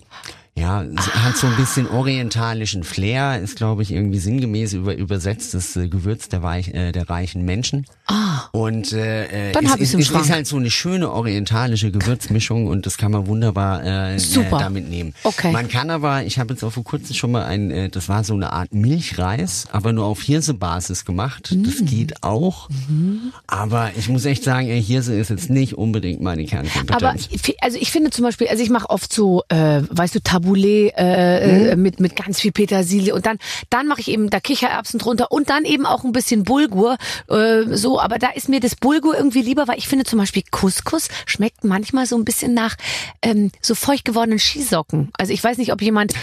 Ja, 0.57 0.85
ah. 0.97 1.25
hat 1.25 1.37
so 1.37 1.47
ein 1.47 1.57
bisschen 1.57 1.89
orientalischen 1.89 2.83
Flair, 2.83 3.41
ist 3.41 3.57
glaube 3.57 3.83
ich 3.83 3.93
irgendwie 3.93 4.19
sinngemäß 4.19 4.75
über, 4.75 4.95
übersetzt 4.95 5.55
das 5.55 5.77
äh, 5.77 5.89
Gewürz 5.89 6.29
der, 6.29 6.43
Weich, 6.43 6.69
äh, 6.75 6.93
der 6.93 7.09
reichen 7.09 7.45
Menschen. 7.45 7.87
Ah. 8.07 8.43
Und 8.53 8.93
äh, 8.93 9.53
Dann 9.53 9.65
es, 9.65 9.77
es, 9.77 9.95
es 9.95 10.11
ist 10.11 10.31
halt 10.31 10.47
so 10.47 10.57
eine 10.57 10.71
schöne 10.71 11.11
orientalische 11.13 11.91
Gewürzmischung 11.91 12.67
und 12.67 12.85
das 12.85 12.99
kann 12.99 13.13
man 13.13 13.27
wunderbar 13.27 13.85
äh, 13.85 14.19
Super. 14.19 14.57
Äh, 14.57 14.61
damit 14.61 14.91
nehmen. 14.91 15.15
Okay. 15.23 15.53
Man 15.53 15.69
kann 15.69 15.89
aber, 15.89 16.25
ich 16.25 16.39
habe 16.39 16.53
jetzt 16.53 16.63
auch 16.65 16.73
vor 16.73 16.85
kurzem 16.85 17.15
schon 17.15 17.31
mal 17.31 17.45
ein, 17.45 17.71
äh, 17.71 17.89
das 17.89 18.09
war 18.09 18.25
so 18.25 18.35
eine 18.35 18.53
Art 18.53 18.75
Milchreis, 18.75 19.67
aber 19.73 19.93
nur 19.93 20.05
auf 20.05 20.21
Hirsebasis 20.21 21.05
gemacht. 21.05 21.53
Mm. 21.53 21.63
Das 21.63 21.85
geht 21.85 22.23
auch. 22.23 22.69
Mm. 22.89 23.33
Aber 23.47 23.93
ich 23.97 24.09
muss 24.09 24.25
echt 24.25 24.45
sagen, 24.45 24.69
ey, 24.69 24.83
Hirse 24.83 25.15
ist 25.15 25.31
jetzt 25.31 25.49
nicht 25.49 25.79
unbedingt 25.79 26.21
meine 26.21 26.45
Kernkompetenz. 26.45 27.03
Aber 27.03 27.15
also 27.61 27.79
ich 27.79 27.91
finde 27.91 28.11
zum 28.11 28.25
Beispiel, 28.25 28.49
also 28.49 28.63
ich 28.63 28.71
mache 28.71 28.91
oft 28.91 29.13
so, 29.13 29.43
äh, 29.49 29.83
weißt 29.89 30.15
du, 30.15 30.21
Taboulet 30.23 30.93
äh, 30.97 31.75
mhm. 31.75 31.83
mit 31.83 32.01
mit 32.01 32.17
ganz 32.17 32.41
viel 32.41 32.53
Petersilie 32.53 33.15
und 33.15 33.27
dann 33.27 33.39
dann 33.69 33.87
mache 33.87 34.01
ich 34.01 34.09
eben 34.09 34.31
da 34.31 34.41
Kichererbsen 34.41 34.99
drunter 34.99 35.31
und 35.33 35.51
dann 35.51 35.65
eben 35.65 35.87
auch 35.87 36.05
ein 36.05 36.13
bisschen 36.13 36.45
Bulgur 36.45 36.97
äh, 37.29 37.65
so. 37.71 38.01
Aber 38.01 38.19
da 38.19 38.31
ist 38.31 38.49
mir 38.49 38.61
das 38.61 38.77
Bulgur 38.77 39.17
irgendwie 39.17 39.43
lieber, 39.43 39.69
weil 39.69 39.79
ich 39.79 39.89
finde 39.89 40.05
zum 40.05 40.19
Beispiel 40.19 40.43
Couscous 40.51 41.09
schmeckt 41.27 41.65
manchmal 41.65 42.07
so 42.07 42.17
ein 42.17 42.25
bisschen 42.25 42.55
nach 42.55 42.77
ähm, 43.23 43.51
so 43.61 43.75
feucht 43.75 44.05
gewordenen 44.05 44.39
Skisocken. 44.39 45.11
Also 45.17 45.33
ich 45.33 45.43
weiß 45.43 45.59
nicht, 45.59 45.73
ob 45.73 45.83
jemand 45.83 46.15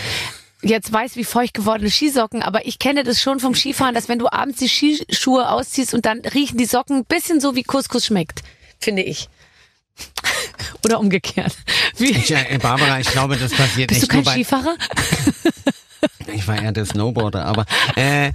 jetzt 0.61 0.91
weiß, 0.91 1.15
wie 1.15 1.23
feucht 1.23 1.53
gewordene 1.53 1.89
Skisocken, 1.89 2.41
aber 2.41 2.65
ich 2.65 2.79
kenne 2.79 3.03
das 3.03 3.21
schon 3.21 3.39
vom 3.39 3.55
Skifahren, 3.55 3.93
dass 3.93 4.09
wenn 4.09 4.19
du 4.19 4.31
abends 4.31 4.59
die 4.59 4.69
Skischuhe 4.69 5.49
ausziehst 5.49 5.93
und 5.93 6.05
dann 6.05 6.21
riechen 6.21 6.57
die 6.57 6.65
Socken 6.65 6.97
ein 6.97 7.05
bisschen 7.05 7.39
so 7.39 7.55
wie 7.55 7.63
Couscous 7.63 8.05
schmeckt, 8.05 8.41
finde 8.79 9.03
ich. 9.03 9.29
Oder 10.83 10.99
umgekehrt. 10.99 11.55
Wie? 11.97 12.11
Ich, 12.11 12.31
äh, 12.31 12.57
Barbara, 12.61 12.99
ich 12.99 13.09
glaube, 13.09 13.37
das 13.37 13.51
passiert 13.51 13.89
Bist 13.89 14.01
nicht 14.01 14.03
du 14.03 14.07
kein 14.07 14.17
nur 14.17 14.25
bei, 14.25 14.33
Skifahrer? 14.33 14.75
Ich 16.33 16.47
war 16.47 16.61
eher 16.61 16.71
der 16.71 16.85
Snowboarder, 16.85 17.45
aber 17.45 17.65
äh, 17.95 18.27
äh 18.27 18.31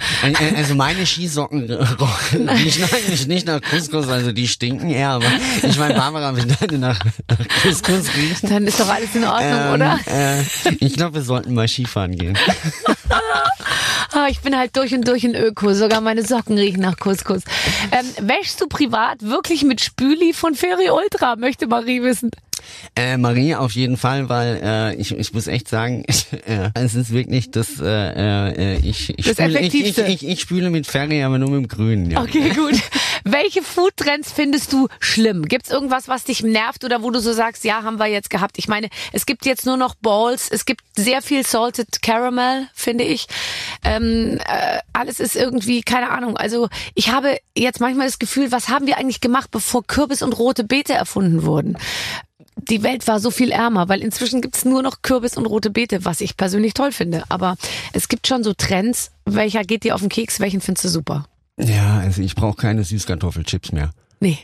also 0.57 0.75
meine 0.75 1.07
Skisocken 1.07 1.71
rochen 1.71 2.45
nicht, 2.65 2.81
nach, 2.81 2.91
nicht, 3.09 3.29
nicht 3.29 3.47
nach 3.47 3.61
Couscous, 3.61 4.09
also 4.09 4.33
die 4.33 4.49
stinken 4.49 4.91
eher, 4.91 5.11
aber 5.11 5.27
ich 5.63 5.79
meine, 5.79 5.95
Barbara, 5.95 6.35
wenn 6.35 6.55
deine 6.61 6.79
nach, 6.79 6.99
nach 7.29 7.63
Couscous 7.63 8.15
riechen. 8.17 8.49
Dann 8.49 8.67
ist 8.67 8.81
doch 8.81 8.89
alles 8.89 9.15
in 9.15 9.25
Ordnung, 9.25 9.61
ähm, 9.61 9.73
oder? 9.75 9.99
Äh, 10.07 10.43
ich 10.81 10.95
glaube, 10.95 11.15
wir 11.15 11.23
sollten 11.23 11.55
mal 11.55 11.69
Skifahren 11.69 12.17
gehen. 12.17 12.37
Ah, 14.13 14.27
ich 14.29 14.41
bin 14.41 14.57
halt 14.57 14.77
durch 14.77 14.95
und 14.95 15.07
durch 15.07 15.25
ein 15.25 15.35
Öko, 15.35 15.75
sogar 15.75 16.01
meine 16.01 16.23
Socken 16.23 16.59
riechen 16.59 16.81
nach 16.81 16.97
Couscous. 16.97 17.43
Ähm, 17.91 18.29
wäschst 18.29 18.61
du 18.61 18.67
privat 18.67 19.23
wirklich 19.23 19.65
mit 19.65 19.81
Spüli 19.81 20.33
von 20.33 20.55
Ferry 20.55 20.91
Ultra, 20.91 21.37
möchte 21.37 21.67
Marie 21.67 22.03
wissen. 22.03 22.31
Äh, 22.95 23.17
Marie 23.17 23.55
auf 23.55 23.73
jeden 23.73 23.97
Fall, 23.97 24.29
weil 24.29 24.61
äh, 24.63 24.95
ich, 24.95 25.17
ich 25.17 25.33
muss 25.33 25.47
echt 25.47 25.69
sagen, 25.69 26.05
äh, 26.47 26.71
es 26.75 26.95
ist 26.95 27.13
wirklich 27.13 27.51
das, 27.51 27.81
äh, 27.81 28.75
äh, 28.75 28.77
ich, 28.79 29.19
ich, 29.19 29.25
das 29.25 29.37
spüle, 29.37 29.61
ich, 29.61 29.75
ich, 29.75 29.99
ich, 29.99 30.29
ich 30.29 30.41
spüle 30.41 30.71
mit 30.71 30.87
Ferry, 30.87 31.23
aber 31.23 31.39
nur 31.39 31.51
mit 31.51 31.63
dem 31.63 31.69
Grünen. 31.69 32.11
Ja. 32.11 32.23
Okay, 32.23 32.51
gut. 32.51 32.81
Welche 33.25 33.63
Foodtrends 33.63 34.33
findest 34.33 34.73
du 34.73 34.89
schlimm? 35.01 35.47
Gibt's 35.47 35.71
irgendwas, 35.71 36.09
was 36.09 36.25
dich 36.25 36.43
nervt 36.43 36.85
oder 36.85 37.03
wo 37.03 37.11
du 37.11 37.21
so 37.21 37.33
sagst, 37.33 37.65
ja, 37.65 37.83
haben 37.83 37.99
wir 37.99 38.07
jetzt 38.07 38.31
gehabt? 38.31 38.59
Ich 38.59 38.69
meine, 38.69 38.89
es 39.13 39.27
gibt 39.27 39.47
jetzt 39.47 39.67
nur 39.67 39.77
noch 39.77 39.95
Balls, 39.95 40.49
es 40.51 40.65
gibt 40.65 40.83
sehr 40.97 41.23
viel 41.23 41.45
Salted 41.45 42.03
Caramel, 42.03 42.69
finde 42.75 43.05
ich. 43.05 43.27
Ähm, 43.85 44.39
äh, 44.47 44.79
alles 44.93 45.21
ist 45.21 45.37
irgendwie, 45.37 45.83
keine 45.83 46.11
Ahnung. 46.11 46.37
Also 46.37 46.69
ich 46.95 47.11
habe 47.11 47.39
jetzt 47.57 47.81
manchmal 47.81 48.07
das 48.07 48.19
Gefühl, 48.19 48.53
was 48.53 48.69
haben 48.69 48.87
wir 48.87 48.99
eigentlich 48.99 49.21
gemacht, 49.21 49.51
bevor 49.51 49.87
Kürbis 49.87 50.23
und 50.23 50.33
rote 50.39 50.65
Beete 50.65 50.95
erfunden 50.95 51.45
wurden? 51.45 51.77
die 52.69 52.83
Welt 52.83 53.07
war 53.09 53.19
so 53.19 53.31
viel 53.31 53.51
ärmer, 53.51 53.89
weil 53.89 54.03
inzwischen 54.03 54.41
gibt's 54.41 54.65
nur 54.65 54.83
noch 54.83 55.03
Kürbis 55.03 55.37
und 55.37 55.47
rote 55.47 55.71
Beete, 55.71 56.05
was 56.05 56.21
ich 56.21 56.37
persönlich 56.37 56.75
toll 56.75 56.93
finde. 56.93 57.25
Aber 57.29 57.57
es 57.93 58.09
gibt 58.09 58.27
schon 58.27 58.45
so 58.45 58.53
Trends, 58.53 59.11
welcher 59.25 59.63
geht 59.65 59.85
dir 59.85 59.95
auf 59.95 60.01
den 60.01 60.11
Keks, 60.11 60.41
welchen 60.41 60.61
findest 60.61 60.85
du 60.85 60.89
super? 60.89 61.27
Ja, 61.59 61.99
also 61.99 62.23
ich 62.23 62.35
brauche 62.35 62.57
keine 62.57 62.85
Süßkartoffelchips 62.85 63.73
mehr. 63.73 63.91
Nee. 64.21 64.39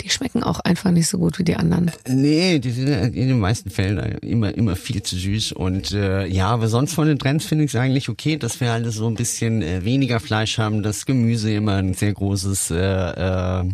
Die 0.00 0.10
schmecken 0.10 0.42
auch 0.42 0.60
einfach 0.60 0.90
nicht 0.90 1.06
so 1.06 1.18
gut 1.18 1.38
wie 1.38 1.44
die 1.44 1.54
anderen. 1.54 1.90
Nee, 2.06 2.58
die 2.58 2.72
sind 2.72 2.88
in 2.88 3.28
den 3.28 3.38
meisten 3.38 3.70
Fällen 3.70 4.18
immer 4.18 4.52
immer 4.52 4.74
viel 4.74 5.02
zu 5.02 5.16
süß 5.16 5.52
und 5.52 5.92
äh, 5.92 6.26
ja, 6.26 6.48
aber 6.48 6.66
sonst 6.66 6.94
von 6.94 7.06
den 7.06 7.18
Trends 7.18 7.46
finde 7.46 7.64
ich 7.64 7.70
es 7.70 7.76
eigentlich 7.76 8.08
okay, 8.08 8.36
dass 8.36 8.60
wir 8.60 8.72
alle 8.72 8.90
so 8.90 9.06
ein 9.06 9.14
bisschen 9.14 9.62
äh, 9.62 9.84
weniger 9.84 10.18
Fleisch 10.18 10.58
haben, 10.58 10.82
das 10.82 11.06
Gemüse 11.06 11.54
immer 11.54 11.76
ein 11.76 11.94
sehr 11.94 12.12
großes 12.12 12.72
äh, 12.72 12.76
äh, 12.76 13.64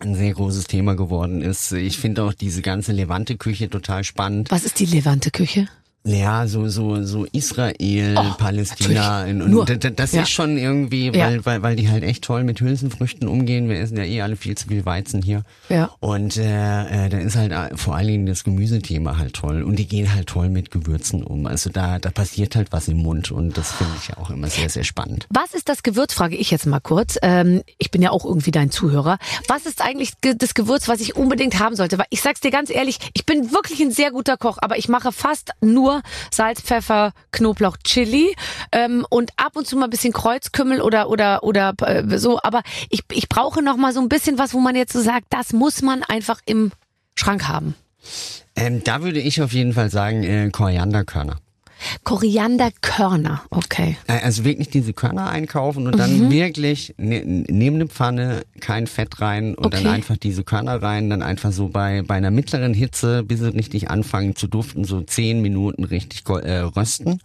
ein 0.00 0.14
sehr 0.14 0.32
großes 0.32 0.66
Thema 0.66 0.94
geworden 0.94 1.40
ist. 1.42 1.72
Ich 1.72 1.98
finde 1.98 2.24
auch 2.24 2.32
diese 2.32 2.62
ganze 2.62 2.92
Levante-Küche 2.92 3.68
total 3.68 4.04
spannend. 4.04 4.50
Was 4.50 4.64
ist 4.64 4.78
die 4.78 4.86
Levante-Küche? 4.86 5.68
Ja, 6.08 6.46
so 6.46 6.68
so 6.68 7.02
so 7.04 7.26
Israel, 7.32 8.14
Oh, 8.16 8.34
Palästina 8.38 9.20
natürlich. 9.26 9.42
und, 9.44 9.50
Nur. 9.50 9.64
das 9.66 10.12
Ja. 10.12 10.22
ist 10.22 10.30
schon 10.30 10.56
irgendwie, 10.56 11.06
Ja. 11.10 11.26
weil, 11.26 11.44
weil 11.44 11.62
weil 11.62 11.76
die 11.76 11.90
halt 11.90 12.02
echt 12.02 12.24
toll 12.24 12.44
mit 12.44 12.60
Hülsenfrüchten 12.60 13.28
umgehen. 13.28 13.68
Wir 13.68 13.78
essen 13.80 13.96
ja 13.98 14.04
eh 14.04 14.22
alle 14.22 14.36
viel 14.36 14.56
zu 14.56 14.68
viel 14.68 14.86
Weizen 14.86 15.20
hier. 15.22 15.42
Ja. 15.68 15.90
Und 16.00 16.36
äh, 16.38 17.06
äh, 17.06 17.08
da 17.10 17.18
ist 17.18 17.36
halt 17.36 17.52
äh, 17.52 17.76
vor 17.76 17.94
allen 17.96 18.06
Dingen 18.08 18.26
das 18.26 18.42
Gemüsethema 18.44 19.18
halt 19.18 19.34
toll 19.34 19.62
und 19.62 19.76
die 19.76 19.86
gehen 19.86 20.14
halt 20.14 20.28
toll 20.28 20.48
mit 20.48 20.70
Gewürzen 20.70 21.22
um. 21.22 21.46
Also 21.46 21.68
da 21.70 21.98
da 21.98 22.10
passiert 22.10 22.56
halt 22.56 22.68
was 22.72 22.88
im 22.88 22.98
Mund 22.98 23.30
und 23.30 23.58
das 23.58 23.72
finde 23.72 23.92
ich 24.00 24.08
ja 24.08 24.16
auch 24.18 24.30
immer 24.30 24.48
sehr 24.48 24.70
sehr 24.70 24.84
spannend. 24.84 25.26
Was 25.30 25.52
ist 25.52 25.68
das 25.68 25.82
Gewürz, 25.82 26.14
frage 26.14 26.36
ich 26.36 26.50
jetzt 26.50 26.64
mal 26.66 26.80
kurz. 26.80 27.18
Ähm, 27.22 27.62
ich 27.76 27.90
bin 27.90 28.00
ja 28.00 28.10
auch 28.10 28.24
irgendwie 28.24 28.50
dein 28.50 28.70
Zuhörer. 28.70 29.18
Was 29.46 29.66
ist 29.66 29.82
eigentlich 29.82 30.20
ge- 30.22 30.34
das 30.38 30.54
Gewürz, 30.54 30.88
was 30.88 31.00
ich 31.00 31.16
unbedingt 31.16 31.58
haben 31.58 31.76
sollte? 31.76 31.98
Weil 31.98 32.06
ich 32.10 32.22
sag's 32.22 32.40
dir 32.40 32.50
ganz 32.50 32.70
ehrlich, 32.70 32.98
ich 33.12 33.26
bin 33.26 33.52
wirklich 33.52 33.80
ein 33.80 33.90
sehr 33.90 34.10
guter 34.10 34.36
Koch, 34.38 34.58
aber 34.62 34.78
ich 34.78 34.88
mache 34.88 35.12
fast 35.12 35.50
nur 35.60 35.97
Salz, 36.30 36.60
Pfeffer, 36.60 37.12
Knoblauch, 37.32 37.76
Chili 37.84 38.34
ähm, 38.72 39.06
und 39.10 39.30
ab 39.36 39.56
und 39.56 39.66
zu 39.66 39.76
mal 39.76 39.84
ein 39.84 39.90
bisschen 39.90 40.12
Kreuzkümmel 40.12 40.80
oder 40.80 41.10
oder 41.10 41.42
oder 41.42 41.74
äh, 41.82 42.18
so. 42.18 42.40
Aber 42.42 42.62
ich, 42.90 43.02
ich 43.12 43.28
brauche 43.28 43.62
noch 43.62 43.76
mal 43.76 43.92
so 43.92 44.00
ein 44.00 44.08
bisschen 44.08 44.38
was, 44.38 44.54
wo 44.54 44.60
man 44.60 44.76
jetzt 44.76 44.92
so 44.92 45.00
sagt, 45.00 45.26
das 45.30 45.52
muss 45.52 45.82
man 45.82 46.02
einfach 46.02 46.40
im 46.46 46.72
Schrank 47.14 47.48
haben. 47.48 47.74
Ähm, 48.56 48.82
da 48.84 49.02
würde 49.02 49.20
ich 49.20 49.42
auf 49.42 49.52
jeden 49.52 49.72
Fall 49.72 49.90
sagen 49.90 50.22
äh, 50.22 50.50
Korianderkörner. 50.50 51.38
Korianderkörner, 52.04 53.42
okay. 53.50 53.96
Äh, 54.06 54.18
Also 54.24 54.44
wirklich 54.44 54.68
diese 54.70 54.92
Körner 54.92 55.28
einkaufen 55.30 55.86
und 55.86 55.94
Mhm. 55.94 55.98
dann 55.98 56.30
wirklich 56.30 56.94
ne, 56.98 57.22
neben 57.48 57.76
eine 57.76 57.86
Pfanne 57.86 58.42
kein 58.60 58.86
Fett 58.86 59.20
rein 59.20 59.54
und 59.54 59.66
Okay. 59.66 59.82
dann 59.82 59.92
einfach 59.94 60.16
diese 60.16 60.44
Körner 60.44 60.82
rein, 60.82 61.10
dann 61.10 61.22
einfach 61.22 61.52
so 61.52 61.68
bei 61.68 62.02
bei 62.02 62.14
einer 62.16 62.30
mittleren 62.30 62.74
Hitze, 62.74 63.22
bis 63.22 63.40
sie 63.40 63.52
richtig 63.54 63.90
anfangen 63.90 64.34
zu 64.36 64.46
duften, 64.46 64.84
so 64.84 65.00
zehn 65.02 65.40
Minuten 65.42 65.84
richtig 65.84 66.22
äh, 66.28 66.58
rösten 66.60 67.20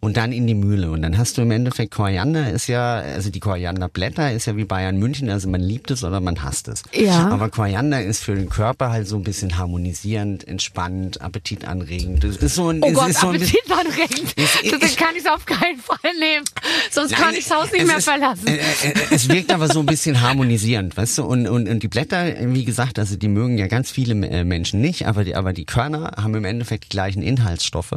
und 0.00 0.16
dann 0.16 0.32
in 0.32 0.46
die 0.46 0.54
Mühle 0.54 0.90
und 0.90 1.02
dann 1.02 1.16
hast 1.18 1.38
du 1.38 1.42
im 1.42 1.50
Endeffekt 1.50 1.92
Koriander 1.94 2.50
ist 2.50 2.66
ja, 2.66 2.96
also 2.96 3.30
die 3.30 3.40
Korianderblätter 3.40 4.32
ist 4.32 4.46
ja 4.46 4.56
wie 4.56 4.64
Bayern 4.64 4.96
München, 4.98 5.30
also 5.30 5.48
man 5.48 5.60
liebt 5.60 5.90
es 5.90 6.02
oder 6.04 6.20
man 6.20 6.42
hasst 6.42 6.68
es. 6.68 6.82
Ja. 6.92 7.28
Aber 7.28 7.48
Koriander 7.48 8.02
ist 8.02 8.22
für 8.24 8.34
den 8.34 8.48
Körper 8.48 8.90
halt 8.90 9.06
so 9.08 9.16
ein 9.16 9.22
bisschen 9.22 9.58
harmonisierend, 9.58 10.46
entspannt, 10.46 11.20
appetitanregend. 11.20 12.24
Das 12.24 12.36
ist 12.36 12.54
so 12.54 12.68
ein, 12.70 12.80
Oh 12.82 12.92
Gott, 12.92 13.08
ist 13.10 13.20
so 13.20 13.28
ein 13.28 13.38
bisschen- 13.38 13.58
Appetitanregend. 13.92 14.32
Ich- 14.36 14.70
Das 14.70 14.90
ich- 14.92 14.96
kann 14.96 15.14
ich 15.16 15.28
auf 15.28 15.44
keinen 15.46 15.78
Fall 15.78 15.98
nehmen. 16.18 16.44
Sonst 16.90 17.12
Nein, 17.12 17.20
kann 17.20 17.34
ich 17.34 17.46
das 17.46 17.56
Haus 17.56 17.72
nicht 17.72 17.82
es 17.82 17.86
mehr 17.88 17.96
ist, 17.98 18.04
verlassen. 18.04 18.46
Äh, 18.46 18.56
äh, 18.56 18.94
es 19.10 19.28
wirkt 19.28 19.52
aber 19.52 19.68
so 19.68 19.80
ein 19.80 19.86
bisschen 19.86 20.20
harmonisierend, 20.20 20.96
weißt 20.96 21.18
du? 21.18 21.24
Und, 21.24 21.46
und, 21.48 21.68
und 21.68 21.82
die 21.82 21.88
Blätter, 21.88 22.34
wie 22.54 22.64
gesagt, 22.64 22.98
also 22.98 23.16
die 23.16 23.28
mögen 23.28 23.58
ja 23.58 23.66
ganz 23.66 23.90
viele 23.90 24.14
äh, 24.26 24.44
Menschen 24.44 24.80
nicht, 24.80 25.06
aber 25.06 25.24
die, 25.24 25.34
aber 25.34 25.52
die 25.52 25.64
Körner 25.64 26.12
haben 26.16 26.34
im 26.34 26.44
Endeffekt 26.44 26.84
die 26.84 26.88
gleichen 26.90 27.22
Inhaltsstoffe. 27.22 27.92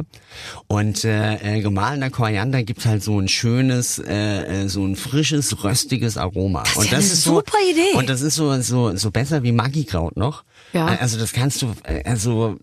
Und 0.66 1.04
äh, 1.04 1.56
äh, 1.58 1.60
gemahlener 1.60 2.10
Koriander 2.10 2.62
gibt 2.62 2.84
halt 2.86 3.02
so 3.02 3.18
ein 3.20 3.28
schönes, 3.28 3.98
äh, 3.98 4.64
äh, 4.64 4.68
so 4.68 4.84
ein 4.84 4.96
frisches, 4.96 5.62
röstiges 5.64 6.16
Aroma. 6.16 6.62
ist 6.62 6.76
und 6.76 6.86
ja 6.90 6.98
eine 6.98 7.02
so, 7.06 7.36
super 7.36 7.58
Idee. 7.70 7.96
Und 7.98 8.08
das 8.08 8.20
ist 8.22 8.34
so, 8.34 8.60
so, 8.60 8.96
so 8.96 9.10
besser 9.10 9.42
wie 9.42 9.52
Maggi-Kraut 9.52 10.16
noch. 10.16 10.44
Ja. 10.72 10.94
Äh, 10.94 10.98
Also 11.00 11.18
das 11.18 11.32
kannst 11.32 11.62
du, 11.62 11.72
äh, 11.84 12.02
also 12.04 12.58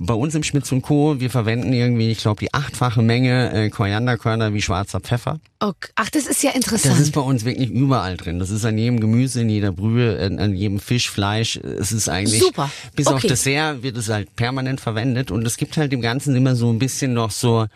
bei 0.00 0.14
uns 0.14 0.34
im 0.34 0.42
Schmitz 0.42 0.70
und 0.72 0.82
Co., 0.82 1.20
wir 1.20 1.30
verwenden 1.30 1.72
irgendwie, 1.72 2.10
ich 2.10 2.18
glaube, 2.18 2.40
die 2.40 2.52
achtfache 2.54 3.02
Menge 3.02 3.52
äh, 3.52 3.70
Korianderkörner 3.70 4.54
wie 4.54 4.62
schwarzer 4.62 5.00
Pfeffer. 5.00 5.40
Okay. 5.60 5.90
Ach, 5.94 6.10
das 6.10 6.26
ist 6.26 6.42
ja 6.42 6.50
interessant. 6.52 6.94
Das 6.94 7.00
ist 7.00 7.12
bei 7.12 7.20
uns 7.20 7.44
wirklich 7.44 7.70
überall 7.70 8.16
drin. 8.16 8.38
Das 8.38 8.50
ist 8.50 8.64
an 8.64 8.76
jedem 8.78 9.00
Gemüse, 9.00 9.40
in 9.42 9.48
jeder 9.48 9.72
Brühe, 9.72 10.18
an, 10.38 10.54
jedem 10.54 10.80
Fisch, 10.80 11.10
Fleisch. 11.10 11.56
Es 11.56 11.92
ist 11.92 12.08
eigentlich 12.08 12.40
Super. 12.42 12.70
bis 12.96 13.06
auf 13.06 13.14
Okay. 13.16 13.28
Dessert 13.28 13.82
wird 13.82 13.96
es 13.96 14.08
halt 14.08 14.34
permanent 14.36 14.80
verwendet 14.80 15.30
und 15.30 15.46
es 15.46 15.56
gibt 15.56 15.76
halt 15.76 15.92
dem 15.92 16.00
Ganzen 16.00 16.34
immer 16.36 16.56
so 16.56 16.70
ein 16.72 16.78
bisschen 16.78 17.12
noch 17.14 17.30
so 17.30 17.66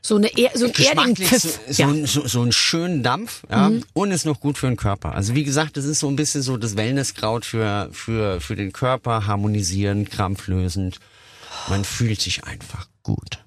so, 0.00 0.14
eine 0.14 0.28
er 0.38 0.50
so 0.54 0.66
ein 0.66 0.72
erdigen 0.76 1.16
so, 1.16 1.24
Pfiff. 1.24 1.60
so, 1.68 1.82
Ja. 1.82 1.88
ein- 1.88 2.06
so, 2.06 2.24
so 2.26 2.40
einen 2.40 2.52
schönen 2.52 3.02
Dampf 3.02 3.42
ja, 3.50 3.72
und 3.94 4.12
ist 4.12 4.26
noch 4.26 4.38
gut 4.38 4.56
für 4.56 4.68
den 4.68 4.76
Körper. 4.76 5.12
Also 5.16 5.34
wie 5.34 5.42
gesagt, 5.42 5.76
das 5.76 5.84
ist 5.86 5.98
so 5.98 6.08
ein 6.08 6.14
bisschen 6.14 6.40
so 6.42 6.56
das 6.56 6.76
Wellnesskraut 6.76 7.44
für 7.44 7.88
für 7.92 8.40
für 8.40 8.54
den 8.54 8.72
Körper, 8.72 9.26
harmonisierend, 9.26 10.08
krampflösend. 10.12 11.00
Man 11.68 11.84
fühlt 11.84 12.20
sich 12.20 12.44
einfach 12.44 12.88
gut. 13.02 13.38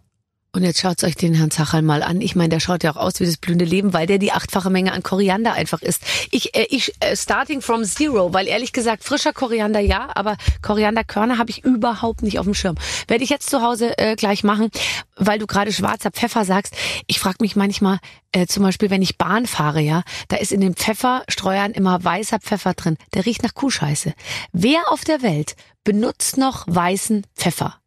Und 0.53 0.63
jetzt 0.63 0.81
schaut 0.81 1.01
euch 1.05 1.15
den 1.15 1.33
Herrn 1.33 1.49
Zachal 1.49 1.81
mal 1.81 2.03
an. 2.03 2.19
Ich 2.19 2.35
meine, 2.35 2.49
der 2.49 2.59
schaut 2.59 2.83
ja 2.83 2.91
auch 2.91 2.97
aus 2.97 3.21
wie 3.21 3.25
das 3.25 3.37
blühende 3.37 3.63
Leben, 3.63 3.93
weil 3.93 4.05
der 4.05 4.17
die 4.17 4.33
achtfache 4.33 4.69
Menge 4.69 4.91
an 4.91 5.01
Koriander 5.01 5.53
einfach 5.53 5.81
isst. 5.81 6.03
Ich, 6.29 6.53
äh, 6.57 6.67
ich 6.69 6.93
äh, 6.99 7.15
starting 7.15 7.61
from 7.61 7.85
zero, 7.85 8.33
weil 8.33 8.47
ehrlich 8.49 8.73
gesagt, 8.73 9.05
frischer 9.05 9.31
Koriander 9.31 9.79
ja, 9.79 10.09
aber 10.13 10.35
Korianderkörner 10.61 11.37
habe 11.37 11.51
ich 11.51 11.63
überhaupt 11.63 12.21
nicht 12.21 12.37
auf 12.37 12.43
dem 12.43 12.53
Schirm. 12.53 12.75
Werde 13.07 13.23
ich 13.23 13.29
jetzt 13.29 13.49
zu 13.49 13.61
Hause 13.61 13.97
äh, 13.97 14.17
gleich 14.17 14.43
machen, 14.43 14.71
weil 15.15 15.39
du 15.39 15.47
gerade 15.47 15.71
schwarzer 15.71 16.11
Pfeffer 16.11 16.43
sagst. 16.43 16.75
Ich 17.07 17.19
frage 17.19 17.37
mich 17.39 17.55
manchmal, 17.55 17.99
äh, 18.33 18.45
zum 18.45 18.63
Beispiel, 18.63 18.89
wenn 18.89 19.01
ich 19.01 19.17
Bahn 19.17 19.45
fahre, 19.45 19.79
ja, 19.79 20.03
da 20.27 20.35
ist 20.35 20.51
in 20.51 20.59
den 20.59 20.75
Pfefferstreuern 20.75 21.71
immer 21.71 22.03
weißer 22.03 22.39
Pfeffer 22.39 22.73
drin. 22.73 22.97
Der 23.13 23.25
riecht 23.25 23.41
nach 23.41 23.53
Kuhscheiße. 23.53 24.13
Wer 24.51 24.91
auf 24.91 25.05
der 25.05 25.21
Welt 25.21 25.55
benutzt 25.85 26.35
noch 26.35 26.65
weißen 26.67 27.25
Pfeffer? 27.37 27.80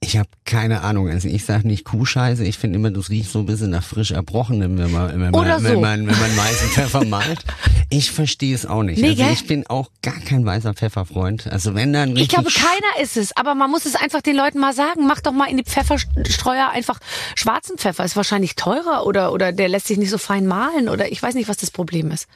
Ich 0.00 0.16
habe 0.16 0.28
keine 0.44 0.82
Ahnung. 0.82 1.08
Also 1.08 1.28
ich 1.28 1.44
sage 1.44 1.66
nicht 1.66 1.84
Kuhscheiße. 1.84 2.44
Ich 2.44 2.56
finde 2.56 2.78
immer, 2.78 2.90
das 2.90 3.10
riecht 3.10 3.30
so 3.32 3.40
ein 3.40 3.46
bisschen 3.46 3.70
nach 3.70 3.82
frisch 3.82 4.12
erbrochenem, 4.12 4.78
wenn 4.78 4.92
man, 4.92 5.08
wenn 5.10 5.30
man, 5.30 5.34
Oder 5.34 5.62
wenn 5.62 5.74
so. 5.74 5.80
man, 5.80 6.06
wenn 6.06 6.18
man 6.18 6.36
weißen 6.36 6.68
Pfeffer 6.68 7.04
malt. 7.06 7.44
Ich 7.90 8.12
verstehe 8.12 8.54
es 8.54 8.64
auch 8.64 8.84
nicht. 8.84 9.02
Nee, 9.02 9.10
also 9.10 9.24
ich 9.24 9.46
bin 9.46 9.66
auch 9.66 9.90
gar 10.02 10.18
kein 10.20 10.46
weißer 10.46 10.74
Pfefferfreund. 10.74 11.48
Also 11.48 11.74
wenn 11.74 11.92
dann 11.92 12.10
richtig 12.10 12.22
Ich 12.22 12.28
glaube, 12.28 12.50
keiner 12.50 13.02
ist 13.02 13.16
es, 13.16 13.36
aber 13.36 13.56
man 13.56 13.70
muss 13.70 13.86
es 13.86 13.96
einfach 13.96 14.22
den 14.22 14.36
Leuten 14.36 14.60
mal 14.60 14.72
sagen. 14.72 15.06
Mach 15.06 15.20
doch 15.20 15.32
mal 15.32 15.46
in 15.50 15.56
die 15.56 15.64
Pfefferstreuer 15.64 16.68
einfach 16.70 17.00
schwarzen 17.34 17.76
Pfeffer. 17.76 18.04
Ist 18.04 18.14
wahrscheinlich 18.14 18.54
teurer 18.54 19.04
oder, 19.04 19.32
oder 19.32 19.52
der 19.52 19.68
lässt 19.68 19.88
sich 19.88 19.98
nicht 19.98 20.10
so 20.10 20.18
fein 20.18 20.46
mahlen 20.46 20.88
oder 20.88 21.10
ich 21.10 21.20
weiß 21.20 21.34
nicht, 21.34 21.48
was 21.48 21.56
das 21.56 21.72
Problem 21.72 22.12
ist. 22.12 22.28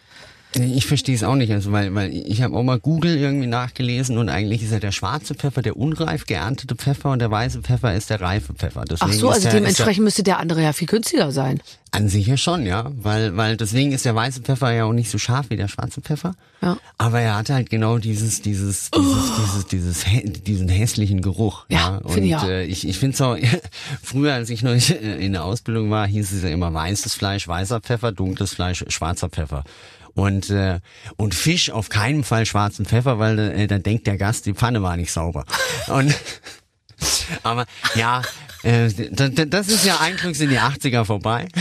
Ich 0.55 0.87
verstehe 0.87 1.15
es 1.15 1.25
auch 1.25 1.35
nicht, 1.35 1.51
also 1.53 1.73
weil, 1.73 1.95
weil 1.95 2.13
ich 2.15 2.43
habe 2.43 2.55
auch 2.57 2.63
mal 2.63 2.79
Google 2.79 3.17
irgendwie 3.17 3.47
nachgelesen 3.47 4.19
und 4.19 4.29
eigentlich 4.29 4.63
ist 4.63 4.73
ja 4.73 4.81
der 4.81 4.93
schwarze 4.93 5.35
Pfeffer 5.35 5.63
der 5.63 5.77
unreif 5.79 6.27
geerntete 6.27 6.75
Pfeffer 6.75 7.11
und 7.13 7.21
der 7.21 7.31
weiße 7.31 7.63
Pfeffer 7.63 7.95
ist 7.95 8.11
der 8.11 8.21
reife 8.21 8.53
Pfeffer. 8.53 8.85
Deswegen 8.85 9.11
Ach 9.13 9.17
so, 9.17 9.31
also 9.31 9.43
der, 9.43 9.53
dementsprechend 9.53 10.05
müsste 10.05 10.23
der 10.23 10.39
andere 10.39 10.63
ja 10.63 10.73
viel 10.75 10.89
günstiger 10.89 11.33
sein. 11.33 11.61
an 11.91 12.09
sich 12.09 12.27
ja 12.27 12.37
schon, 12.37 12.67
ja, 12.67 12.91
weil 12.97 13.37
weil 13.37 13.57
deswegen 13.57 13.93
ist 13.93 14.05
der 14.05 14.15
weiße 14.15 14.43
Pfeffer 14.43 14.73
ja 14.73 14.85
auch 14.85 14.93
nicht 14.93 15.11
so 15.11 15.17
scharf 15.19 15.47
wie 15.49 15.57
der 15.57 15.69
schwarze 15.69 16.03
Pfeffer. 16.03 16.35
Ja. 16.61 16.77
Aber 16.99 17.21
er 17.21 17.37
hat 17.37 17.49
halt 17.49 17.71
genau 17.71 17.97
dieses 17.99 18.43
dieses 18.43 18.91
dieses 18.91 19.33
dieses 19.37 19.67
dieses 19.69 20.07
hä- 20.07 20.29
diesen 20.29 20.69
hässlichen 20.69 21.23
Geruch. 21.23 21.65
Ja, 21.71 21.79
Ja, 21.79 21.97
und 22.03 22.23
ich 22.23 22.37
auch. 22.37 22.45
Äh, 22.45 22.65
ich 22.67 22.87
ich 22.87 22.99
finde 22.99 23.15
es 23.15 23.21
auch 23.23 23.37
früher, 24.03 24.35
als 24.35 24.51
ich 24.51 24.63
noch 24.63 24.73
in 25.01 25.33
der 25.33 25.45
Ausbildung 25.45 25.91
war, 25.91 26.07
hieß 26.07 26.33
es 26.33 26.43
ja 26.43 26.51
immer 26.51 26.73
weißes 26.75 27.15
Fleisch 27.15 27.49
weißer 27.49 27.81
Pfeffer, 27.81 28.13
dunkles 28.13 28.53
Fleisch 28.55 28.85
schwarzer 28.89 29.29
Pfeffer. 29.31 29.65
Und, 30.15 30.51
äh, 30.51 30.81
und 31.17 31.35
Fisch 31.35 31.71
auf 31.71 31.89
keinen 31.89 32.25
Fall 32.25 32.47
schwarzen 32.47 32.85
Pfeffer, 32.85 33.19
weil 33.19 33.39
äh, 33.39 33.67
dann 33.67 33.83
denkt 33.83 34.07
der 34.07 34.19
Gast, 34.19 34.47
die 34.47 34.55
Pfanne 34.55 34.83
war 34.83 34.97
nicht 34.97 35.13
sauber. 35.13 35.45
Und, 35.89 36.15
aber 37.43 37.67
ja, 37.95 38.23
äh, 38.63 38.89
das 39.11 39.69
ist 39.69 39.85
ja 39.85 40.01
eigentlich 40.01 40.39
sind 40.39 40.51
die 40.51 40.61
80er 40.61 41.05
vorbei. 41.05 41.49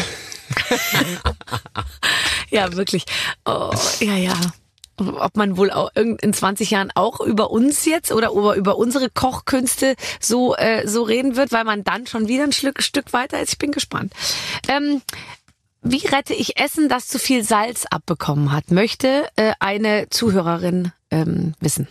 Ja, 2.51 2.73
wirklich. 2.75 3.05
Oh, 3.45 3.71
ja, 4.01 4.15
ja. 4.15 4.33
Ob 4.97 5.35
man 5.35 5.57
wohl 5.57 5.71
auch 5.71 5.89
in 5.95 6.33
20 6.33 6.69
Jahren 6.69 6.91
auch 6.93 7.21
über 7.21 7.49
uns 7.49 7.85
jetzt 7.85 8.11
oder 8.11 8.31
über, 8.31 8.55
über 8.55 8.77
unsere 8.77 9.09
Kochkünste 9.09 9.95
so, 10.19 10.55
äh, 10.55 10.87
so 10.87 11.01
reden 11.01 11.35
wird, 11.35 11.51
weil 11.51 11.63
man 11.63 11.83
dann 11.83 12.05
schon 12.05 12.27
wieder 12.27 12.43
ein 12.43 12.51
Stück, 12.51 12.83
Stück 12.83 13.11
weiter 13.11 13.41
ist. 13.41 13.53
Ich 13.53 13.57
bin 13.57 13.71
gespannt. 13.71 14.13
Ähm, 14.67 15.01
wie 15.83 16.05
rette 16.07 16.33
ich 16.33 16.59
Essen, 16.59 16.89
das 16.89 17.07
zu 17.07 17.19
viel 17.19 17.43
Salz 17.43 17.85
abbekommen 17.89 18.51
hat, 18.51 18.71
möchte 18.71 19.25
äh, 19.35 19.53
eine 19.59 20.07
Zuhörerin 20.09 20.91
ähm, 21.09 21.53
wissen. 21.59 21.87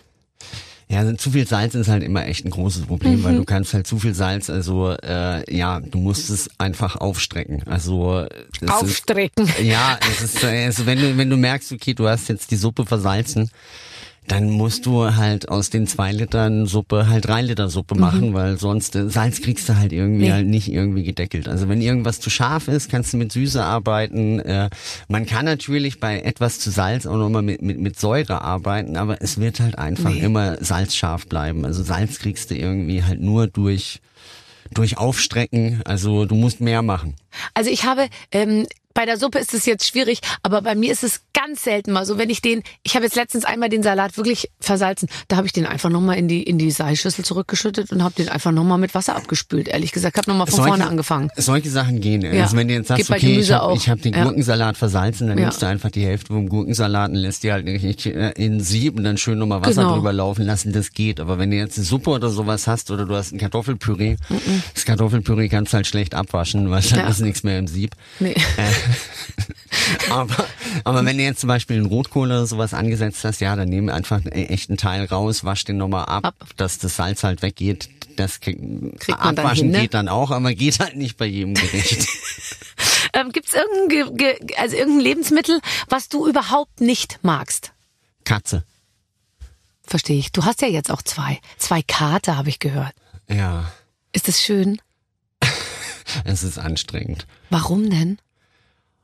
Ja, 0.88 0.98
also 1.00 1.12
zu 1.14 1.30
viel 1.30 1.46
Salz 1.46 1.76
ist 1.76 1.86
halt 1.88 2.02
immer 2.02 2.26
echt 2.26 2.44
ein 2.44 2.50
großes 2.50 2.86
Problem, 2.86 3.20
Mhm. 3.20 3.24
weil 3.24 3.36
du 3.36 3.44
kannst 3.44 3.74
halt 3.74 3.86
zu 3.86 4.00
viel 4.00 4.12
Salz, 4.14 4.50
also 4.50 4.90
äh, 4.90 5.44
ja, 5.54 5.78
du 5.78 5.98
musst 5.98 6.30
es 6.30 6.50
einfach 6.58 6.96
aufstrecken. 6.96 7.62
Also 7.66 8.26
es 8.50 8.60
ist, 8.60 8.70
Aufstrecken. 8.72 9.48
Ja, 9.62 9.98
es 10.10 10.20
ist 10.22 10.44
also 10.44 10.86
wenn 10.86 10.98
du 10.98 11.16
wenn 11.16 11.30
du 11.30 11.36
merkst, 11.36 11.70
okay, 11.70 11.94
du 11.94 12.08
hast 12.08 12.28
jetzt 12.28 12.50
die 12.50 12.56
Suppe 12.56 12.86
versalzen, 12.86 13.50
dann 14.28 14.48
musst 14.50 14.86
du 14.86 15.16
halt 15.16 15.48
aus 15.48 15.70
den 15.70 15.88
zwei 15.88 16.12
Litern 16.12 16.66
Suppe 16.66 17.08
halt 17.08 17.26
drei 17.26 17.42
Liter 17.42 17.68
Suppe 17.68 17.96
machen, 17.96 18.32
weil 18.32 18.58
sonst 18.58 18.94
äh, 18.94 19.08
Salz 19.10 19.40
kriegst 19.42 19.68
du 19.68 19.76
halt 19.76 19.92
irgendwie 19.92 20.20
Mhm. 20.20 20.26
Nee. 20.28 20.32
halt 20.32 20.46
nicht 20.46 20.70
irgendwie 20.70 21.02
gedeckelt. 21.02 21.48
Also 21.48 21.68
wenn 21.68 21.80
irgendwas 21.80 22.20
zu 22.20 22.30
scharf 22.30 22.68
ist, 22.68 22.90
kannst 22.90 23.12
du 23.12 23.16
mit 23.16 23.32
Süße 23.32 23.62
arbeiten. 23.64 24.38
Äh, 24.38 24.70
man 25.08 25.26
kann 25.26 25.46
natürlich 25.46 25.98
bei 25.98 26.20
etwas 26.20 26.60
zu 26.60 26.70
Salz 26.70 27.06
auch 27.06 27.16
nochmal 27.16 27.42
mit, 27.42 27.60
mit, 27.62 27.80
mit 27.80 27.98
Säure 27.98 28.42
arbeiten, 28.42 28.96
aber 28.96 29.20
es 29.20 29.38
wird 29.40 29.58
halt 29.58 29.78
einfach 29.78 30.10
Nee. 30.10 30.20
immer 30.20 30.62
salzscharf 30.62 31.26
bleiben. 31.26 31.64
Also 31.64 31.82
Salz 31.82 32.18
kriegst 32.20 32.50
du 32.52 32.54
irgendwie 32.56 33.02
halt 33.02 33.20
nur 33.20 33.46
durch 33.48 34.00
durch 34.72 34.98
Aufstrecken. 34.98 35.80
Also 35.84 36.26
du 36.26 36.36
musst 36.36 36.60
mehr 36.60 36.82
machen. 36.82 37.16
Also 37.54 37.70
ich 37.70 37.84
habe 37.84 38.06
ähm, 38.30 38.66
bei 38.94 39.06
der 39.06 39.16
Suppe 39.18 39.38
ist 39.38 39.54
es 39.54 39.66
jetzt 39.66 39.86
schwierig, 39.86 40.20
aber 40.42 40.62
bei 40.62 40.74
mir 40.74 40.92
ist 40.92 41.04
es 41.04 41.20
ganz 41.32 41.62
selten 41.64 41.92
mal 41.92 42.04
so, 42.04 42.18
wenn 42.18 42.28
ich 42.30 42.42
den, 42.42 42.62
ich 42.82 42.94
habe 42.96 43.04
jetzt 43.04 43.16
letztens 43.16 43.44
einmal 43.44 43.68
den 43.68 43.82
Salat 43.82 44.16
wirklich 44.16 44.50
versalzen, 44.60 45.08
da 45.28 45.36
habe 45.36 45.46
ich 45.46 45.52
den 45.52 45.64
einfach 45.66 45.90
nochmal 45.90 46.18
in 46.18 46.28
die 46.28 46.42
in 46.42 46.58
die 46.58 46.70
Salzschüssel 46.70 47.24
zurückgeschüttet 47.24 47.92
und 47.92 48.02
habe 48.02 48.14
den 48.14 48.28
einfach 48.28 48.50
nochmal 48.52 48.78
mit 48.78 48.94
Wasser 48.94 49.16
abgespült. 49.16 49.68
Ehrlich 49.68 49.92
gesagt, 49.92 50.16
habe 50.18 50.28
nochmal 50.30 50.46
von 50.48 50.56
Solche- 50.56 50.68
vorne 50.70 50.86
angefangen. 50.88 51.30
Solche 51.36 51.70
Sachen 51.70 52.00
gehen. 52.00 52.22
Ja. 52.22 52.42
Also 52.42 52.56
wenn 52.56 52.68
du 52.68 52.74
jetzt 52.74 52.88
sagst, 52.88 53.06
Geht 53.08 53.16
okay, 53.16 53.38
ich 53.38 53.52
habe 53.52 53.74
hab 53.76 54.02
den 54.02 54.12
Ja. 54.12 54.24
Gurkensalat 54.24 54.76
versalzen, 54.76 55.28
dann 55.28 55.38
Ja. 55.38 55.44
nimmst 55.44 55.62
du 55.62 55.66
einfach 55.66 55.90
die 55.90 56.04
Hälfte 56.04 56.28
vom 56.32 56.48
Gurkensalat 56.48 57.10
und 57.10 57.16
lässt 57.16 57.42
die 57.42 57.52
halt 57.52 57.64
nicht 57.66 58.06
äh, 58.06 58.32
in 58.32 58.60
Sieb 58.60 58.96
und 58.96 59.04
dann 59.04 59.16
schön 59.16 59.38
nochmal 59.38 59.60
Wasser 59.62 59.82
Genau. 59.82 59.94
drüber 59.94 60.12
laufen 60.12 60.44
lassen. 60.44 60.72
Das 60.72 60.92
geht. 60.92 61.20
Aber 61.20 61.38
wenn 61.38 61.50
du 61.50 61.56
jetzt 61.56 61.78
eine 61.78 61.86
Suppe 61.86 62.10
oder 62.10 62.28
sowas 62.30 62.66
hast 62.66 62.90
oder 62.90 63.06
du 63.06 63.14
hast 63.14 63.32
ein 63.32 63.38
Kartoffelpüree, 63.38 64.16
das 64.74 64.84
Kartoffelpüree 64.84 65.48
kannst 65.48 65.72
du 65.72 65.76
halt 65.76 65.86
schlecht 65.86 66.14
abwaschen, 66.14 66.70
weil 66.70 66.82
dann 66.82 67.08
ist 67.08 67.20
nichts 67.20 67.42
mehr 67.44 67.58
im 67.58 67.66
Sieb. 67.66 67.92
Nee. 68.18 68.34
Aber, 70.10 70.46
aber 70.84 71.04
wenn 71.04 71.18
du 71.18 71.24
jetzt 71.24 71.40
zum 71.40 71.48
Beispiel 71.48 71.76
einen 71.76 71.86
Rotkohl 71.86 72.28
oder 72.28 72.46
sowas 72.46 72.74
angesetzt 72.74 73.24
hast, 73.24 73.40
ja, 73.40 73.56
dann 73.56 73.68
nimm 73.68 73.88
einfach 73.88 74.18
einen 74.18 74.32
echten 74.32 74.76
Teil 74.76 75.04
raus, 75.04 75.44
wasch 75.44 75.64
den 75.64 75.78
nochmal 75.78 76.04
ab, 76.04 76.24
Ab. 76.26 76.34
dass 76.56 76.78
das 76.78 76.96
Salz 76.96 77.24
halt 77.24 77.42
weggeht. 77.42 77.88
Das 78.16 78.40
krieg, 78.40 78.58
Kriegt 78.98 79.08
man 79.18 79.34
dann 79.34 79.44
abwaschen 79.44 79.64
hin, 79.64 79.72
ne? 79.72 79.80
geht 79.82 79.94
dann 79.94 80.08
auch, 80.08 80.30
aber 80.30 80.54
geht 80.54 80.78
halt 80.80 80.96
nicht 80.96 81.16
bei 81.16 81.26
jedem 81.26 81.54
Gericht. 81.54 82.06
Ähm, 83.12 83.32
Gibt 83.32 83.48
es 83.48 83.54
irgendein, 83.54 83.88
Ge 83.88 84.36
Ge 84.38 84.56
also 84.56 84.76
irgendein 84.76 85.00
Lebensmittel, 85.00 85.60
was 85.88 86.08
du 86.08 86.28
überhaupt 86.28 86.80
nicht 86.80 87.18
magst? 87.22 87.72
Katze. 88.24 88.62
Verstehe 89.82 90.18
ich. 90.18 90.30
Du 90.30 90.44
hast 90.44 90.62
ja 90.62 90.68
jetzt 90.68 90.90
auch 90.90 91.02
zwei. 91.02 91.40
Zwei 91.58 91.82
Kater, 91.82 92.36
habe 92.36 92.48
ich 92.50 92.60
gehört. 92.60 92.92
Ja, 93.28 93.72
Ist 94.12 94.28
das 94.28 94.40
schön? 94.40 94.80
es 96.24 96.42
ist 96.44 96.58
anstrengend. 96.58 97.26
Warum 97.50 97.90
denn? 97.90 98.18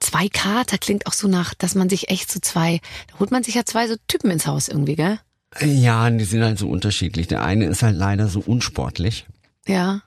Zwei 0.01 0.29
Kater 0.29 0.79
klingt 0.79 1.07
auch 1.07 1.13
so 1.13 1.27
nach, 1.29 1.55
dass 1.55 1.75
man 1.75 1.89
sich 1.89 2.11
echt 2.11 2.31
so 2.31 2.39
zwei, 2.41 2.81
da 3.11 3.19
holt 3.19 3.31
man 3.31 3.43
sich 3.43 3.55
ja 3.55 3.65
zwei 3.65 3.89
so 3.89 3.95
Typen 4.09 4.31
ins 4.31 4.47
Haus 4.47 4.69
irgendwie, 4.69 4.97
gell? 4.97 5.19
Ja, 5.61 6.11
die 6.11 6.25
sind 6.25 6.43
halt 6.43 6.59
so 6.59 6.69
unterschiedlich. 6.69 7.29
Der 7.29 7.43
eine 7.43 7.65
ist 7.67 7.83
halt 7.83 7.97
leider 7.97 8.29
so 8.29 8.41
unsportlich. 8.41 9.27
Ja. 9.67 10.03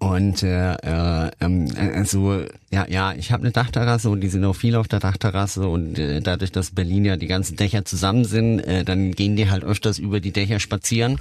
Und 0.00 0.44
äh, 0.44 0.74
äh, 0.74 1.30
ähm, 1.40 1.68
also 1.94 2.44
ja, 2.70 2.86
ja, 2.88 3.14
ich 3.14 3.32
habe 3.32 3.42
eine 3.42 3.50
Dachterrasse 3.50 4.10
und 4.10 4.20
die 4.20 4.28
sind 4.28 4.44
auch 4.44 4.54
viel 4.54 4.76
auf 4.76 4.86
der 4.86 5.00
Dachterrasse 5.00 5.66
und 5.66 5.98
äh, 5.98 6.20
dadurch, 6.20 6.52
dass 6.52 6.70
Berlin 6.70 7.04
ja 7.04 7.16
die 7.16 7.26
ganzen 7.26 7.56
Dächer 7.56 7.84
zusammen 7.84 8.24
sind, 8.24 8.60
äh, 8.60 8.84
dann 8.84 9.10
gehen 9.10 9.34
die 9.34 9.50
halt 9.50 9.64
öfters 9.64 9.98
über 9.98 10.20
die 10.20 10.30
Dächer 10.30 10.60
spazieren. 10.60 11.18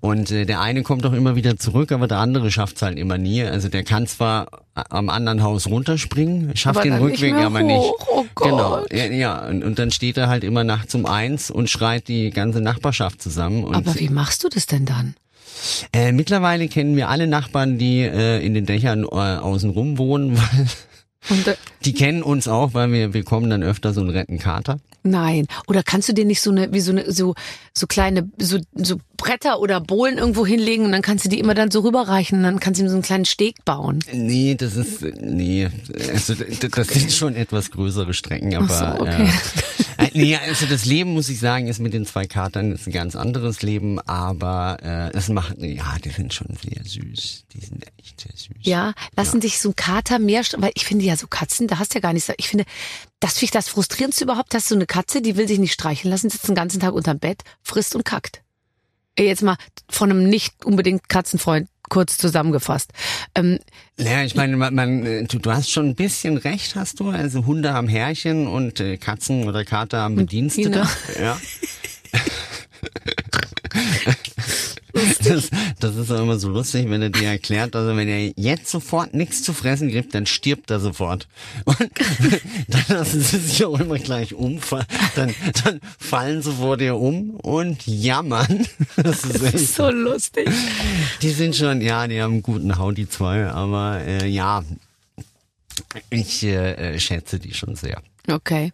Und 0.00 0.30
äh, 0.30 0.44
der 0.44 0.60
eine 0.60 0.82
kommt 0.82 1.06
auch 1.06 1.14
immer 1.14 1.36
wieder 1.36 1.56
zurück, 1.56 1.90
aber 1.90 2.06
der 2.06 2.18
andere 2.18 2.50
schafft's 2.50 2.82
halt 2.82 2.98
immer 2.98 3.16
nie. 3.16 3.44
Also 3.44 3.68
der 3.68 3.82
kann 3.82 4.06
zwar 4.06 4.48
am 4.74 5.08
anderen 5.08 5.42
Haus 5.42 5.66
runterspringen, 5.66 6.54
schafft 6.56 6.80
Aber 6.80 6.88
den 6.88 6.94
nicht 6.94 7.02
Rückweg 7.02 7.34
aber 7.34 7.62
nicht. 7.62 7.78
hoch. 7.78 8.08
Oh 8.10 8.26
Gott. 8.34 8.48
Genau. 8.48 8.84
Ja, 8.90 9.06
ja. 9.06 9.46
Und, 9.48 9.64
und 9.64 9.78
dann 9.78 9.90
steht 9.90 10.18
er 10.18 10.28
halt 10.28 10.44
immer 10.44 10.64
nachts 10.64 10.94
um 10.94 11.06
eins 11.06 11.50
und 11.50 11.70
schreit 11.70 12.08
die 12.08 12.30
ganze 12.30 12.60
Nachbarschaft 12.60 13.22
zusammen. 13.22 13.64
Aber 13.72 13.94
wie 13.98 14.08
machst 14.10 14.44
du 14.44 14.48
das 14.48 14.66
denn 14.66 14.84
dann? 14.84 15.14
Äh, 15.92 16.12
mittlerweile 16.12 16.68
kennen 16.68 16.96
wir 16.96 17.08
alle 17.08 17.26
Nachbarn, 17.26 17.78
die 17.78 18.00
äh, 18.00 18.44
in 18.44 18.54
den 18.54 18.66
Dächern 18.66 19.04
äh, 19.04 19.06
außenrum 19.06 19.98
wohnen, 19.98 20.36
weil 20.36 20.66
Und, 21.30 21.46
äh, 21.46 21.56
die 21.84 21.94
kennen 21.94 22.22
uns 22.22 22.48
auch, 22.48 22.74
weil 22.74 22.90
wir, 22.92 23.14
wir 23.14 23.24
kommen 23.24 23.50
dann 23.50 23.62
öfter 23.62 23.92
so 23.92 24.00
einen 24.00 24.10
retten 24.10 24.38
Kater. 24.38 24.78
nein. 25.02 25.46
Oder 25.66 25.82
kannst 25.82 26.08
du 26.08 26.12
dir 26.12 26.24
nicht 26.24 26.40
so 26.40 26.50
eine, 26.50 26.72
wie 26.72 26.80
so 26.80 26.92
eine, 26.92 27.10
so, 27.10 27.34
so 27.74 27.86
kleine, 27.86 28.30
so, 28.38 28.58
so 28.74 28.96
Bretter 29.22 29.60
oder 29.60 29.80
Bohlen 29.80 30.18
irgendwo 30.18 30.44
hinlegen 30.44 30.84
und 30.84 30.90
dann 30.92 31.02
kannst 31.02 31.24
du 31.24 31.28
die 31.28 31.38
immer 31.38 31.54
dann 31.54 31.70
so 31.70 31.80
rüberreichen 31.80 32.38
und 32.38 32.44
dann 32.44 32.58
kannst 32.60 32.80
du 32.80 32.84
ihm 32.84 32.88
so 32.88 32.96
einen 32.96 33.02
kleinen 33.02 33.24
Steg 33.24 33.64
bauen. 33.64 34.00
Nee, 34.12 34.56
das 34.56 34.76
ist, 34.76 35.02
nee, 35.20 35.68
also 36.12 36.34
das 36.34 36.88
sind 36.88 37.12
schon 37.12 37.36
etwas 37.36 37.70
größere 37.70 38.14
Strecken, 38.14 38.56
aber 38.56 38.68
Ach 38.68 38.96
so, 38.96 39.02
okay. 39.02 39.30
äh, 39.98 40.10
nee, 40.14 40.36
also 40.36 40.66
das 40.66 40.86
Leben, 40.86 41.12
muss 41.12 41.28
ich 41.28 41.38
sagen, 41.38 41.68
ist 41.68 41.78
mit 41.78 41.94
den 41.94 42.04
zwei 42.04 42.26
Katern 42.26 42.72
ist 42.72 42.88
ein 42.88 42.92
ganz 42.92 43.14
anderes 43.14 43.62
Leben, 43.62 44.00
aber 44.00 44.78
äh, 44.82 45.16
es 45.16 45.28
macht, 45.28 45.56
ja, 45.58 45.96
die 46.04 46.10
sind 46.10 46.34
schon 46.34 46.48
sehr 46.60 46.82
süß, 46.84 47.44
die 47.54 47.60
sind 47.60 47.84
echt 47.98 48.20
sehr 48.20 48.32
süß. 48.34 48.56
Ja, 48.62 48.92
lassen 49.16 49.38
dich 49.38 49.60
so 49.60 49.68
ein 49.68 49.76
Kater 49.76 50.18
mehr, 50.18 50.42
weil 50.58 50.72
ich 50.74 50.84
finde 50.84 51.04
ja 51.04 51.16
so 51.16 51.28
Katzen, 51.28 51.68
da 51.72 51.78
hast 51.78 51.94
du 51.94 51.96
ja 51.96 52.00
gar 52.02 52.12
nichts. 52.12 52.30
Ich 52.36 52.48
finde, 52.48 52.66
das 53.18 53.32
finde 53.32 53.44
ich 53.46 53.50
das 53.50 53.68
frustrierendste 53.68 54.24
überhaupt, 54.24 54.52
dass 54.52 54.68
so 54.68 54.74
eine 54.74 54.84
Katze, 54.84 55.22
die 55.22 55.36
will 55.36 55.48
sich 55.48 55.58
nicht 55.58 55.72
streicheln 55.72 56.10
lassen, 56.10 56.28
sitzt 56.28 56.46
den 56.46 56.54
ganzen 56.54 56.80
Tag 56.80 56.92
unterm 56.92 57.18
Bett, 57.18 57.42
frisst 57.62 57.96
und 57.96 58.04
kackt. 58.04 58.42
Jetzt 59.18 59.42
mal 59.42 59.56
von 59.88 60.10
einem 60.10 60.28
nicht 60.28 60.66
unbedingt 60.66 61.08
Katzenfreund 61.08 61.68
kurz 61.88 62.18
zusammengefasst. 62.18 62.90
Ähm, 63.34 63.58
Ja, 63.98 64.22
ich 64.22 64.34
meine, 64.34 64.56
man, 64.58 64.74
man, 64.74 65.06
äh, 65.06 65.24
du, 65.24 65.38
du 65.38 65.50
hast 65.50 65.70
schon 65.70 65.88
ein 65.88 65.94
bisschen 65.94 66.36
recht, 66.36 66.76
hast 66.76 67.00
du. 67.00 67.08
Also 67.08 67.46
Hunde 67.46 67.72
haben 67.72 67.88
Herrchen 67.88 68.46
und 68.46 68.78
äh, 68.80 68.98
Katzen 68.98 69.48
oder 69.48 69.64
Kater 69.64 70.00
haben 70.00 70.16
Bedienstete. 70.16 70.70
Hühner. 70.70 70.90
Ja. 71.20 71.40
Das, 75.24 75.50
das 75.80 75.96
ist 75.96 76.10
auch 76.10 76.20
immer 76.20 76.38
so 76.38 76.48
lustig, 76.48 76.90
wenn 76.90 77.00
er 77.00 77.10
dir 77.10 77.28
erklärt, 77.28 77.74
also 77.74 77.96
wenn 77.96 78.08
er 78.08 78.32
jetzt 78.36 78.68
sofort 78.68 79.14
nichts 79.14 79.42
zu 79.42 79.52
fressen 79.52 79.90
kriegt, 79.90 80.14
dann 80.14 80.26
stirbt 80.26 80.70
er 80.70 80.80
sofort. 80.80 81.28
Und 81.64 81.90
dann 82.68 82.84
lassen 82.88 83.22
sie 83.22 83.38
sich 83.38 83.64
auch 83.64 83.78
immer 83.80 83.98
gleich 83.98 84.34
umfallen. 84.34 84.86
Dann, 85.14 85.34
dann 85.64 85.80
fallen 85.98 86.42
sie 86.42 86.52
vor 86.52 86.76
dir 86.76 86.96
um 86.96 87.30
und 87.36 87.86
jammern. 87.86 88.66
Das 88.96 89.24
ist 89.24 89.42
echt 89.42 89.74
so 89.74 89.90
lustig. 89.90 90.50
die 91.22 91.30
sind 91.30 91.56
schon, 91.56 91.80
ja, 91.80 92.06
die 92.06 92.20
haben 92.20 92.34
einen 92.34 92.42
guten 92.42 92.76
Hau, 92.78 92.92
die 92.92 93.08
zwei, 93.08 93.46
aber 93.46 94.00
äh, 94.00 94.28
ja, 94.28 94.62
ich 96.10 96.42
äh, 96.42 96.94
äh, 96.94 97.00
schätze 97.00 97.38
die 97.38 97.54
schon 97.54 97.76
sehr. 97.76 98.02
Okay. 98.28 98.72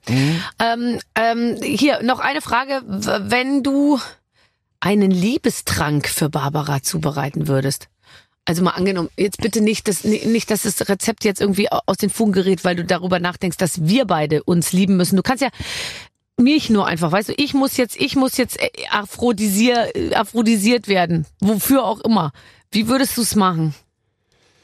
Ähm, 0.58 0.98
ähm, 1.14 1.56
hier 1.62 2.02
noch 2.02 2.20
eine 2.20 2.40
Frage. 2.42 2.82
Wenn 2.86 3.62
du 3.62 3.98
einen 4.80 5.10
Liebestrank 5.10 6.08
für 6.08 6.28
Barbara 6.28 6.82
zubereiten 6.82 7.48
würdest, 7.48 7.88
also 8.44 8.62
mal 8.62 8.70
angenommen, 8.72 9.10
jetzt 9.16 9.38
bitte 9.38 9.60
nicht, 9.60 9.88
dass, 9.88 10.04
nicht, 10.04 10.50
dass 10.50 10.62
das 10.62 10.88
Rezept 10.88 11.24
jetzt 11.24 11.40
irgendwie 11.40 11.70
au- 11.72 11.80
aus 11.86 11.96
den 11.96 12.10
Fugen 12.10 12.32
gerät, 12.32 12.64
weil 12.64 12.76
du 12.76 12.84
darüber 12.84 13.18
nachdenkst, 13.20 13.56
dass 13.58 13.86
wir 13.86 14.04
beide 14.06 14.42
uns 14.44 14.72
lieben 14.72 14.96
müssen. 14.96 15.16
Du 15.16 15.22
kannst 15.22 15.42
ja 15.42 15.48
mich 16.36 16.70
nur 16.70 16.86
einfach, 16.86 17.10
weißt 17.12 17.30
du, 17.30 17.34
ich 17.36 17.52
muss 17.52 17.76
jetzt, 17.76 17.96
ich 18.00 18.16
muss 18.16 18.36
jetzt 18.36 18.58
äh, 18.60 18.70
aphrodisier, 18.90 19.94
äh, 19.96 20.14
aphrodisiert 20.14 20.88
werden, 20.88 21.26
wofür 21.40 21.84
auch 21.84 22.00
immer. 22.00 22.32
Wie 22.70 22.86
würdest 22.88 23.16
du 23.16 23.22
es 23.22 23.34
machen? 23.34 23.74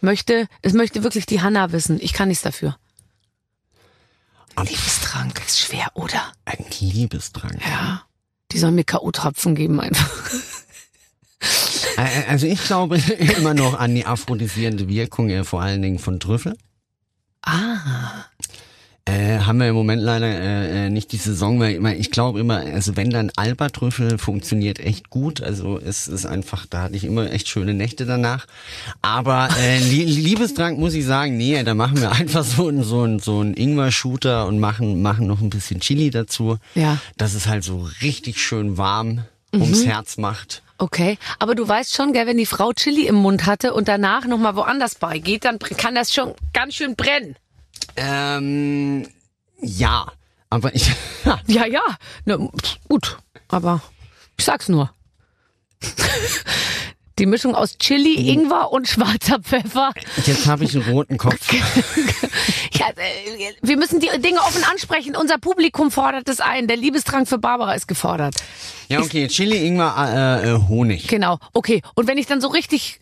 Möchte, 0.00 0.46
es 0.62 0.72
möchte 0.74 1.02
wirklich 1.02 1.26
die 1.26 1.40
Hanna 1.40 1.72
wissen. 1.72 1.98
Ich 2.00 2.12
kann 2.12 2.28
nichts 2.28 2.44
dafür. 2.44 2.76
Und 4.56 4.68
Liebestrank 4.70 5.40
ist 5.46 5.60
schwer, 5.60 5.88
oder? 5.94 6.32
ein 6.44 6.64
Liebestrank. 6.80 7.60
Ja. 7.64 8.02
Die 8.52 8.58
sollen 8.58 8.74
mir 8.74 8.84
K.O.-Tropfen 8.84 9.54
geben 9.54 9.80
einfach. 9.80 10.10
Also 11.96 12.46
ich 12.46 12.64
glaube 12.64 12.96
immer 13.36 13.54
noch 13.54 13.78
an 13.78 13.94
die 13.94 14.06
aphrodisierende 14.06 14.88
Wirkung, 14.88 15.30
äh, 15.30 15.44
vor 15.44 15.62
allen 15.62 15.82
Dingen 15.82 15.98
von 15.98 16.18
Trüffel. 16.18 16.56
Ah. 17.42 18.24
Äh, 19.06 19.40
haben 19.40 19.58
wir 19.60 19.68
im 19.68 19.74
Moment 19.74 20.00
leider 20.00 20.26
äh, 20.26 20.86
äh, 20.86 20.90
nicht 20.90 21.12
die 21.12 21.18
Saison, 21.18 21.60
weil 21.60 21.74
immer, 21.74 21.94
ich 21.94 22.10
glaube 22.10 22.40
immer, 22.40 22.56
also 22.60 22.96
wenn 22.96 23.10
dann 23.10 23.30
Alba-Trüffel 23.36 24.16
funktioniert 24.16 24.80
echt 24.80 25.10
gut, 25.10 25.42
also 25.42 25.78
es 25.78 26.08
ist 26.08 26.24
einfach, 26.24 26.64
da 26.64 26.82
hatte 26.84 26.96
ich 26.96 27.04
immer 27.04 27.30
echt 27.30 27.48
schöne 27.48 27.74
Nächte 27.74 28.06
danach. 28.06 28.46
Aber 29.02 29.50
äh, 29.60 29.78
Lie- 29.80 30.06
Liebestrank 30.06 30.78
muss 30.78 30.94
ich 30.94 31.04
sagen, 31.04 31.36
nee, 31.36 31.62
da 31.64 31.74
machen 31.74 32.00
wir 32.00 32.12
einfach 32.12 32.44
so 32.44 32.68
einen 32.68 32.82
so 32.82 33.02
einen 33.02 33.18
so 33.18 33.40
einen 33.40 33.52
Ingwer-Shooter 33.52 34.46
und 34.46 34.58
machen 34.58 35.02
machen 35.02 35.26
noch 35.26 35.42
ein 35.42 35.50
bisschen 35.50 35.80
Chili 35.80 36.08
dazu, 36.08 36.56
Ja. 36.74 36.96
dass 37.18 37.34
es 37.34 37.46
halt 37.46 37.62
so 37.62 37.86
richtig 38.00 38.40
schön 38.40 38.78
warm 38.78 39.24
ums 39.52 39.84
Herz 39.84 40.16
macht. 40.16 40.62
Okay. 40.78 41.18
Aber 41.38 41.54
du 41.54 41.68
weißt 41.68 41.94
schon, 41.94 42.14
gell, 42.14 42.26
wenn 42.26 42.38
die 42.38 42.46
Frau 42.46 42.72
Chili 42.72 43.06
im 43.06 43.16
Mund 43.16 43.44
hatte 43.44 43.74
und 43.74 43.86
danach 43.86 44.24
nochmal 44.26 44.56
woanders 44.56 44.94
beigeht, 44.94 45.44
dann 45.44 45.58
kann 45.58 45.94
das 45.94 46.12
schon 46.12 46.32
ganz 46.54 46.74
schön 46.74 46.96
brennen. 46.96 47.36
Ähm, 47.96 49.08
ja, 49.60 50.06
aber 50.50 50.74
ich 50.74 50.90
Ja, 51.46 51.66
ja. 51.66 51.82
Na, 52.24 52.36
gut. 52.88 53.18
Aber 53.48 53.80
ich 54.36 54.44
sag's 54.44 54.68
nur. 54.68 54.90
Die 57.20 57.26
Mischung 57.26 57.54
aus 57.54 57.78
Chili, 57.78 58.28
Ingwer 58.32 58.72
und 58.72 58.88
schwarzer 58.88 59.38
Pfeffer. 59.38 59.92
jetzt 60.26 60.48
habe 60.48 60.64
ich 60.64 60.74
einen 60.74 60.90
roten 60.90 61.16
Kopf. 61.16 61.48
Ja, 62.76 62.88
äh, 62.88 63.52
wir 63.62 63.76
müssen 63.76 64.00
die 64.00 64.08
Dinge 64.20 64.40
offen 64.40 64.64
ansprechen. 64.64 65.14
Unser 65.14 65.38
Publikum 65.38 65.92
fordert 65.92 66.28
es 66.28 66.40
ein. 66.40 66.66
Der 66.66 66.76
Liebestrank 66.76 67.28
für 67.28 67.38
Barbara 67.38 67.74
ist 67.74 67.86
gefordert. 67.86 68.34
Ja, 68.88 68.98
okay, 69.00 69.28
Chili, 69.28 69.64
Ingwer, 69.64 69.94
äh, 70.42 70.50
äh, 70.50 70.58
Honig. 70.68 71.06
Genau. 71.06 71.38
Okay. 71.52 71.82
Und 71.94 72.08
wenn 72.08 72.18
ich 72.18 72.26
dann 72.26 72.40
so 72.40 72.48
richtig 72.48 72.98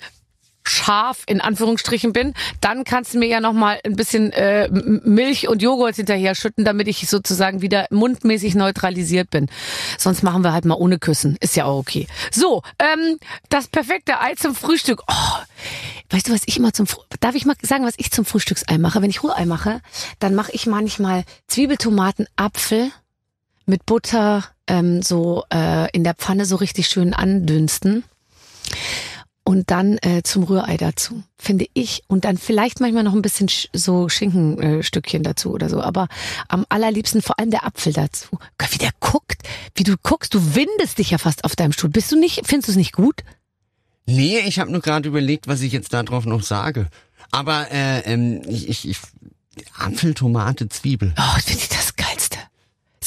scharf 0.64 1.22
in 1.26 1.40
Anführungsstrichen 1.40 2.12
bin, 2.12 2.34
dann 2.60 2.84
kannst 2.84 3.14
du 3.14 3.18
mir 3.18 3.28
ja 3.28 3.40
noch 3.40 3.52
mal 3.52 3.80
ein 3.84 3.96
bisschen 3.96 4.32
äh, 4.32 4.68
Milch 4.70 5.48
und 5.48 5.62
Joghurt 5.62 5.96
hinterher 5.96 6.34
schütten, 6.34 6.64
damit 6.64 6.88
ich 6.88 7.08
sozusagen 7.08 7.62
wieder 7.62 7.86
mundmäßig 7.90 8.54
neutralisiert 8.54 9.30
bin. 9.30 9.48
Sonst 9.98 10.22
machen 10.22 10.42
wir 10.44 10.52
halt 10.52 10.64
mal 10.64 10.74
ohne 10.74 10.98
Küssen, 10.98 11.36
ist 11.40 11.56
ja 11.56 11.64
auch 11.64 11.78
okay. 11.78 12.06
So, 12.30 12.62
ähm, 12.78 13.18
das 13.48 13.68
perfekte 13.68 14.20
Ei 14.20 14.34
zum 14.34 14.54
Frühstück. 14.54 15.02
Oh, 15.08 15.38
weißt 16.10 16.28
du, 16.28 16.32
was 16.32 16.42
ich 16.46 16.56
immer 16.56 16.72
zum 16.72 16.86
Fr 16.86 17.02
darf 17.20 17.34
ich 17.34 17.44
mal 17.44 17.56
sagen, 17.62 17.84
was 17.84 17.94
ich 17.98 18.10
zum 18.10 18.24
Frühstücksei 18.24 18.78
mache? 18.78 19.00
Wenn 19.02 19.10
ich 19.10 19.22
Rührei 19.22 19.46
mache, 19.46 19.80
dann 20.18 20.34
mache 20.34 20.52
ich 20.52 20.66
manchmal 20.66 21.24
Zwiebel, 21.46 21.76
Tomaten, 21.76 22.26
Apfel 22.36 22.90
mit 23.66 23.86
Butter 23.86 24.44
ähm, 24.66 25.02
so 25.02 25.44
äh, 25.52 25.90
in 25.92 26.04
der 26.04 26.14
Pfanne 26.14 26.46
so 26.46 26.56
richtig 26.56 26.88
schön 26.88 27.14
andünsten 27.14 28.04
und 29.44 29.70
dann 29.70 29.98
äh, 30.02 30.22
zum 30.22 30.44
Rührei 30.44 30.76
dazu, 30.76 31.22
finde 31.36 31.66
ich. 31.74 32.02
Und 32.06 32.24
dann 32.24 32.38
vielleicht 32.38 32.80
manchmal 32.80 33.02
noch 33.02 33.14
ein 33.14 33.22
bisschen 33.22 33.48
sch 33.48 33.68
so 33.72 34.08
Schinkenstückchen 34.08 35.22
äh, 35.22 35.24
dazu 35.24 35.52
oder 35.52 35.68
so. 35.68 35.80
Aber 35.80 36.08
am 36.48 36.64
allerliebsten 36.68 37.22
vor 37.22 37.38
allem 37.38 37.50
der 37.50 37.66
Apfel 37.66 37.92
dazu. 37.92 38.38
Gott, 38.58 38.72
wie 38.72 38.78
der 38.78 38.92
guckt, 39.00 39.42
wie 39.74 39.82
du 39.82 39.96
guckst, 40.02 40.34
du 40.34 40.54
windest 40.54 40.98
dich 40.98 41.10
ja 41.10 41.18
fast 41.18 41.44
auf 41.44 41.56
deinem 41.56 41.72
Stuhl. 41.72 41.90
Bist 41.90 42.12
du 42.12 42.18
nicht, 42.18 42.42
findest 42.44 42.68
du 42.68 42.72
es 42.72 42.76
nicht 42.76 42.92
gut? 42.92 43.24
Nee, 44.06 44.40
ich 44.40 44.58
habe 44.58 44.70
nur 44.70 44.80
gerade 44.80 45.08
überlegt, 45.08 45.48
was 45.48 45.60
ich 45.60 45.72
jetzt 45.72 45.92
darauf 45.92 46.24
noch 46.24 46.42
sage. 46.42 46.88
Aber 47.30 47.70
äh, 47.70 48.00
ähm, 48.00 48.42
ich, 48.48 48.68
ich, 48.68 48.88
ich 48.88 48.98
Apfel, 49.78 50.14
Tomate, 50.14 50.68
Zwiebel. 50.68 51.14
Oh, 51.18 51.40
finde 51.40 51.62
ich 51.62 51.68
das. 51.68 51.81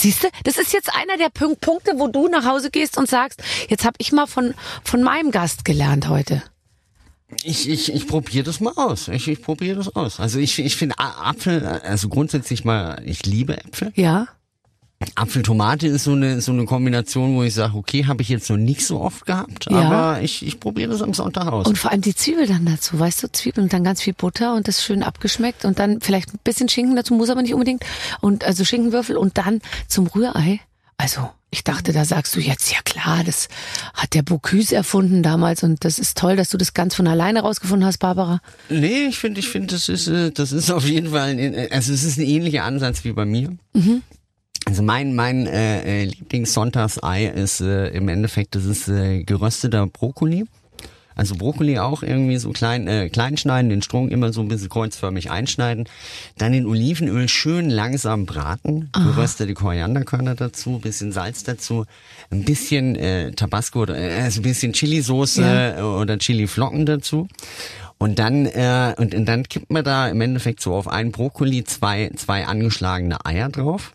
Siehst 0.05 0.23
du, 0.23 0.27
das 0.43 0.59
ist 0.59 0.71
jetzt 0.71 0.95
einer 0.95 1.17
der 1.17 1.29
Punk 1.29 1.61
Punkte, 1.61 1.93
wo 1.95 2.07
du 2.07 2.27
nach 2.27 2.45
Hause 2.45 2.69
gehst 2.69 2.99
und 2.99 3.09
sagst, 3.09 3.41
jetzt 3.69 3.85
habe 3.85 3.95
ich 3.97 4.11
mal 4.11 4.27
von, 4.27 4.53
von 4.83 5.01
meinem 5.01 5.31
Gast 5.31 5.65
gelernt 5.65 6.09
heute. 6.09 6.43
Ich, 7.43 7.67
ich, 7.67 7.91
ich 7.91 8.07
probiere 8.07 8.43
das 8.43 8.59
mal 8.59 8.73
aus. 8.75 9.07
Ich, 9.07 9.27
ich 9.27 9.41
probiere 9.41 9.77
das 9.77 9.95
aus. 9.95 10.19
Also 10.19 10.37
ich, 10.37 10.59
ich 10.59 10.75
finde 10.75 10.99
Apfel, 10.99 11.65
also 11.65 12.07
grundsätzlich 12.07 12.63
mal, 12.63 13.01
ich 13.03 13.25
liebe 13.25 13.57
Äpfel. 13.57 13.93
Ja? 13.95 14.27
Apfel, 15.15 15.43
Tomate 15.43 15.87
ist 15.87 16.03
so 16.05 16.13
eine, 16.13 16.41
so 16.41 16.51
eine 16.51 16.65
Kombination, 16.65 17.35
wo 17.35 17.43
ich 17.43 17.53
sage, 17.53 17.75
okay, 17.77 18.05
habe 18.05 18.21
ich 18.21 18.29
jetzt 18.29 18.49
noch 18.49 18.57
nicht 18.57 18.85
so 18.85 18.99
oft 19.01 19.25
gehabt, 19.25 19.67
Ja. 19.69 19.81
aber 19.81 20.21
ich, 20.21 20.45
ich 20.45 20.59
probiere 20.59 20.91
das 20.91 21.01
am 21.01 21.13
Sonntag 21.13 21.47
aus. 21.47 21.67
Und 21.67 21.77
vor 21.77 21.91
allem 21.91 22.01
die 22.01 22.15
Zwiebel 22.15 22.47
dann 22.47 22.65
dazu, 22.65 22.99
weißt 22.99 23.23
du, 23.23 23.31
Zwiebeln 23.31 23.65
und 23.65 23.73
dann 23.73 23.83
ganz 23.83 24.01
viel 24.01 24.13
Butter 24.13 24.55
und 24.55 24.67
das 24.67 24.83
schön 24.83 25.03
abgeschmeckt 25.03 25.65
und 25.65 25.79
dann 25.79 26.01
vielleicht 26.01 26.33
ein 26.33 26.39
bisschen 26.43 26.69
Schinken 26.69 26.95
dazu, 26.95 27.13
muss 27.13 27.29
aber 27.29 27.41
nicht 27.41 27.53
unbedingt. 27.53 27.83
Und 28.21 28.43
also 28.43 28.65
Schinkenwürfel 28.65 29.17
und 29.17 29.37
dann 29.37 29.61
zum 29.87 30.07
Rührei. 30.07 30.59
Also, 30.97 31.29
ich 31.51 31.65
dachte, 31.65 31.91
da 31.91 32.05
sagst 32.05 32.35
du 32.35 32.39
jetzt, 32.39 32.71
ja 32.71 32.77
klar, 32.85 33.23
das 33.25 33.49
hat 33.93 34.13
der 34.13 34.21
Bocuse 34.23 34.75
erfunden 34.75 35.23
damals 35.23 35.61
und 35.63 35.83
das 35.83 35.99
ist 35.99 36.17
toll, 36.17 36.37
dass 36.37 36.49
du 36.49 36.57
das 36.57 36.73
ganz 36.73 36.95
von 36.95 37.05
alleine 37.07 37.41
rausgefunden 37.41 37.85
hast, 37.85 37.97
Barbara. 37.97 38.39
Nee, 38.69 39.07
ich 39.07 39.17
finde, 39.17 39.39
ich 39.41 39.49
finde, 39.49 39.67
das 39.73 39.89
ist, 39.89 40.07
äh, 40.07 40.31
das 40.31 40.53
ist 40.53 40.71
auf 40.71 40.85
jeden 40.87 41.11
Fall, 41.11 41.29
ein, 41.37 41.67
also 41.71 41.91
es 41.93 42.03
ist 42.05 42.17
ein 42.17 42.25
ähnlicher 42.25 42.63
Ansatz 42.63 43.03
wie 43.03 43.11
bei 43.11 43.25
mir. 43.25 43.49
Also 44.65 44.81
mein 44.81 45.13
mein 45.15 45.45
äh, 45.45 46.01
äh, 46.01 46.05
Lieblingssonntagsei 46.05 47.25
ist 47.27 47.61
äh, 47.61 47.89
im 47.89 48.09
Endeffekt, 48.09 48.55
das 48.55 48.65
ist 48.65 48.87
äh, 48.87 49.23
gerösteter 49.23 49.85
Brokkoli. 49.87 50.45
Also 51.15 51.35
Brokkoli 51.35 51.79
auch 51.79 52.03
irgendwie 52.03 52.37
so 52.37 52.51
klein, 52.51 52.87
äh, 52.87 53.07
klein 53.09 53.37
schneiden, 53.37 53.69
den 53.69 53.81
Strunk 53.81 54.11
immer 54.11 54.33
so 54.33 54.41
ein 54.41 54.49
bisschen 54.49 54.67
kreuzförmig 54.67 55.31
einschneiden, 55.31 55.87
dann 56.37 56.53
in 56.53 56.65
Olivenöl 56.65 57.29
schön 57.29 57.69
langsam 57.69 58.25
braten, 58.25 58.89
geröstete 58.91 59.53
Korianderkörner 59.53 60.35
dazu, 60.35 60.79
bisschen 60.79 61.13
Salz 61.13 61.43
dazu, 61.43 61.85
ein 62.31 62.43
bisschen 62.43 62.95
äh, 62.97 63.31
Tabasco, 63.31 63.83
oder, 63.83 63.97
äh, 63.97 64.23
also 64.23 64.41
ein 64.41 64.43
bisschen 64.43 64.73
Chili-Soße 64.73 65.77
äh, 65.77 65.81
oder 65.81 66.17
Chili-Flocken 66.17 66.85
dazu. 66.85 67.29
Und 67.97 68.19
dann, 68.19 68.45
äh, 68.45 68.93
und, 68.97 69.15
und 69.15 69.25
dann 69.25 69.43
kippt 69.43 69.71
man 69.71 69.83
da 69.83 70.09
im 70.09 70.19
Endeffekt 70.19 70.59
so 70.61 70.73
auf 70.73 70.87
einen 70.87 71.11
Brokkoli 71.11 71.63
zwei, 71.63 72.11
zwei 72.15 72.45
angeschlagene 72.45 73.25
Eier 73.25 73.49
drauf, 73.49 73.93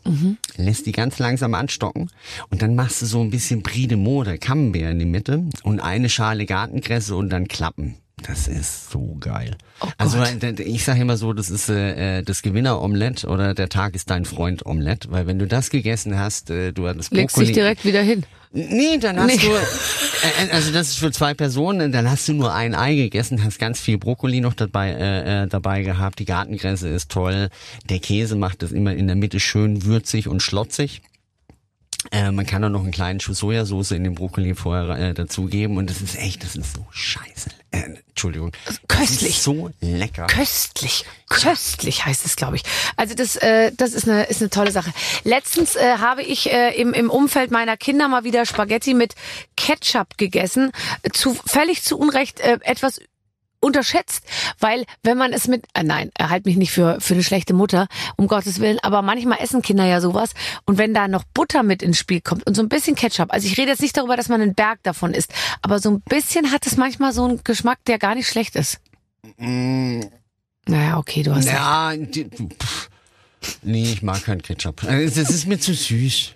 lässt 0.56 0.86
die 0.86 0.92
ganz 0.92 1.18
langsam 1.18 1.54
anstocken 1.54 2.10
und 2.50 2.62
dann 2.62 2.74
machst 2.74 3.02
du 3.02 3.06
so 3.06 3.20
ein 3.20 3.30
bisschen 3.30 3.62
Brie 3.62 3.86
de 3.86 3.98
Meaux 3.98 4.20
oder 4.22 4.38
Camembert 4.38 4.90
in 4.92 4.98
die 4.98 5.04
Mitte 5.04 5.44
und 5.62 5.80
eine 5.80 6.08
Schale 6.08 6.46
Gartenkresse 6.46 7.14
und 7.14 7.28
dann 7.30 7.46
Klappen. 7.46 7.96
Das 8.26 8.48
ist 8.48 8.90
so 8.90 9.16
geil. 9.18 9.56
also 9.98 10.22
ich 10.58 10.84
sage 10.84 11.00
immer 11.00 11.16
so, 11.16 11.32
das 11.32 11.50
ist 11.50 11.68
äh, 11.68 12.18
äh, 12.18 12.22
das 12.22 12.42
Gewinner-Omelett 12.42 13.24
oder 13.24 13.54
der 13.54 13.68
Tag 13.68 13.94
ist 13.94 14.10
dein 14.10 14.24
Freund-Omelett, 14.24 15.10
weil 15.10 15.26
wenn 15.26 15.38
du 15.38 15.46
das 15.46 15.70
gegessen 15.70 16.18
hast, 16.18 16.50
äh, 16.50 16.72
du 16.72 16.86
hattest 16.86 17.12
Legst 17.12 17.34
Brokkoli. 17.34 17.46
dich 17.46 17.54
direkt 17.54 17.84
wieder 17.84 18.02
hin. 18.02 18.24
Nee, 18.52 18.98
dann 18.98 19.18
hast 19.18 19.26
Nee. 19.28 19.36
du, 19.38 19.50
äh, 19.52 20.50
also 20.52 20.72
das 20.72 20.88
ist 20.88 20.98
für 20.98 21.12
zwei 21.12 21.34
Personen, 21.34 21.92
dann 21.92 22.10
hast 22.10 22.28
du 22.28 22.34
nur 22.34 22.52
ein 22.52 22.74
Ei 22.74 22.94
gegessen, 22.94 23.42
hast 23.44 23.58
ganz 23.58 23.80
viel 23.80 23.96
Brokkoli 23.96 24.40
noch 24.40 24.54
dabei, 24.54 24.90
äh, 24.90 25.42
äh, 25.44 25.46
dabei 25.46 25.82
gehabt, 25.82 26.18
die 26.18 26.24
Gartenkresse 26.24 26.88
ist 26.88 27.10
toll, 27.10 27.48
der 27.88 28.00
Käse 28.00 28.36
macht 28.36 28.62
es 28.62 28.72
immer 28.72 28.92
in 28.94 29.06
der 29.06 29.16
Mitte 29.16 29.40
schön 29.40 29.84
würzig 29.84 30.28
und 30.28 30.42
schlotzig. 30.42 31.00
Äh, 32.12 32.32
man 32.32 32.46
kann 32.46 32.64
auch 32.64 32.70
noch 32.70 32.82
einen 32.82 32.92
kleinen 32.92 33.20
Schuss 33.20 33.38
Sojasauce 33.38 33.92
in 33.92 34.04
den 34.04 34.14
Brokkoli 34.14 34.54
vorher 34.54 34.88
äh, 34.98 35.14
dazugeben 35.14 35.76
und 35.76 35.88
das 35.90 36.00
ist 36.00 36.18
echt, 36.18 36.42
das 36.42 36.56
ist 36.56 36.74
so 36.74 36.84
scheiße. 36.90 37.49
Äh, 38.20 38.26
Entschuldigung. 38.26 38.52
Das 38.66 38.80
Köstlich. 38.88 39.30
ist 39.30 39.42
so 39.42 39.70
lecker. 39.80 40.26
Köstlich, 40.26 41.04
köstlich 41.28 42.04
heißt 42.04 42.26
es, 42.26 42.36
glaube 42.36 42.56
ich. 42.56 42.62
Also 42.96 43.14
das, 43.14 43.36
äh, 43.36 43.72
das 43.74 43.94
ist 43.94 44.08
eine 44.08 44.24
ist 44.24 44.40
eine 44.42 44.50
tolle 44.50 44.72
Sache. 44.72 44.92
Letztens 45.24 45.76
äh, 45.76 45.96
habe 45.98 46.22
ich 46.22 46.52
äh, 46.52 46.74
im 46.80 46.92
im 46.92 47.10
Umfeld 47.10 47.50
meiner 47.50 47.76
Kinder 47.76 48.08
mal 48.08 48.24
wieder 48.24 48.44
Spaghetti 48.46 48.94
mit 48.94 49.14
Ketchup 49.56 50.18
gegessen, 50.18 50.72
zu 51.12 51.34
völlig 51.46 51.82
zu 51.82 51.98
Unrecht 51.98 52.40
äh, 52.40 52.58
etwas 52.62 53.00
unterschätzt, 53.60 54.24
weil 54.58 54.84
wenn 55.02 55.18
man 55.18 55.32
es 55.32 55.46
mit, 55.48 55.66
äh, 55.74 55.82
nein, 55.82 56.10
er 56.14 56.30
halt 56.30 56.46
mich 56.46 56.56
nicht 56.56 56.72
für 56.72 57.00
für 57.00 57.14
eine 57.14 57.22
schlechte 57.22 57.54
Mutter, 57.54 57.86
um 58.16 58.26
Gottes 58.26 58.60
willen, 58.60 58.78
aber 58.82 59.02
manchmal 59.02 59.38
essen 59.40 59.62
Kinder 59.62 59.84
ja 59.84 60.00
sowas 60.00 60.30
und 60.66 60.78
wenn 60.78 60.94
da 60.94 61.08
noch 61.08 61.24
Butter 61.34 61.62
mit 61.62 61.82
ins 61.82 61.98
Spiel 61.98 62.20
kommt 62.20 62.46
und 62.46 62.54
so 62.54 62.62
ein 62.62 62.68
bisschen 62.68 62.96
Ketchup, 62.96 63.32
also 63.32 63.46
ich 63.46 63.58
rede 63.58 63.70
jetzt 63.70 63.82
nicht 63.82 63.96
darüber, 63.96 64.16
dass 64.16 64.28
man 64.28 64.40
einen 64.40 64.54
Berg 64.54 64.82
davon 64.82 65.14
isst, 65.14 65.32
aber 65.62 65.78
so 65.78 65.90
ein 65.90 66.00
bisschen 66.00 66.52
hat 66.52 66.66
es 66.66 66.76
manchmal 66.76 67.12
so 67.12 67.24
einen 67.24 67.44
Geschmack, 67.44 67.78
der 67.86 67.98
gar 67.98 68.14
nicht 68.14 68.28
schlecht 68.28 68.56
ist. 68.56 68.80
Naja, 69.38 70.98
okay, 70.98 71.22
du 71.22 71.34
hast. 71.34 71.46
Ja, 71.46 71.94
die, 71.96 72.24
pff. 72.24 72.90
nee, 73.62 73.92
ich 73.92 74.02
mag 74.02 74.24
keinen 74.24 74.42
Ketchup. 74.42 74.84
Also, 74.84 75.20
Das 75.20 75.30
ist 75.30 75.46
mir 75.46 75.58
zu 75.58 75.74
süß. 75.74 76.34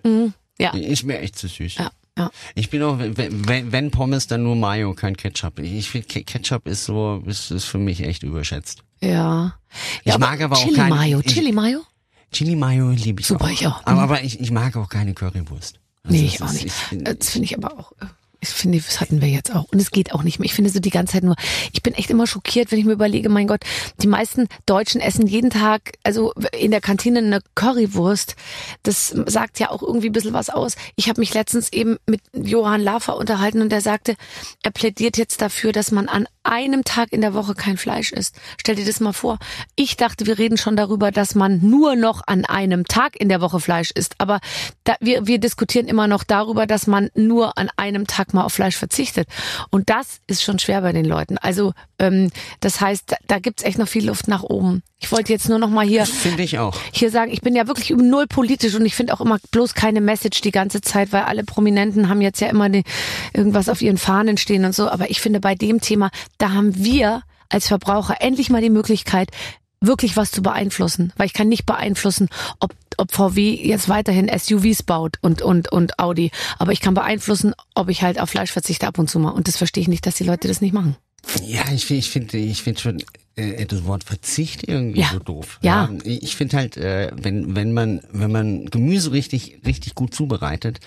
Ja. 0.59 0.71
Ist 0.75 1.05
mir 1.05 1.19
echt 1.21 1.39
zu 1.39 1.49
süß. 1.49 1.77
Ja, 1.77 1.91
ja. 2.19 2.31
Ich 2.55 2.71
bin 2.71 2.83
auch, 2.83 2.99
wenn, 2.99 3.73
wenn 3.73 3.91
Pommes, 3.91 4.27
dann 4.27 4.43
nur 4.43 4.57
Mayo, 4.57 4.95
kein 4.95 5.17
Ketchup. 5.17 5.59
Ich 5.59 5.91
finde, 5.91 6.07
Ke- 6.07 6.25
Ketchup 6.25 6.67
ist 6.67 6.85
so, 6.85 7.23
ist, 7.27 7.51
ist 7.51 7.65
für 7.65 7.79
mich 7.79 8.01
echt 8.03 8.23
überschätzt. 8.23 8.83
Ja. 9.01 9.57
Ich 10.05 10.13
ja, 10.13 10.19
mag 10.19 10.41
aber 10.41 10.57
auch 10.57 10.63
Chili 10.63 10.77
keine- 10.77 10.95
Mayo, 10.95 11.21
ich- 11.25 11.33
Chili 11.35 11.53
Mayo? 11.53 11.81
Chili 12.33 12.57
Mayo 12.57 12.91
liebe 12.91 13.21
ich 13.21 13.27
Super, 13.27 13.45
auch. 13.47 13.51
ich 13.51 13.67
auch. 13.67 13.81
Aber, 13.85 13.93
Mhm. 13.93 13.99
aber 13.99 14.23
ich, 14.25 14.41
ich 14.41 14.51
mag 14.51 14.77
auch 14.77 14.89
keine 14.89 15.15
Currywurst. 15.15 15.79
Also 16.05 16.17
Nee, 16.17 16.27
ich 16.27 16.43
auch 16.43 16.53
nicht. 16.53 16.67
Ich, 16.67 16.93
Äh, 17.01 17.15
Das 17.15 17.31
finde 17.31 17.47
ich 17.47 17.57
aber 17.57 17.79
auch. 17.79 17.93
Ich 18.49 18.55
finde, 18.55 18.79
das 18.79 19.01
hatten 19.01 19.21
wir 19.21 19.29
jetzt 19.29 19.55
auch. 19.55 19.65
Und 19.73 19.81
es 19.81 19.91
geht 19.91 20.13
auch 20.13 20.23
nicht 20.23 20.39
mehr. 20.39 20.47
Ich 20.47 20.55
finde 20.55 20.71
so 20.71 20.81
die 20.81 20.91
ganze 20.91 21.15
Zeit 21.15 21.25
nur, 21.25 21.37
ich 21.73 21.83
bin 21.83 21.95
echt 21.95 22.11
immer 22.11 22.27
schockiert, 22.27 22.71
wenn 22.71 22.79
ich 22.79 22.85
mir 22.85 22.93
überlege, 22.93 23.29
mein 23.29 23.47
Gott, 23.47 23.61
die 24.03 24.07
meisten 24.07 24.49
Deutschen 24.67 25.01
essen 25.01 25.27
jeden 25.27 25.51
Tag, 25.51 25.93
also 26.03 26.33
in 26.59 26.71
der 26.71 26.81
Kantine 26.81 27.21
eine 27.21 27.41
Currywurst. 27.55 28.37
Das 28.83 29.09
sagt 29.27 29.59
ja 29.59 29.71
auch 29.71 29.83
irgendwie 29.83 30.09
ein 30.09 30.13
bisschen 30.13 30.33
was 30.33 30.51
aus. 30.51 30.77
Ich 30.97 31.09
habe 31.09 31.21
mich 31.21 31.35
letztens 31.35 31.73
eben 31.73 31.97
mit 32.07 32.21
Johann 32.33 32.81
Lafer 32.81 33.17
unterhalten 33.17 33.63
und 33.63 33.71
der 33.71 33.81
sagte, 33.81 34.17
er 34.63 34.71
plädiert 34.71 35.17
jetzt 35.17 35.41
dafür, 35.41 35.73
dass 35.73 35.91
man 35.91 36.09
an 36.09 36.27
einem 36.45 36.85
Tag 36.85 37.13
in 37.13 37.23
der 37.23 37.35
Woche 37.35 37.55
kein 37.55 37.79
Fleisch 37.79 38.13
isst. 38.13 38.37
Stell 38.61 38.77
dir 38.77 38.85
das 38.85 39.01
mal 39.01 39.13
vor. 39.13 39.39
Ich 39.77 39.97
dachte, 39.97 40.27
wir 40.27 40.39
reden 40.39 40.59
schon 40.59 40.77
darüber, 40.77 41.11
dass 41.11 41.35
man 41.35 41.61
nur 41.63 41.97
noch 41.97 42.23
an 42.27 42.45
einem 42.45 42.85
Tag 42.85 43.17
in 43.17 43.29
der 43.29 43.41
Woche 43.41 43.61
Fleisch 43.61 43.91
isst. 43.91 44.15
Aber 44.19 44.41
da, 44.85 44.95
wir, 45.01 45.27
wir 45.27 45.39
diskutieren 45.39 45.89
immer 45.89 46.07
noch 46.07 46.23
darüber, 46.23 46.67
dass 46.67 46.87
man 46.87 47.11
nur 47.15 47.57
an 47.57 47.71
einem 47.77 48.07
Tag 48.07 48.34
mal 48.35 48.45
auf 48.45 48.53
Fleisch 48.53 48.77
verzichtet. 48.77 49.29
Und 49.71 49.89
das 49.89 50.21
ist 50.27 50.43
schon 50.43 50.59
schwer 50.59 50.83
bei 50.83 50.93
den 50.93 51.05
Leuten. 51.05 51.39
Also 51.39 51.73
ähm, 51.99 52.31
das 52.61 52.81
heißt, 52.81 53.15
da, 53.27 53.39
gibt's 53.39 53.63
echt 53.63 53.79
noch 53.79 53.89
viel 53.89 54.07
Luft 54.07 54.29
nach 54.29 54.43
oben. 54.43 54.83
Ich 54.99 55.13
wollte 55.13 55.33
jetzt 55.33 55.49
nur 55.49 55.59
noch 55.59 55.69
mal 55.71 55.87
hier 55.87 56.07
Finde 56.07 56.43
ich 56.43 56.59
auch. 56.59 56.77
hier 56.93 57.11
sagen, 57.11 57.31
ich 57.33 57.41
bin 57.41 57.55
ja 57.55 57.67
wirklich 57.67 57.91
null 57.91 58.27
politisch 58.27 58.75
und 58.75 58.87
ich 58.87 58.95
finde 58.95 59.15
auch 59.15 59.21
immer 59.21 59.39
bloß 59.51 59.75
keine 59.75 60.01
Message 60.01 60.41
die 60.41 60.51
ganze 60.51 60.81
Zeit, 60.81 61.13
weil 61.13 61.23
alle 61.23 61.45
Prominenten 61.45 62.09
haben 62.09 62.21
jetzt 62.21 62.41
ja 62.41 62.49
immer 62.49 62.69
die, 62.69 62.85
irgendwas 63.33 63.69
auf 63.69 63.83
ihren 63.83 63.99
Fahnen 63.99 64.37
stehen 64.37 64.65
und 64.65 64.75
so. 64.75 64.89
Aber 64.89 65.11
ich 65.11 65.21
finde 65.21 65.41
bei 65.41 65.55
dem 65.55 65.81
Thema, 65.81 66.11
da 66.39 66.53
haben 66.53 66.75
wir 66.77 67.23
als 67.49 67.69
Verbraucher 67.69 68.17
endlich 68.21 68.51
mal 68.51 68.63
die 68.63 68.71
Möglichkeit, 68.71 69.31
wirklich 69.87 70.17
was 70.17 70.31
zu 70.31 70.43
beeinflussen. 70.43 71.13
Weil 71.17 71.27
ich 71.27 71.33
kann 71.33 71.49
nicht 71.49 71.67
beeinflussen, 71.67 72.29
ob, 72.61 72.75
ob 72.97 73.13
VW 73.13 73.55
jetzt 73.55 73.89
weiterhin 73.89 74.31
SUVs 74.37 74.83
baut 74.83 75.17
und, 75.21 75.43
und, 75.43 75.71
und 75.73 75.99
Audi. 75.99 76.31
Aber 76.59 76.73
ich 76.73 76.81
kann 76.81 76.95
beeinflussen, 76.95 77.55
ob 77.75 77.89
ich 77.89 78.03
halt 78.03 78.21
auf 78.21 78.31
Fleisch 78.31 78.53
verzichte 78.53 78.87
ab 78.87 78.99
und 78.99 79.09
zu 79.11 79.19
mal. 79.19 79.31
Und 79.31 79.49
das 79.49 79.57
verstehe 79.57 79.83
ich 79.83 79.89
nicht, 79.89 80.07
dass 80.07 80.17
die 80.17 80.25
Leute 80.25 80.49
das 80.49 80.61
nicht 80.61 80.73
machen. 80.73 80.97
Ja, 81.47 81.63
ich 81.73 81.87
finde, 81.87 81.99
ich 82.01 82.11
finde, 82.11 82.37
ich 82.37 82.63
finde 82.63 82.81
schon 82.81 83.03
äh, 83.37 83.65
das 83.65 83.85
Wort 83.87 84.05
Verzicht 84.05 84.69
irgendwie 84.69 85.01
Ja. 85.01 85.11
so 85.13 85.19
doof. 85.21 85.59
Ja. 85.63 85.89
Ich 86.05 86.37
finde 86.37 86.57
halt, 86.59 86.77
äh, 86.77 87.11
wenn 87.17 87.57
wenn 87.57 87.73
man 87.73 88.03
wenn 88.13 88.31
man 88.31 88.67
Gemüse 88.67 89.13
richtig 89.13 89.61
richtig 89.65 89.95
gut 89.95 90.15
zubereitet, 90.15 90.81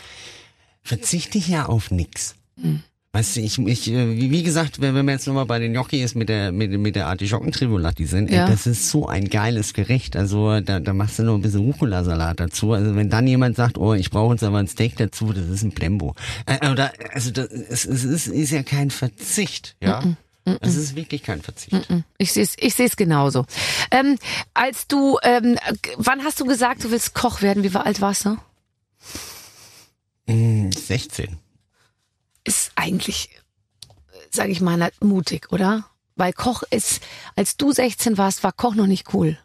verzichte 0.84 1.40
ich 1.40 1.48
ja 1.48 1.66
auf 1.66 1.90
nix. 1.90 2.36
Mhm. 2.56 2.84
Weißt 3.18 3.36
du, 3.36 3.42
ich, 3.42 3.58
ich 3.58 3.92
äh, 3.92 4.16
wie 4.30 4.44
gesagt, 4.44 4.80
wenn 4.80 4.94
wenn 4.94 5.04
man 5.04 5.14
jetzt 5.16 5.26
nochmal 5.26 5.48
bei 5.48 5.58
den 5.58 5.72
Gnocchi 5.74 6.04
ist 6.04 6.14
mit 6.14 6.30
der 6.30 6.52
mit, 6.52 6.70
mit 6.80 6.96
der 6.96 7.08
Artischockentrivolati 7.08 8.06
sind, 8.06 8.30
Ja. 8.30 8.46
ey, 8.46 8.52
das 8.52 8.68
ist 8.68 8.92
so 8.92 9.08
ein 9.08 9.28
geiles 9.28 9.74
Gericht. 9.74 10.16
Also 10.16 10.60
da, 10.60 10.80
da 10.80 10.94
machst 10.94 11.18
du 11.18 11.24
noch 11.24 11.34
ein 11.34 11.42
bisschen 11.42 11.62
Rucola-Salat 11.62 12.40
dazu. 12.40 12.74
Also 12.74 12.96
wenn 12.96 13.10
dann 13.10 13.26
jemand 13.26 13.56
sagt, 13.56 13.80
oh, 13.80 13.96
ich 13.96 14.12
brauche 14.12 14.36
jetzt 14.36 14.44
aber 14.44 14.60
ein 14.60 14.68
Steak 14.68 14.98
dazu, 14.98 15.34
das 15.34 15.48
ist 15.48 15.64
ein 15.64 15.72
Blembo. 15.72 16.14
Äh, 16.46 16.70
oder 16.70 16.92
also 17.12 17.32
das, 17.32 17.48
es, 17.48 17.86
es 17.86 18.04
ist, 18.04 18.28
ist 18.28 18.52
ja 18.52 18.62
kein 18.62 18.92
Verzicht, 18.92 19.76
ja. 19.82 20.04
Es 20.62 20.76
ist 20.76 20.96
wirklich 20.96 21.24
kein 21.24 21.42
Verzicht. 21.42 21.76
Ich 22.20 22.32
sehe 22.34 22.44
es 22.44 22.54
ich 22.60 22.76
seh's 22.76 22.96
genauso. 22.98 23.46
Ähm, 23.90 24.20
als 24.54 24.86
du, 24.88 25.18
ähm, 25.24 25.58
wann 25.98 26.24
hast 26.24 26.40
du 26.40 26.46
gesagt, 26.46 26.84
du 26.84 26.92
willst 26.92 27.16
Koch 27.16 27.42
werden? 27.42 27.64
Wie 27.64 27.76
alt 27.76 28.00
warst 28.00 28.26
du? 28.26 28.38
Mm, 30.28 30.70
16. 30.72 31.40
Ist 32.48 32.72
eigentlich, 32.76 33.30
sage 34.32 34.52
ich 34.52 34.62
mal, 34.62 34.90
mutig, 35.02 35.52
oder? 35.52 35.86
Weil 36.16 36.32
Koch 36.32 36.64
ist, 36.72 37.02
als 37.36 37.58
du 37.58 37.72
16 37.72 38.18
warst, 38.18 38.44
war 38.44 38.54
Koch 38.54 38.74
noch 38.74 38.88
nicht 38.88 39.14
cool. 39.14 39.38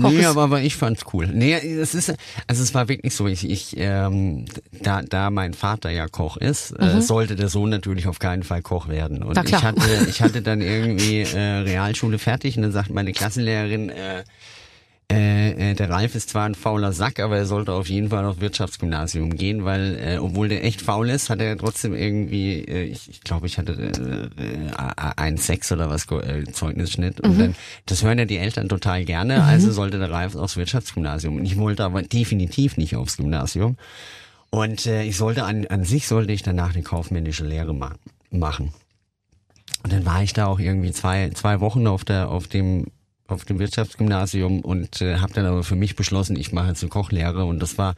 Koch 0.00 0.10
Nee, 0.10 0.24
aber, 0.26 0.42
aber 0.42 0.62
ich 0.62 0.76
fand's 0.76 1.02
cool. 1.12 1.26
Nee, 1.26 1.54
es 1.54 1.94
ist, 1.96 2.14
also 2.46 2.62
es 2.62 2.72
war 2.72 2.88
wirklich 2.88 3.16
so, 3.16 3.26
ich, 3.26 3.50
ich 3.50 3.74
ähm, 3.76 4.44
da, 4.70 5.02
da 5.02 5.30
mein 5.30 5.54
Vater 5.54 5.90
ja 5.90 6.06
Koch 6.06 6.36
ist, 6.36 6.70
äh, 6.78 7.00
sollte 7.02 7.34
der 7.34 7.48
Sohn 7.48 7.70
natürlich 7.70 8.06
auf 8.06 8.20
keinen 8.20 8.44
Fall 8.44 8.62
Koch 8.62 8.86
werden. 8.86 9.24
Und 9.24 9.36
Mhm. 9.36 9.48
Ich 9.48 9.62
hatte, 9.62 10.06
ich 10.08 10.22
hatte 10.22 10.40
dann 10.40 10.60
irgendwie 10.60 11.22
äh, 11.22 11.38
Realschule 11.38 12.20
fertig 12.20 12.56
und 12.56 12.62
dann 12.62 12.72
sagt 12.72 12.90
meine 12.90 13.12
Klassenlehrerin, 13.12 13.88
äh, 13.90 14.22
äh, 15.12 15.70
äh, 15.70 15.74
der 15.74 15.90
Ralf 15.90 16.14
ist 16.14 16.30
zwar 16.30 16.46
ein 16.46 16.54
fauler 16.54 16.92
Sack, 16.92 17.20
aber 17.20 17.36
er 17.36 17.46
sollte 17.46 17.72
auf 17.72 17.88
jeden 17.88 18.10
Fall 18.10 18.24
auf 18.24 18.40
Wirtschaftsgymnasium 18.40 19.34
gehen, 19.36 19.64
weil 19.64 19.98
äh, 19.98 20.18
obwohl 20.18 20.48
der 20.48 20.64
echt 20.64 20.82
faul 20.82 21.10
ist, 21.10 21.30
hat 21.30 21.40
er 21.40 21.56
trotzdem 21.56 21.94
irgendwie, 21.94 22.60
äh, 22.64 22.84
ich, 22.84 23.08
ich 23.08 23.20
glaube, 23.20 23.46
ich 23.46 23.58
hatte 23.58 23.72
äh, 23.72 24.42
äh, 24.42 25.12
ein 25.16 25.36
Sex 25.36 25.70
oder 25.72 25.90
was 25.90 26.10
äh, 26.10 26.44
Zeugnisschnitt 26.52 27.20
und 27.20 27.38
dann 27.38 27.54
das 27.86 28.02
hören 28.02 28.18
ja 28.18 28.24
die 28.24 28.38
Eltern 28.38 28.68
total 28.68 29.04
gerne, 29.04 29.44
also 29.44 29.70
sollte 29.72 29.98
der 29.98 30.10
Ralf 30.10 30.34
aufs 30.34 30.56
Wirtschaftsgymnasium. 30.56 31.36
Und 31.36 31.44
ich 31.44 31.56
wollte 31.56 31.84
aber 31.84 32.02
definitiv 32.02 32.76
nicht 32.76 32.96
aufs 32.96 33.16
Gymnasium. 33.16 33.76
Und 34.50 34.86
äh, 34.86 35.04
ich 35.04 35.16
sollte 35.16 35.44
an, 35.44 35.66
an 35.68 35.84
sich 35.84 36.06
sollte 36.06 36.32
ich 36.32 36.42
danach 36.42 36.74
eine 36.74 36.82
kaufmännische 36.82 37.44
Lehre 37.44 37.74
ma 37.74 37.94
machen. 38.30 38.72
Und 39.82 39.92
dann 39.92 40.04
war 40.04 40.22
ich 40.22 40.32
da 40.32 40.46
auch 40.46 40.58
irgendwie 40.58 40.92
zwei, 40.92 41.30
zwei 41.30 41.60
Wochen 41.60 41.86
auf 41.86 42.04
der, 42.04 42.28
auf 42.28 42.46
dem, 42.46 42.86
auf 43.32 43.44
dem 43.44 43.58
Wirtschaftsgymnasium 43.58 44.60
und 44.60 45.00
äh, 45.00 45.18
habe 45.18 45.32
dann 45.32 45.46
aber 45.46 45.64
für 45.64 45.76
mich 45.76 45.96
beschlossen, 45.96 46.36
ich 46.36 46.52
mache 46.52 46.68
jetzt 46.68 46.82
eine 46.82 46.90
Kochlehre 46.90 47.44
und 47.44 47.60
das 47.60 47.78
war 47.78 47.94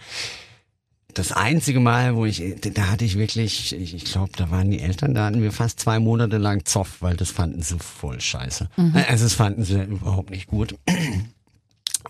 das 1.13 1.33
einzige 1.33 1.81
Mal, 1.81 2.17
wo 2.17 2.27
ich, 2.27 2.43
da 2.61 2.91
hatte 2.91 3.05
ich 3.05 3.17
wirklich, 3.17 3.73
ich, 3.73 3.95
ich 3.95 4.05
glaube, 4.05 4.33
da 4.37 4.51
waren 4.51 4.71
die 4.71 4.81
Eltern, 4.81 5.15
da 5.15 5.27
hatten 5.27 5.43
wir 5.43 5.53
fast 5.53 5.79
zwei 5.81 5.99
Monate 6.01 6.39
lang 6.39 6.65
Zoff, 6.65 7.03
weil 7.03 7.17
das 7.17 7.31
fanden 7.31 7.63
sie 7.63 7.79
voll 7.79 8.21
scheiße. 8.21 8.69
Also 9.09 9.25
das 9.25 9.35
fanden 9.35 9.65
sie 9.65 9.81
überhaupt 9.83 10.31
nicht 10.31 10.49
gut. 10.49 10.75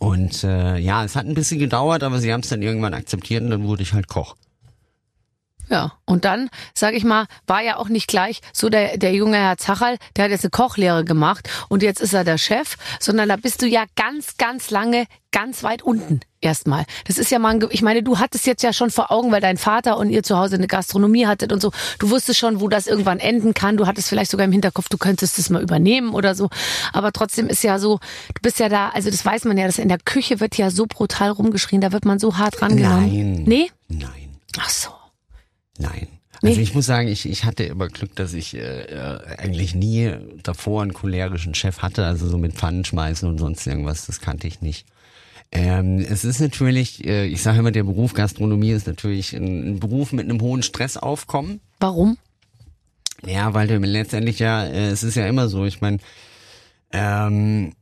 Und 0.00 0.42
äh, 0.42 0.78
ja, 0.78 1.04
es 1.04 1.16
hat 1.16 1.26
ein 1.26 1.34
bisschen 1.34 1.60
gedauert, 1.60 2.02
aber 2.02 2.18
sie 2.18 2.32
haben 2.32 2.40
es 2.40 2.48
dann 2.48 2.62
irgendwann 2.62 2.94
akzeptiert 2.94 3.42
und 3.42 3.50
dann 3.50 3.64
wurde 3.64 3.82
ich 3.82 3.92
halt 3.92 4.08
Koch. 4.08 4.36
Ja, 5.68 5.92
und 6.04 6.24
dann, 6.24 6.50
sage 6.74 6.96
ich 6.96 7.04
mal, 7.04 7.26
war 7.46 7.62
ja 7.62 7.76
auch 7.76 7.88
nicht 7.88 8.06
gleich 8.06 8.40
so 8.52 8.68
der, 8.68 8.98
der 8.98 9.14
junge 9.14 9.38
Herr 9.38 9.56
Zacherl, 9.56 9.96
der 10.16 10.24
hat 10.24 10.30
jetzt 10.30 10.44
eine 10.44 10.50
Kochlehre 10.50 11.04
gemacht 11.04 11.48
und 11.68 11.82
jetzt 11.82 12.00
ist 12.00 12.12
er 12.12 12.24
der 12.24 12.38
Chef, 12.38 12.76
sondern 13.00 13.28
da 13.28 13.36
bist 13.36 13.62
du 13.62 13.66
ja 13.66 13.84
ganz, 13.96 14.36
ganz 14.36 14.70
lange 14.70 15.06
ganz 15.32 15.64
weit 15.64 15.82
unten 15.82 16.20
erstmal. 16.40 16.84
Das 17.08 17.18
ist 17.18 17.30
ja 17.32 17.40
mal, 17.40 17.54
ein, 17.54 17.66
ich 17.70 17.82
meine, 17.82 18.04
du 18.04 18.20
hattest 18.20 18.46
jetzt 18.46 18.62
ja 18.62 18.72
schon 18.72 18.90
vor 18.90 19.10
Augen, 19.10 19.32
weil 19.32 19.40
dein 19.40 19.56
Vater 19.56 19.96
und 19.96 20.10
ihr 20.10 20.22
zu 20.22 20.38
Hause 20.38 20.54
eine 20.54 20.68
Gastronomie 20.68 21.26
hattet 21.26 21.52
und 21.52 21.60
so. 21.60 21.72
Du 21.98 22.10
wusstest 22.10 22.38
schon, 22.38 22.60
wo 22.60 22.68
das 22.68 22.86
irgendwann 22.86 23.18
enden 23.18 23.52
kann. 23.52 23.76
Du 23.76 23.88
hattest 23.88 24.08
vielleicht 24.08 24.30
sogar 24.30 24.44
im 24.44 24.52
Hinterkopf, 24.52 24.88
du 24.88 24.96
könntest 24.96 25.38
es 25.40 25.50
mal 25.50 25.60
übernehmen 25.60 26.14
oder 26.14 26.36
so. 26.36 26.50
Aber 26.92 27.10
trotzdem 27.10 27.48
ist 27.48 27.64
ja 27.64 27.80
so, 27.80 27.98
du 28.28 28.42
bist 28.42 28.60
ja 28.60 28.68
da, 28.68 28.90
also 28.90 29.10
das 29.10 29.24
weiß 29.24 29.44
man 29.46 29.58
ja, 29.58 29.66
dass 29.66 29.78
in 29.78 29.88
der 29.88 29.98
Küche 29.98 30.38
wird 30.38 30.56
ja 30.56 30.70
so 30.70 30.86
brutal 30.86 31.30
rumgeschrien, 31.30 31.80
da 31.80 31.90
wird 31.90 32.04
man 32.04 32.20
so 32.20 32.36
hart 32.36 32.62
rangenommen. 32.62 33.10
Nein. 33.10 33.44
Nee? 33.44 33.70
Nein. 33.88 34.38
Ach 34.60 34.70
so. 34.70 34.90
Nein. 35.78 36.08
Nee. 36.42 36.50
Also 36.50 36.60
ich 36.60 36.74
muss 36.74 36.86
sagen, 36.86 37.08
ich, 37.08 37.28
ich 37.28 37.44
hatte 37.44 37.64
immer 37.64 37.88
Glück, 37.88 38.14
dass 38.16 38.34
ich 38.34 38.54
äh, 38.54 38.82
äh, 38.82 39.36
eigentlich 39.38 39.74
nie 39.74 40.12
davor 40.42 40.82
einen 40.82 40.92
cholerischen 40.92 41.54
Chef 41.54 41.78
hatte, 41.78 42.04
also 42.04 42.28
so 42.28 42.38
mit 42.38 42.54
Pfannen 42.54 42.84
schmeißen 42.84 43.28
und 43.28 43.38
sonst 43.38 43.66
irgendwas, 43.66 44.06
das 44.06 44.20
kannte 44.20 44.46
ich 44.46 44.60
nicht. 44.60 44.86
Ähm, 45.52 45.98
es 46.00 46.24
ist 46.24 46.40
natürlich, 46.40 47.06
äh, 47.06 47.26
ich 47.26 47.40
sage 47.40 47.60
immer, 47.60 47.70
der 47.70 47.84
Beruf 47.84 48.12
Gastronomie 48.12 48.72
ist 48.72 48.86
natürlich 48.86 49.32
ein, 49.34 49.74
ein 49.74 49.80
Beruf 49.80 50.12
mit 50.12 50.28
einem 50.28 50.40
hohen 50.40 50.62
Stressaufkommen. 50.62 51.60
Warum? 51.78 52.18
Ja, 53.24 53.54
weil 53.54 53.68
du 53.68 53.78
letztendlich 53.78 54.40
ja, 54.40 54.64
äh, 54.64 54.88
es 54.88 55.02
ist 55.02 55.14
ja 55.14 55.26
immer 55.26 55.48
so, 55.48 55.64
ich 55.64 55.80
meine, 55.80 55.98
ähm, 56.92 57.72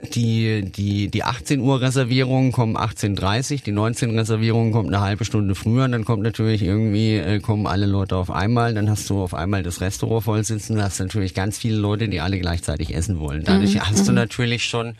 die, 0.00 0.70
die, 0.70 1.08
die 1.08 1.24
18 1.24 1.60
Uhr 1.60 1.80
Reservierungen 1.80 2.52
kommen 2.52 2.76
18.30 2.76 3.64
die 3.64 3.72
19 3.72 4.16
Reservierungen 4.16 4.72
kommt 4.72 4.88
eine 4.88 5.00
halbe 5.00 5.24
Stunde 5.24 5.56
früher, 5.56 5.86
und 5.86 5.92
dann 5.92 6.04
kommt 6.04 6.22
natürlich 6.22 6.62
irgendwie, 6.62 7.16
äh, 7.16 7.40
kommen 7.40 7.66
alle 7.66 7.86
Leute 7.86 8.16
auf 8.16 8.30
einmal, 8.30 8.74
dann 8.74 8.88
hast 8.88 9.10
du 9.10 9.20
auf 9.20 9.34
einmal 9.34 9.64
das 9.64 9.80
Restaurant 9.80 10.24
voll 10.24 10.44
sitzen, 10.44 10.76
dann 10.76 10.84
hast 10.84 11.00
du 11.00 11.04
natürlich 11.04 11.34
ganz 11.34 11.58
viele 11.58 11.76
Leute, 11.76 12.08
die 12.08 12.20
alle 12.20 12.38
gleichzeitig 12.38 12.94
essen 12.94 13.18
wollen. 13.18 13.42
Dadurch 13.42 13.80
hast 13.80 14.06
du 14.06 14.12
natürlich 14.12 14.64
schon, 14.64 14.94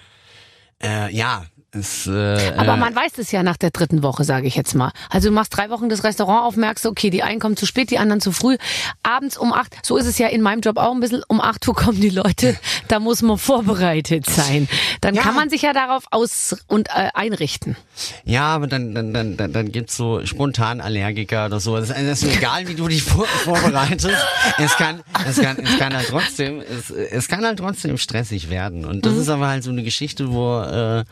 äh, 0.83 1.15
ja, 1.15 1.45
es, 1.79 2.07
äh, 2.07 2.53
Aber 2.57 2.75
äh, 2.75 2.77
man 2.77 2.95
weiß 2.95 3.13
es 3.19 3.33
ja 3.33 3.43
nach 3.43 3.57
der 3.57 3.71
dritten 3.71 4.03
Woche, 4.03 4.25
sage 4.25 4.47
ich 4.47 4.55
jetzt 4.57 4.75
mal. 4.75 4.93
Also 5.11 5.29
du 5.29 5.35
machst 5.35 5.57
drei 5.57 5.71
Wochen 5.71 5.89
das 5.89 6.05
Restaurant 6.05 6.43
auf, 6.45 6.57
merkst, 6.57 6.87
okay, 6.87 7.11
die 7.11 7.23
einen 7.23 7.41
kommen 7.41 7.57
zu 7.57 7.67
spät, 7.67 7.91
die 7.91 7.99
anderen 7.99 8.21
zu 8.21 8.33
früh. 8.33 8.57
Abends 9.03 9.37
um 9.37 9.53
acht, 9.53 9.75
so 9.85 9.97
ist 9.97 10.07
es 10.07 10.19
ja 10.19 10.29
in 10.29 10.43
meinem 10.43 10.61
Job 10.61 10.77
auch 10.77 10.93
ein 10.93 11.01
bisschen, 11.01 11.23
um 11.29 11.41
acht 11.41 11.67
Uhr 11.67 11.75
kommen 11.75 12.01
die 12.01 12.11
Leute, 12.11 12.57
da 12.89 12.99
muss 13.01 13.23
man 13.23 13.39
vorbereitet 13.39 14.27
sein. 14.27 14.69
Dann 15.01 15.15
Ja. 15.15 15.23
kann 15.23 15.35
man 15.35 15.51
sich 15.51 15.63
ja 15.63 15.73
darauf 15.73 16.05
aus- 16.11 16.57
und 16.67 16.89
äh, 16.89 17.09
einrichten. 17.15 17.77
Ja, 18.25 18.45
aber 18.47 18.67
dann, 18.67 18.95
dann, 18.95 19.13
dann, 19.13 19.37
dann, 19.37 19.53
dann 19.53 19.73
gibt's 19.73 19.97
so 19.97 20.25
spontan 20.25 20.81
Allergiker 20.81 21.47
oder 21.47 21.61
so. 21.61 21.77
Das 21.79 21.91
ist 21.91 22.25
egal, 22.25 22.69
wie 22.69 22.75
du 22.75 22.87
dich 22.89 23.03
vor, 23.03 23.27
vorbereitest. 23.27 24.17
Es 24.59 24.77
kann, 24.77 25.03
es 25.29 25.41
kann, 25.41 25.57
es 25.59 25.79
kann 25.79 25.95
halt 25.97 26.09
trotzdem, 26.09 26.61
es, 26.61 26.91
es 26.91 27.29
kann 27.29 27.45
halt 27.45 27.59
trotzdem 27.59 27.99
stressig 27.99 28.51
werden. 28.51 28.85
Und 28.85 29.05
das 29.07 29.15
ist 29.17 29.29
aber 29.29 29.49
halt 29.49 29.65
so 29.65 29.71
eine 29.71 29.83
Geschichte, 29.83 30.33
wo, 30.33 30.61
äh, 30.61 31.05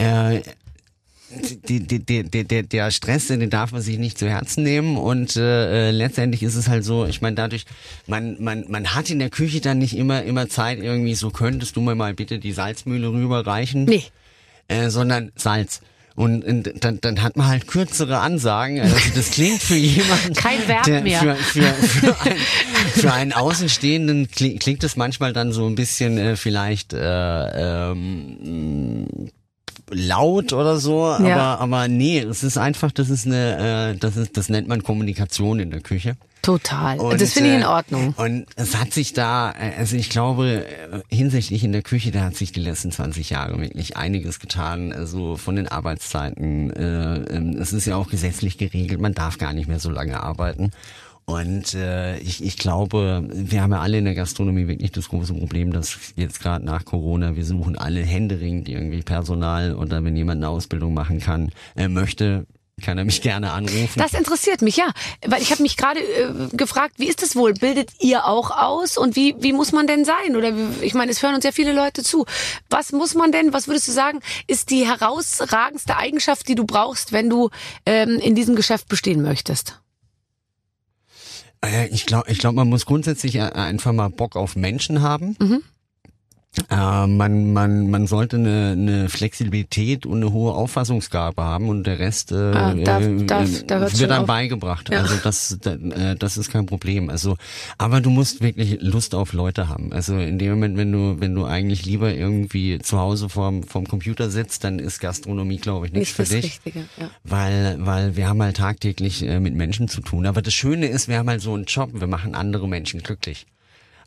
äh, 0.00 0.42
die, 1.68 1.86
die, 1.86 2.00
die, 2.04 2.44
der, 2.44 2.62
der 2.64 2.90
Stress, 2.90 3.28
den 3.28 3.50
darf 3.50 3.70
man 3.70 3.82
sich 3.82 3.98
nicht 3.98 4.18
zu 4.18 4.28
Herzen 4.28 4.64
nehmen 4.64 4.96
und 4.96 5.36
äh, 5.36 5.88
äh, 5.88 5.90
letztendlich 5.92 6.42
ist 6.42 6.56
es 6.56 6.68
halt 6.68 6.84
so, 6.84 7.06
ich 7.06 7.20
meine 7.20 7.36
dadurch, 7.36 7.66
man, 8.08 8.36
man, 8.42 8.64
man 8.68 8.94
hat 8.94 9.10
in 9.10 9.20
der 9.20 9.30
Küche 9.30 9.60
dann 9.60 9.78
nicht 9.78 9.96
immer 9.96 10.24
immer 10.24 10.48
Zeit 10.48 10.80
irgendwie 10.80 11.14
so, 11.14 11.30
könntest 11.30 11.76
du 11.76 11.82
mir 11.82 11.94
mal 11.94 12.14
bitte 12.14 12.40
die 12.40 12.52
Salzmühle 12.52 13.12
rüberreichen? 13.12 13.84
Nee. 13.84 14.04
äh, 14.68 14.90
sondern 14.90 15.30
Salz. 15.36 15.80
Und, 16.16 16.44
und 16.44 16.84
dann, 16.84 17.00
dann 17.00 17.22
hat 17.22 17.36
man 17.36 17.46
halt 17.46 17.66
kürzere 17.68 18.18
Ansagen. 18.18 18.80
Also 18.80 18.96
das 19.14 19.30
klingt 19.30 19.62
für 19.62 19.76
jemanden, 19.76 20.34
Kein 20.34 20.66
Verb 20.66 20.82
der, 20.82 21.00
mehr. 21.02 21.20
Für, 21.20 21.36
für, 21.36 21.74
für, 21.74 22.20
ein, 22.20 22.36
für 22.94 23.12
einen 23.12 23.32
Außenstehenden 23.32 24.28
klingt, 24.30 24.60
klingt 24.60 24.84
es 24.84 24.96
manchmal 24.96 25.32
dann 25.32 25.52
so 25.52 25.66
ein 25.66 25.76
bisschen 25.76 26.18
äh, 26.18 26.36
vielleicht 26.36 26.92
äh, 26.92 27.90
ähm, 27.90 29.30
laut 29.90 30.52
oder 30.52 30.76
so, 30.78 31.04
Ja. 31.04 31.56
aber 31.56 31.60
aber 31.60 31.88
nee, 31.88 32.18
es 32.18 32.42
ist 32.42 32.58
einfach, 32.58 32.92
das 32.92 33.10
ist 33.10 33.26
eine, 33.26 33.92
äh, 33.94 33.98
das 33.98 34.16
ist, 34.16 34.36
das 34.36 34.48
nennt 34.48 34.68
man 34.68 34.82
Kommunikation 34.82 35.60
in 35.60 35.70
der 35.70 35.80
Küche. 35.80 36.16
Total. 36.42 36.98
Und, 36.98 37.20
das 37.20 37.32
finde 37.32 37.50
ich 37.50 37.56
in 37.56 37.62
äh, 37.62 37.66
Ordnung. 37.66 38.14
Und 38.16 38.46
es 38.56 38.76
hat 38.76 38.92
sich 38.92 39.12
da, 39.12 39.52
äh, 39.52 39.72
also 39.78 39.96
ich 39.96 40.08
glaube, 40.08 40.64
äh, 40.66 41.00
hinsichtlich 41.14 41.64
in 41.64 41.72
der 41.72 41.82
Küche, 41.82 42.10
da 42.12 42.22
hat 42.22 42.36
sich 42.36 42.52
die 42.52 42.60
letzten 42.60 42.90
20 42.90 43.30
Jahre 43.30 43.60
wirklich 43.60 43.96
einiges 43.96 44.40
getan. 44.40 44.92
Also 44.92 45.36
von 45.36 45.56
den 45.56 45.68
Arbeitszeiten. 45.68 46.70
Äh, 46.70 47.36
ähm, 47.36 47.58
es 47.60 47.72
ist 47.72 47.86
ja 47.86 47.96
auch 47.96 48.08
gesetzlich 48.08 48.56
geregelt, 48.56 49.00
man 49.00 49.12
darf 49.12 49.36
gar 49.36 49.52
nicht 49.52 49.68
mehr 49.68 49.80
so 49.80 49.90
lange 49.90 50.22
arbeiten. 50.22 50.70
Und 51.30 51.74
äh, 51.74 52.18
ich, 52.18 52.42
ich 52.42 52.56
glaube, 52.56 53.24
wir 53.30 53.62
haben 53.62 53.72
ja 53.72 53.80
alle 53.80 53.98
in 53.98 54.04
der 54.04 54.14
Gastronomie 54.14 54.66
wirklich 54.66 54.92
das 54.92 55.08
große 55.08 55.34
Problem, 55.34 55.72
dass 55.72 55.96
jetzt 56.16 56.40
gerade 56.40 56.64
nach 56.64 56.84
Corona, 56.84 57.36
wir 57.36 57.44
suchen 57.44 57.78
alle 57.78 58.02
händeringend 58.02 58.68
irgendwie 58.68 59.02
Personal 59.02 59.74
oder 59.74 60.02
wenn 60.02 60.16
jemand 60.16 60.38
eine 60.38 60.48
Ausbildung 60.48 60.92
machen 60.94 61.20
kann, 61.20 61.50
äh, 61.76 61.88
möchte, 61.88 62.46
kann 62.80 62.98
er 62.98 63.04
mich 63.04 63.22
gerne 63.22 63.52
anrufen. 63.52 63.98
Das 63.98 64.14
interessiert 64.14 64.62
mich, 64.62 64.76
ja. 64.76 64.90
Weil 65.26 65.42
ich 65.42 65.50
habe 65.50 65.62
mich 65.62 65.76
gerade 65.76 66.00
äh, 66.00 66.48
gefragt, 66.52 66.94
wie 66.98 67.08
ist 67.08 67.22
es 67.22 67.36
wohl? 67.36 67.54
Bildet 67.54 67.90
ihr 68.00 68.26
auch 68.26 68.50
aus? 68.50 68.98
Und 68.98 69.16
wie, 69.16 69.36
wie 69.38 69.52
muss 69.52 69.72
man 69.72 69.86
denn 69.86 70.04
sein? 70.04 70.36
Oder 70.36 70.52
ich 70.80 70.94
meine, 70.94 71.12
es 71.12 71.22
hören 71.22 71.34
uns 71.34 71.44
ja 71.44 71.52
viele 71.52 71.72
Leute 71.72 72.02
zu. 72.02 72.26
Was 72.68 72.92
muss 72.92 73.14
man 73.14 73.32
denn, 73.32 73.52
was 73.52 73.68
würdest 73.68 73.86
du 73.88 73.92
sagen, 73.92 74.20
ist 74.46 74.70
die 74.70 74.86
herausragendste 74.86 75.96
Eigenschaft, 75.96 76.48
die 76.48 76.54
du 76.54 76.64
brauchst, 76.64 77.12
wenn 77.12 77.30
du 77.30 77.50
ähm, 77.86 78.18
in 78.18 78.34
diesem 78.34 78.56
Geschäft 78.56 78.88
bestehen 78.88 79.22
möchtest? 79.22 79.80
Äh, 81.64 81.88
Ich 81.88 82.06
glaube, 82.06 82.30
ich 82.30 82.38
glaub, 82.38 82.54
man 82.54 82.68
muss 82.68 82.86
grundsätzlich 82.86 83.36
äh, 83.36 83.40
einfach 83.40 83.92
mal 83.92 84.08
Bock 84.10 84.36
auf 84.36 84.56
Menschen 84.56 85.02
haben. 85.02 85.36
Mhm. 85.40 85.62
Äh, 86.68 87.06
man, 87.06 87.52
man, 87.52 87.90
man 87.90 88.08
sollte 88.08 88.34
eine, 88.36 88.72
eine 88.72 89.08
Flexibilität 89.08 90.04
und 90.04 90.16
eine 90.16 90.32
hohe 90.32 90.52
Auffassungsgabe 90.52 91.40
haben 91.44 91.68
und 91.68 91.84
der 91.86 92.00
Rest 92.00 92.32
äh, 92.32 92.34
Ah, 92.34 92.74
darf- 92.74 93.04
äh, 93.06 93.22
darf- 93.24 93.62
da 93.68 93.88
schon 93.88 94.00
wird 94.00 94.10
dann 94.10 94.22
auf. 94.22 94.26
beigebracht. 94.26 94.90
Ja. 94.90 94.98
Also 95.02 95.14
das, 95.22 95.58
da- 95.60 95.74
äh, 95.74 96.16
das 96.16 96.36
ist 96.36 96.50
kein 96.50 96.66
Problem. 96.66 97.08
Also, 97.08 97.36
aber 97.78 98.00
du 98.00 98.10
musst 98.10 98.40
wirklich 98.42 98.78
Lust 98.80 99.14
auf 99.14 99.32
Leute 99.32 99.68
haben. 99.68 99.92
Also 99.92 100.18
in 100.18 100.40
dem 100.40 100.50
Moment, 100.50 100.76
wenn 100.76 100.90
du, 100.90 101.20
wenn 101.20 101.36
du 101.36 101.44
eigentlich 101.44 101.84
lieber 101.86 102.12
irgendwie 102.12 102.80
zu 102.80 102.98
Hause 102.98 103.28
vorm, 103.28 103.62
vorm 103.62 103.86
Computer 103.86 104.28
sitzt, 104.28 104.64
dann 104.64 104.80
ist 104.80 104.98
Gastronomie, 104.98 105.58
glaube 105.58 105.86
ich, 105.86 105.92
nichts 105.92 106.08
Nicht 106.08 106.16
für 106.16 106.22
das 106.22 106.30
dich. 106.30 106.44
Richtige. 106.46 106.80
Ja. 106.98 107.10
Weil, 107.22 107.76
weil 107.78 108.16
wir 108.16 108.26
haben 108.28 108.42
halt 108.42 108.56
tagtäglich 108.56 109.22
äh, 109.22 109.38
mit 109.38 109.54
Menschen 109.54 109.86
zu 109.86 110.00
tun. 110.00 110.26
Aber 110.26 110.42
das 110.42 110.52
Schöne 110.52 110.86
ist, 110.88 111.06
wir 111.06 111.18
haben 111.18 111.28
halt 111.28 111.42
so 111.42 111.54
einen 111.54 111.64
Job, 111.64 111.90
wir 111.94 112.08
machen 112.08 112.34
andere 112.34 112.66
Menschen 112.68 113.02
glücklich. 113.04 113.46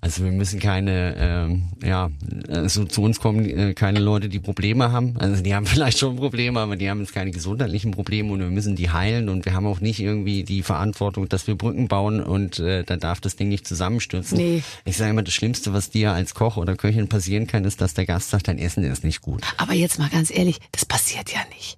Also 0.03 0.25
wir 0.25 0.31
müssen 0.33 0.59
keine, 0.59 1.15
ähm, 1.17 1.63
ja, 1.81 2.11
also 2.49 2.83
zu 2.83 3.03
uns 3.03 3.21
kommen 3.21 3.45
äh, 3.45 3.73
keine 3.73 3.99
Leute, 3.99 4.27
die 4.27 4.41
Probleme 4.41 4.91
haben. 4.91 5.15
Also 5.17 5.41
die 5.41 5.55
haben 5.55 5.65
vielleicht 5.65 5.97
schon 5.97 6.17
Probleme, 6.17 6.59
aber 6.59 6.75
die 6.75 6.89
haben 6.89 6.99
jetzt 6.99 7.13
keine 7.13 7.31
gesundheitlichen 7.31 7.91
Probleme 7.91 8.33
und 8.33 8.39
wir 8.41 8.49
müssen 8.49 8.75
die 8.75 8.91
heilen 8.91 9.29
und 9.29 9.45
wir 9.45 9.53
haben 9.53 9.65
auch 9.65 9.79
nicht 9.79 10.01
irgendwie 10.01 10.43
die 10.43 10.61
Verantwortung, 10.61 11.29
dass 11.29 11.47
wir 11.47 11.55
Brücken 11.55 11.87
bauen 11.87 12.21
und 12.21 12.59
äh, 12.59 12.83
dann 12.83 12.99
darf 12.99 13.21
das 13.21 13.37
Ding 13.37 13.47
nicht 13.47 13.65
zusammenstürzen. 13.65 14.37
Nee. 14.37 14.61
Ich 14.83 14.97
sage 14.97 15.11
immer, 15.11 15.23
das 15.23 15.33
Schlimmste, 15.33 15.71
was 15.71 15.89
dir 15.89 16.11
als 16.11 16.33
Koch 16.33 16.57
oder 16.57 16.75
Köchin 16.75 17.07
passieren 17.07 17.47
kann, 17.47 17.63
ist, 17.63 17.79
dass 17.79 17.93
der 17.93 18.05
Gast 18.05 18.29
sagt, 18.29 18.49
dein 18.49 18.59
Essen 18.59 18.83
ist 18.83 19.05
nicht 19.05 19.21
gut. 19.21 19.41
Aber 19.55 19.71
jetzt 19.71 19.99
mal 19.99 20.09
ganz 20.09 20.29
ehrlich, 20.35 20.59
das 20.73 20.83
passiert 20.83 21.31
ja 21.31 21.39
nicht. 21.55 21.77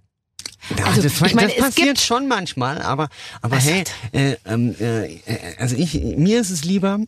Ja, 0.76 0.86
Also, 0.86 1.04
das, 1.04 1.22
ich 1.22 1.36
meine, 1.36 1.50
das 1.50 1.58
es 1.58 1.64
passiert 1.64 2.00
schon 2.00 2.28
manchmal, 2.28 2.82
aber 2.82 3.08
aber 3.44 3.58
hey, 3.58 3.84
äh, 4.14 4.36
ähm, 4.48 4.74
äh, 4.80 5.20
also 5.60 5.76
ich 5.76 5.94
mir 5.94 6.42
ist 6.42 6.50
es 6.50 6.66
lieber. 6.66 7.02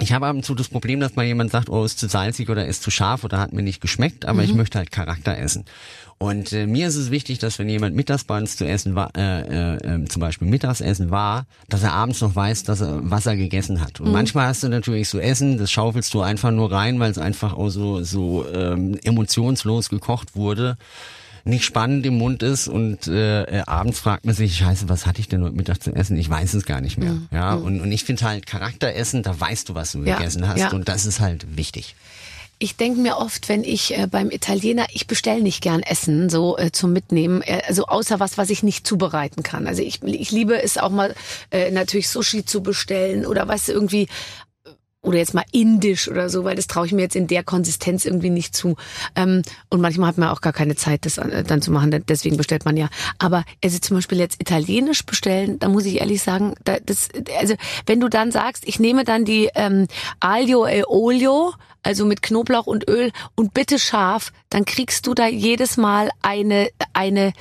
Ich 0.00 0.12
habe 0.12 0.26
ab 0.26 0.34
und 0.36 0.44
zu 0.44 0.54
das 0.54 0.68
Problem, 0.68 1.00
dass 1.00 1.16
mal 1.16 1.24
jemand 1.24 1.50
sagt, 1.50 1.68
oh, 1.68 1.84
ist 1.84 1.98
zu 1.98 2.08
salzig 2.08 2.50
oder 2.50 2.66
ist 2.66 2.82
zu 2.82 2.90
scharf 2.90 3.24
oder 3.24 3.38
hat 3.38 3.52
mir 3.52 3.62
nicht 3.62 3.80
geschmeckt, 3.80 4.24
aber 4.26 4.38
Mhm. 4.42 4.44
ich 4.44 4.54
möchte 4.54 4.78
halt 4.78 4.90
Charakter 4.90 5.36
essen. 5.38 5.64
Und 6.18 6.52
äh, 6.52 6.66
mir 6.66 6.86
ist 6.86 6.94
es 6.96 7.10
wichtig, 7.10 7.38
dass 7.40 7.58
wenn 7.58 7.68
jemand 7.68 7.96
mittags 7.96 8.24
bei 8.24 8.38
uns 8.38 8.56
zu 8.56 8.64
essen 8.66 8.94
war, 8.94 9.10
äh, 9.16 9.40
äh, 9.74 9.76
äh, 9.76 10.04
zum 10.06 10.20
Beispiel 10.20 10.46
Mittagsessen 10.48 11.10
war, 11.10 11.46
dass 11.68 11.82
er 11.82 11.92
abends 11.92 12.20
noch 12.20 12.34
weiß, 12.36 12.62
dass 12.62 12.80
er 12.80 13.00
was 13.10 13.26
er 13.26 13.36
gegessen 13.36 13.80
hat. 13.80 13.98
Mhm. 14.00 14.06
Und 14.06 14.12
manchmal 14.12 14.46
hast 14.46 14.62
du 14.62 14.68
natürlich 14.68 15.08
so 15.08 15.18
Essen, 15.18 15.58
das 15.58 15.70
schaufelst 15.72 16.14
du 16.14 16.20
einfach 16.22 16.50
nur 16.52 16.70
rein, 16.70 17.00
weil 17.00 17.10
es 17.10 17.18
einfach 17.18 17.52
auch 17.54 17.68
so 17.70 18.02
so 18.02 18.46
ähm, 18.52 18.96
emotionslos 19.02 19.88
gekocht 19.88 20.36
wurde 20.36 20.76
nicht 21.44 21.64
spannend 21.64 22.06
im 22.06 22.16
Mund 22.18 22.42
ist 22.42 22.68
und 22.68 23.06
äh, 23.06 23.42
äh, 23.42 23.62
abends 23.66 23.98
fragt 23.98 24.24
man 24.24 24.34
sich, 24.34 24.56
scheiße, 24.56 24.88
was 24.88 25.06
hatte 25.06 25.20
ich 25.20 25.28
denn 25.28 25.42
heute 25.42 25.54
Mittag 25.54 25.82
zu 25.82 25.94
essen? 25.94 26.16
Ich 26.16 26.28
weiß 26.30 26.54
es 26.54 26.64
gar 26.64 26.80
nicht 26.80 26.96
mehr. 26.98 27.16
Ja, 27.30 27.54
und, 27.54 27.80
und 27.80 27.92
ich 27.92 28.04
finde 28.04 28.24
halt 28.24 28.46
Charakteressen, 28.46 29.22
da 29.22 29.38
weißt 29.38 29.68
du, 29.68 29.74
was 29.74 29.92
du 29.92 30.02
Ja, 30.02 30.16
gegessen 30.16 30.48
hast 30.48 30.58
ja. 30.60 30.70
und 30.72 30.88
das 30.88 31.04
ist 31.06 31.20
halt 31.20 31.56
wichtig. 31.56 31.94
Ich 32.60 32.76
denke 32.76 33.00
mir 33.00 33.18
oft, 33.18 33.48
wenn 33.48 33.64
ich 33.64 33.98
äh, 33.98 34.06
beim 34.06 34.30
Italiener, 34.30 34.86
ich 34.92 35.06
bestelle 35.06 35.42
nicht 35.42 35.60
gern 35.60 35.82
Essen 35.82 36.30
so 36.30 36.56
äh, 36.56 36.70
zum 36.70 36.92
Mitnehmen, 36.92 37.42
äh, 37.42 37.62
also 37.66 37.86
außer 37.86 38.20
was, 38.20 38.38
was 38.38 38.48
ich 38.48 38.62
nicht 38.62 38.86
zubereiten 38.86 39.42
kann. 39.42 39.66
Also 39.66 39.82
ich, 39.82 40.02
ich 40.04 40.30
liebe 40.30 40.62
es 40.62 40.78
auch 40.78 40.90
mal 40.90 41.14
äh, 41.50 41.72
natürlich 41.72 42.08
Sushi 42.08 42.44
zu 42.44 42.62
bestellen 42.62 43.26
oder 43.26 43.46
weißt 43.46 43.68
du 43.68 43.72
irgendwie 43.72 44.08
oder 45.04 45.18
jetzt 45.18 45.34
mal 45.34 45.44
indisch 45.52 46.08
oder 46.08 46.28
so, 46.28 46.44
weil 46.44 46.56
das 46.56 46.66
traue 46.66 46.86
ich 46.86 46.92
mir 46.92 47.02
jetzt 47.02 47.16
in 47.16 47.26
der 47.26 47.44
Konsistenz 47.44 48.04
irgendwie 48.04 48.30
nicht 48.30 48.56
zu. 48.56 48.76
Ähm, 49.14 49.42
und 49.68 49.80
manchmal 49.80 50.08
hat 50.08 50.18
man 50.18 50.30
auch 50.30 50.40
gar 50.40 50.52
keine 50.52 50.76
Zeit, 50.76 51.06
das 51.06 51.18
äh, 51.18 51.44
dann 51.44 51.62
zu 51.62 51.70
machen. 51.70 52.04
Deswegen 52.08 52.36
bestellt 52.36 52.64
man 52.64 52.76
ja. 52.76 52.88
Aber 53.18 53.44
also 53.62 53.78
zum 53.78 53.98
Beispiel 53.98 54.18
jetzt 54.18 54.40
italienisch 54.40 55.04
bestellen, 55.04 55.58
da 55.58 55.68
muss 55.68 55.84
ich 55.84 56.00
ehrlich 56.00 56.22
sagen, 56.22 56.54
da, 56.64 56.78
das, 56.84 57.08
also 57.38 57.54
wenn 57.86 58.00
du 58.00 58.08
dann 58.08 58.32
sagst, 58.32 58.64
ich 58.66 58.80
nehme 58.80 59.04
dann 59.04 59.24
die 59.24 59.50
ähm, 59.54 59.86
Aglio 60.20 60.66
e 60.66 60.84
Olio, 60.86 61.52
also 61.82 62.06
mit 62.06 62.22
Knoblauch 62.22 62.66
und 62.66 62.88
Öl 62.88 63.12
und 63.34 63.52
bitte 63.52 63.78
scharf, 63.78 64.32
dann 64.48 64.64
kriegst 64.64 65.06
du 65.06 65.14
da 65.14 65.28
jedes 65.28 65.76
Mal 65.76 66.08
eine 66.22 66.70
eine 66.94 67.32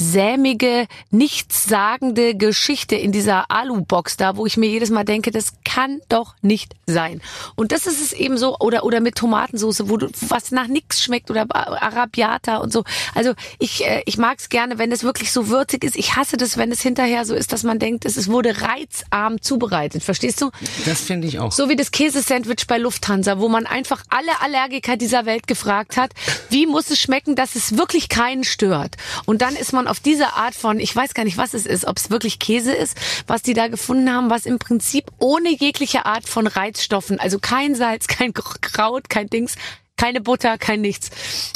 sämige, 0.00 0.86
nichtssagende 1.10 2.34
Geschichte 2.34 2.96
in 2.96 3.12
dieser 3.12 3.50
Alu-Box 3.50 4.16
da, 4.16 4.36
wo 4.36 4.44
ich 4.44 4.56
mir 4.56 4.68
jedes 4.68 4.90
Mal 4.90 5.04
denke, 5.04 5.30
das 5.30 5.54
kann 5.64 6.00
doch 6.08 6.34
nicht 6.42 6.74
sein. 6.86 7.20
Und 7.54 7.72
das 7.72 7.86
ist 7.86 8.02
es 8.02 8.12
eben 8.12 8.36
so, 8.36 8.58
oder, 8.58 8.84
oder 8.84 9.00
mit 9.00 9.14
Tomatensauce, 9.14 9.88
wo 9.88 9.96
du, 9.96 10.08
was 10.28 10.50
nach 10.50 10.66
nichts 10.66 11.02
schmeckt, 11.02 11.30
oder 11.30 11.46
Arabiata 11.48 12.56
und 12.56 12.72
so. 12.72 12.84
Also 13.14 13.34
ich, 13.58 13.86
äh, 13.86 14.02
ich 14.04 14.18
mag 14.18 14.38
es 14.38 14.48
gerne, 14.48 14.78
wenn 14.78 14.90
es 14.90 15.04
wirklich 15.04 15.32
so 15.32 15.48
würzig 15.48 15.84
ist. 15.84 15.96
Ich 15.96 16.16
hasse 16.16 16.36
das, 16.36 16.56
wenn 16.56 16.72
es 16.72 16.82
hinterher 16.82 17.24
so 17.24 17.34
ist, 17.34 17.52
dass 17.52 17.62
man 17.62 17.78
denkt, 17.78 18.04
es 18.04 18.28
wurde 18.28 18.62
reizarm 18.62 19.40
zubereitet. 19.40 20.02
Verstehst 20.02 20.40
du? 20.40 20.50
Das 20.86 21.00
finde 21.00 21.28
ich 21.28 21.38
auch. 21.38 21.52
So 21.52 21.68
wie 21.68 21.76
das 21.76 21.92
Käsesandwich 21.92 22.66
bei 22.66 22.78
Lufthansa, 22.78 23.38
wo 23.38 23.48
man 23.48 23.66
einfach 23.66 24.02
alle 24.10 24.40
Allergiker 24.40 24.96
dieser 24.96 25.24
Welt 25.24 25.46
gefragt 25.46 25.96
hat, 25.96 26.12
wie 26.50 26.66
muss 26.66 26.90
es 26.90 27.00
schmecken, 27.00 27.36
dass 27.36 27.54
es 27.54 27.78
wirklich 27.78 28.08
keinen 28.08 28.44
stört. 28.44 28.96
Und 29.24 29.40
dann 29.40 29.56
ist 29.56 29.72
man 29.72 29.83
auf 29.86 30.00
diese 30.00 30.34
Art 30.34 30.54
von, 30.54 30.80
ich 30.80 30.94
weiß 30.94 31.14
gar 31.14 31.24
nicht, 31.24 31.36
was 31.38 31.54
es 31.54 31.66
ist, 31.66 31.84
ob 31.86 31.96
es 31.98 32.10
wirklich 32.10 32.38
Käse 32.38 32.72
ist, 32.72 32.96
was 33.26 33.42
die 33.42 33.54
da 33.54 33.68
gefunden 33.68 34.10
haben, 34.10 34.30
was 34.30 34.46
im 34.46 34.58
Prinzip 34.58 35.04
ohne 35.18 35.50
jegliche 35.54 36.06
Art 36.06 36.28
von 36.28 36.46
Reizstoffen, 36.46 37.18
also 37.20 37.38
kein 37.38 37.74
Salz, 37.74 38.06
kein 38.08 38.32
Kraut, 38.34 39.08
kein 39.08 39.28
Dings, 39.28 39.56
keine 39.96 40.20
Butter, 40.20 40.58
kein 40.58 40.80
nichts. 40.80 41.10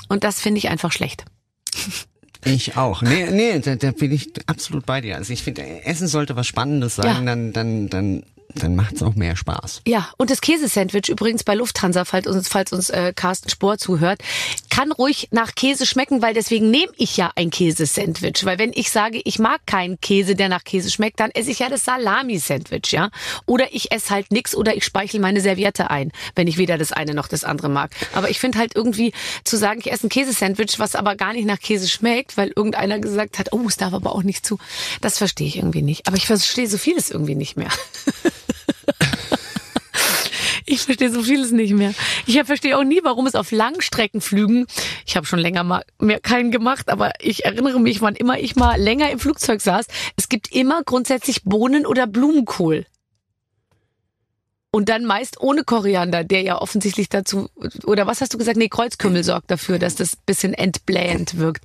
Und 0.08 0.24
das 0.24 0.40
finde 0.40 0.58
ich 0.58 0.68
einfach 0.68 0.92
schlecht. 0.92 1.24
Ich 2.44 2.76
auch. 2.76 3.02
Nee, 3.02 3.26
nee, 3.30 3.58
da, 3.58 3.74
da 3.74 3.90
bin 3.90 4.12
ich 4.12 4.30
absolut 4.46 4.86
bei 4.86 5.00
dir. 5.00 5.16
Also 5.16 5.32
ich 5.32 5.42
finde, 5.42 5.62
Essen 5.84 6.06
sollte 6.06 6.36
was 6.36 6.46
Spannendes 6.46 6.96
sein, 6.96 7.06
Ja. 7.06 7.20
dann, 7.20 7.52
dann, 7.52 7.88
dann, 7.88 8.22
dann 8.58 8.76
macht's 8.76 9.02
auch 9.02 9.14
mehr 9.14 9.36
Spaß. 9.36 9.82
Ja, 9.86 10.08
und 10.16 10.30
das 10.30 10.40
Käsesandwich 10.40 11.08
übrigens 11.08 11.44
bei 11.44 11.54
Lufthansa, 11.54 12.04
falls 12.04 12.26
uns, 12.26 12.48
falls 12.48 12.72
uns 12.72 12.90
äh, 12.90 13.12
Carsten 13.14 13.48
Spohr 13.48 13.78
zuhört, 13.78 14.20
kann 14.70 14.92
ruhig 14.92 15.28
nach 15.30 15.54
Käse 15.54 15.86
schmecken, 15.86 16.22
weil 16.22 16.34
deswegen 16.34 16.70
nehme 16.70 16.92
ich 16.96 17.16
ja 17.16 17.32
ein 17.34 17.50
Käsesandwich. 17.50 18.44
Weil 18.44 18.58
wenn 18.58 18.72
ich 18.74 18.90
sage, 18.90 19.20
ich 19.24 19.38
mag 19.38 19.60
keinen 19.66 20.00
Käse, 20.00 20.34
der 20.34 20.48
nach 20.48 20.64
Käse 20.64 20.90
schmeckt, 20.90 21.20
dann 21.20 21.30
esse 21.30 21.50
ich 21.50 21.58
ja 21.60 21.68
das 21.68 21.84
Salami-Sandwich, 21.84 22.92
ja. 22.92 23.10
Oder 23.46 23.72
ich 23.72 23.92
esse 23.92 24.10
halt 24.10 24.30
nix 24.30 24.54
oder 24.54 24.76
ich 24.76 24.84
speichel 24.84 25.20
meine 25.20 25.40
Serviette 25.40 25.90
ein, 25.90 26.12
wenn 26.34 26.46
ich 26.46 26.58
weder 26.58 26.78
das 26.78 26.92
eine 26.92 27.14
noch 27.14 27.28
das 27.28 27.44
andere 27.44 27.68
mag. 27.68 27.90
Aber 28.12 28.30
ich 28.30 28.38
finde 28.38 28.58
halt 28.58 28.76
irgendwie 28.76 29.12
zu 29.44 29.56
sagen, 29.56 29.80
ich 29.80 29.90
esse 29.90 30.06
ein 30.06 30.10
Käsesandwich, 30.10 30.78
was 30.78 30.94
aber 30.94 31.16
gar 31.16 31.32
nicht 31.32 31.46
nach 31.46 31.60
Käse 31.60 31.88
schmeckt, 31.88 32.36
weil 32.36 32.52
irgendeiner 32.54 32.98
gesagt 32.98 33.38
hat, 33.38 33.52
oh, 33.52 33.64
es 33.66 33.76
darf 33.76 33.94
aber 33.94 34.14
auch 34.14 34.22
nicht 34.22 34.44
zu, 34.44 34.58
das 35.00 35.18
verstehe 35.18 35.46
ich 35.46 35.56
irgendwie 35.56 35.82
nicht. 35.82 36.06
Aber 36.06 36.16
ich 36.16 36.26
verstehe 36.26 36.68
so 36.68 36.78
vieles 36.78 37.10
irgendwie 37.10 37.34
nicht 37.34 37.56
mehr. 37.56 37.70
Ich 40.70 40.82
verstehe 40.82 41.10
so 41.10 41.22
vieles 41.22 41.50
nicht 41.50 41.72
mehr. 41.72 41.94
Ich 42.26 42.38
verstehe 42.44 42.76
auch 42.76 42.84
nie, 42.84 43.00
warum 43.02 43.26
es 43.26 43.34
auf 43.34 43.52
Langstreckenflügen, 43.52 44.66
ich 45.06 45.16
habe 45.16 45.24
schon 45.26 45.38
länger 45.38 45.64
mal 45.64 45.82
mehr 45.98 46.20
keinen 46.20 46.50
gemacht, 46.50 46.90
aber 46.90 47.12
ich 47.20 47.46
erinnere 47.46 47.80
mich, 47.80 48.02
wann 48.02 48.14
immer 48.14 48.38
ich 48.38 48.54
mal 48.54 48.78
länger 48.78 49.10
im 49.10 49.18
Flugzeug 49.18 49.62
saß, 49.62 49.86
es 50.16 50.28
gibt 50.28 50.52
immer 50.52 50.82
grundsätzlich 50.84 51.44
Bohnen 51.44 51.86
oder 51.86 52.06
Blumenkohl. 52.06 52.84
Und 54.70 54.90
dann 54.90 55.06
meist 55.06 55.40
ohne 55.40 55.64
Koriander, 55.64 56.22
der 56.22 56.42
ja 56.42 56.60
offensichtlich 56.60 57.08
dazu, 57.08 57.48
oder 57.84 58.06
was 58.06 58.20
hast 58.20 58.34
du 58.34 58.38
gesagt? 58.38 58.58
Nee, 58.58 58.68
Kreuzkümmel 58.68 59.24
sorgt 59.24 59.50
dafür, 59.50 59.78
dass 59.78 59.94
das 59.94 60.16
bisschen 60.16 60.52
entblähend 60.52 61.38
wirkt. 61.38 61.64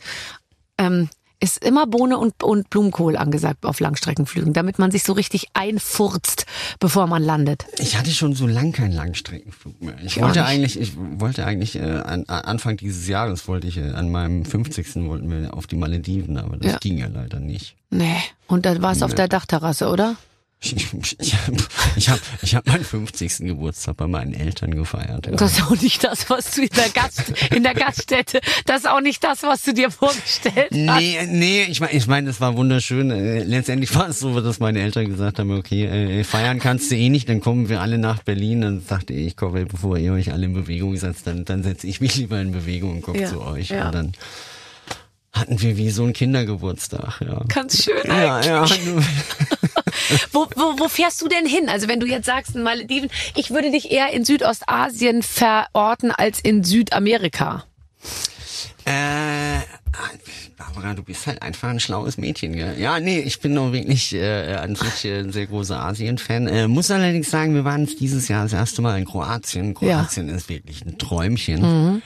Ähm, 0.77 1.09
ist 1.43 1.63
immer 1.63 1.85
Bohne 1.85 2.17
und, 2.17 2.41
und 2.41 2.69
Blumenkohl 2.69 3.17
angesagt 3.17 3.65
auf 3.65 3.79
Langstreckenflügen, 3.81 4.53
damit 4.53 4.79
man 4.79 4.91
sich 4.91 5.03
so 5.03 5.11
richtig 5.13 5.47
einfurzt, 5.53 6.45
bevor 6.79 7.05
man 7.07 7.21
landet. 7.21 7.65
Ich 7.79 7.97
hatte 7.97 8.11
schon 8.11 8.33
so 8.33 8.47
lang 8.47 8.71
keinen 8.71 8.93
Langstreckenflug 8.93 9.81
mehr. 9.81 9.95
Ich 10.03 10.15
Gar 10.15 10.27
wollte 10.27 10.39
nicht. 10.39 10.47
eigentlich, 10.49 10.79
ich 10.79 10.93
wollte 10.97 11.45
eigentlich 11.45 11.75
äh, 11.75 11.81
an, 11.81 12.23
an 12.27 12.45
Anfang 12.45 12.77
dieses 12.77 13.07
Jahres 13.07 13.47
wollte 13.47 13.67
ich 13.67 13.77
äh, 13.77 13.89
an 13.91 14.09
meinem 14.09 14.45
50. 14.45 14.95
wollten 15.05 15.29
wir 15.29 15.53
auf 15.53 15.67
die 15.67 15.75
Malediven, 15.75 16.37
aber 16.37 16.55
das 16.57 16.71
Ja. 16.73 16.77
ging 16.77 16.97
ja 16.97 17.07
leider 17.07 17.39
nicht. 17.39 17.75
Nee. 17.89 18.15
Und 18.47 18.65
dann 18.65 18.81
war 18.81 18.93
es 18.93 19.03
auf 19.03 19.11
Nee. 19.11 19.17
der 19.17 19.27
Dachterrasse, 19.27 19.89
oder? 19.89 20.15
Ich, 20.63 21.33
habe 21.35 21.57
ich 21.97 22.09
hab, 22.09 22.19
ich 22.41 22.55
hab 22.55 22.65
meinen 22.67 22.85
50. 22.85 23.39
Geburtstag 23.39 23.97
bei 23.97 24.07
meinen 24.07 24.33
Eltern 24.33 24.73
gefeiert. 24.73 25.27
Ja. 25.27 25.33
Das 25.35 25.53
ist 25.59 25.63
auch 25.63 25.75
nicht 25.81 26.03
das, 26.03 26.29
was 26.29 26.51
du 26.51 26.61
in 26.61 26.69
der, 26.69 26.89
Gast, 26.89 27.21
in 27.53 27.63
der 27.63 27.73
Gaststätte, 27.73 28.39
das 28.65 28.79
ist 28.81 28.87
auch 28.89 29.01
nicht 29.01 29.23
das, 29.23 29.43
was 29.43 29.61
du 29.63 29.73
dir 29.73 29.91
vorgestellt 29.91 30.69
hast. 30.71 30.99
Nee, 30.99 31.19
nee, 31.27 31.63
ich 31.63 31.79
meine, 31.81 31.93
ich 31.93 32.07
mein, 32.07 32.25
das 32.25 32.39
war 32.39 32.55
wunderschön. 32.55 33.11
Äh, 33.11 33.43
Letztendlich 33.43 33.93
war 33.95 34.07
es 34.09 34.19
so, 34.19 34.39
dass 34.39 34.59
meine 34.59 34.79
Eltern 34.81 35.07
gesagt 35.09 35.39
haben, 35.39 35.51
okay, 35.51 35.85
äh, 35.85 36.23
feiern 36.23 36.59
kannst 36.59 36.89
du 36.91 36.95
eh 36.95 37.09
nicht, 37.09 37.27
dann 37.27 37.41
kommen 37.41 37.67
wir 37.67 37.81
alle 37.81 37.97
nach 37.97 38.23
Berlin. 38.23 38.61
Dann 38.61 38.81
sagte 38.81 39.13
ich, 39.13 39.35
komm, 39.35 39.53
bevor 39.67 39.97
ihr 39.97 40.13
euch 40.13 40.31
alle 40.31 40.45
in 40.45 40.53
Bewegung 40.53 40.95
setzt, 40.95 41.27
dann, 41.27 41.43
dann 41.45 41.63
setze 41.63 41.87
ich 41.87 41.99
mich 41.99 42.15
lieber 42.15 42.39
in 42.39 42.51
Bewegung 42.53 42.91
und 42.93 43.01
komme 43.01 43.21
Ja, 43.21 43.27
zu 43.29 43.41
euch. 43.41 43.69
ja. 43.69 43.87
Und 43.87 43.95
dann 43.95 44.11
hatten 45.33 45.59
wir 45.61 45.77
wie 45.77 45.89
so 45.89 46.03
einen 46.03 46.13
Kindergeburtstag, 46.13 47.21
ja. 47.21 47.41
Ganz 47.47 47.83
schön. 47.83 48.03
Ja, 48.05 48.41
ja. 48.41 48.65
Wo, 50.31 50.47
wo, 50.55 50.79
wo 50.79 50.87
fährst 50.87 51.21
du 51.21 51.27
denn 51.27 51.45
hin? 51.45 51.69
Also 51.69 51.87
wenn 51.87 51.99
du 51.99 52.07
jetzt 52.07 52.25
sagst, 52.25 52.55
in 52.55 52.63
Malediven, 52.63 53.09
ich 53.35 53.51
würde 53.51 53.71
dich 53.71 53.91
eher 53.91 54.11
in 54.11 54.25
Südostasien 54.25 55.21
verorten 55.21 56.11
als 56.11 56.39
in 56.39 56.63
Südamerika. 56.63 57.63
Äh, 58.85 59.59
Barbara, 60.57 60.93
du 60.93 61.03
bist 61.03 61.27
halt 61.27 61.41
einfach 61.41 61.69
ein 61.69 61.79
schlaues 61.79 62.17
Mädchen, 62.17 62.53
gell? 62.53 62.75
Ja, 62.79 62.99
nee, 62.99 63.19
ich 63.19 63.39
bin 63.39 63.53
noch 63.53 63.71
wirklich 63.71 64.13
äh, 64.13 64.55
an 64.55 64.75
sich 64.75 65.05
äh, 65.05 65.19
ein 65.19 65.31
sehr 65.31 65.45
großer 65.45 65.79
Asien-Fan. 65.79 66.47
Äh, 66.47 66.67
muss 66.67 66.91
allerdings 66.91 67.29
sagen, 67.29 67.53
wir 67.53 67.63
waren 67.63 67.85
dieses 67.85 68.27
Jahr 68.27 68.43
das 68.43 68.53
erste 68.53 68.81
Mal 68.81 68.97
in 68.97 69.05
Kroatien. 69.05 69.73
Kroatien 69.73 70.29
ja. 70.29 70.35
ist 70.35 70.49
wirklich 70.49 70.85
ein 70.85 70.97
Träumchen. 70.97 71.61
Mhm. 71.61 72.01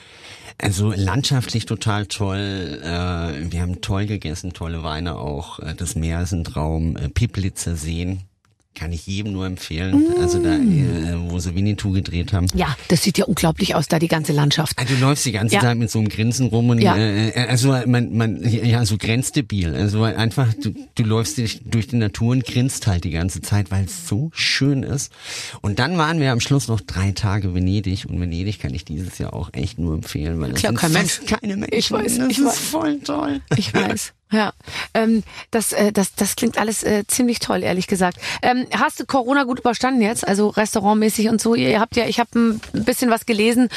Also 0.59 0.91
landschaftlich 0.91 1.65
total 1.65 2.07
toll. 2.07 2.79
Äh, 2.83 3.51
wir 3.51 3.61
haben 3.61 3.81
toll 3.81 4.07
gegessen, 4.07 4.53
tolle 4.53 4.83
Weine 4.83 5.15
auch. 5.17 5.59
Äh, 5.59 5.75
das 5.75 5.95
Meer 5.95 6.21
ist 6.21 6.31
ein 6.31 6.43
Traum. 6.43 6.97
Äh, 6.97 7.09
Piplitzer 7.09 7.75
Seen 7.75 8.23
kann 8.77 8.91
ich 8.91 9.07
jedem 9.07 9.33
nur 9.33 9.45
empfehlen. 9.45 9.99
Mm. 9.99 10.21
Also 10.21 10.41
da, 10.41 10.55
äh, 10.55 11.15
wo 11.29 11.39
sie 11.39 11.55
Winnetou 11.55 11.91
gedreht 11.91 12.33
haben. 12.33 12.47
Ja, 12.53 12.75
das 12.89 13.03
sieht 13.03 13.17
ja 13.17 13.25
unglaublich 13.25 13.75
aus, 13.75 13.87
da 13.87 13.99
die 13.99 14.07
ganze 14.07 14.33
Landschaft. 14.33 14.77
Also 14.77 14.93
du 14.93 15.01
läufst 15.01 15.25
die 15.25 15.31
ganze 15.31 15.55
ja. 15.55 15.61
Zeit 15.61 15.77
mit 15.77 15.89
so 15.89 15.99
einem 15.99 16.09
Grinsen 16.09 16.47
rum 16.47 16.69
und 16.69 16.79
ja. 16.79 16.95
äh, 16.95 17.47
also 17.49 17.75
man, 17.85 18.15
man, 18.15 18.47
ja, 18.47 18.85
so 18.85 18.97
grenzdebil. 18.97 19.75
Also 19.75 20.03
einfach, 20.03 20.53
du, 20.53 20.73
du 20.95 21.03
läufst 21.03 21.37
durch 21.37 21.87
die 21.87 21.95
Natur 21.95 22.31
und 22.31 22.45
grinst 22.45 22.87
halt 22.87 23.03
die 23.03 23.11
ganze 23.11 23.41
Zeit, 23.41 23.71
weil 23.71 23.85
es 23.85 24.07
so 24.07 24.29
schön 24.33 24.83
ist. 24.83 25.11
Und 25.61 25.79
dann 25.79 25.97
waren 25.97 26.19
wir 26.19 26.31
am 26.31 26.39
Schluss 26.39 26.67
noch 26.67 26.81
drei 26.81 27.11
Tage 27.11 27.53
Venedig 27.55 28.05
und 28.07 28.19
Venedig 28.21 28.59
kann 28.59 28.73
ich 28.73 28.85
dieses 28.85 29.17
Jahr 29.17 29.33
auch 29.33 29.49
echt 29.53 29.79
nur 29.79 29.95
empfehlen, 29.95 30.39
weil 30.39 30.51
es 30.51 30.61
sind 30.61 30.77
kein 30.77 30.93
Mensch. 30.93 31.21
keine 31.25 31.57
Menschen. 31.57 31.77
Ich 31.77 31.91
weiß, 31.91 32.17
das 32.17 32.29
ich 32.29 32.37
ist 32.37 32.45
weiß. 32.45 32.59
voll 32.59 32.99
toll. 32.99 33.41
Ich 33.55 33.73
weiß. 33.73 34.13
Ja, 34.31 34.51
ähm, 34.93 35.23
das, 35.51 35.71
äh, 35.71 35.93
das, 35.93 36.13
das 36.15 36.35
klingt 36.35 36.57
alles 36.57 36.83
äh, 36.83 37.05
ziemlich 37.07 37.39
toll, 37.39 37.63
ehrlich 37.63 37.87
gesagt. 37.87 38.17
Ähm, 38.41 38.67
hast 38.73 38.99
du 38.99 39.05
Corona 39.05 39.43
gut 39.43 39.59
überstanden 39.59 40.01
jetzt? 40.01 40.27
Also 40.27 40.49
restaurantmäßig 40.49 41.29
und 41.29 41.39
so. 41.39 41.55
Ihr 41.55 41.79
habt 41.79 41.95
ja, 41.95 42.05
ich 42.07 42.19
habe 42.19 42.37
ein 42.37 42.61
bisschen 42.73 43.09
was 43.09 43.25
gelesen, 43.25 43.69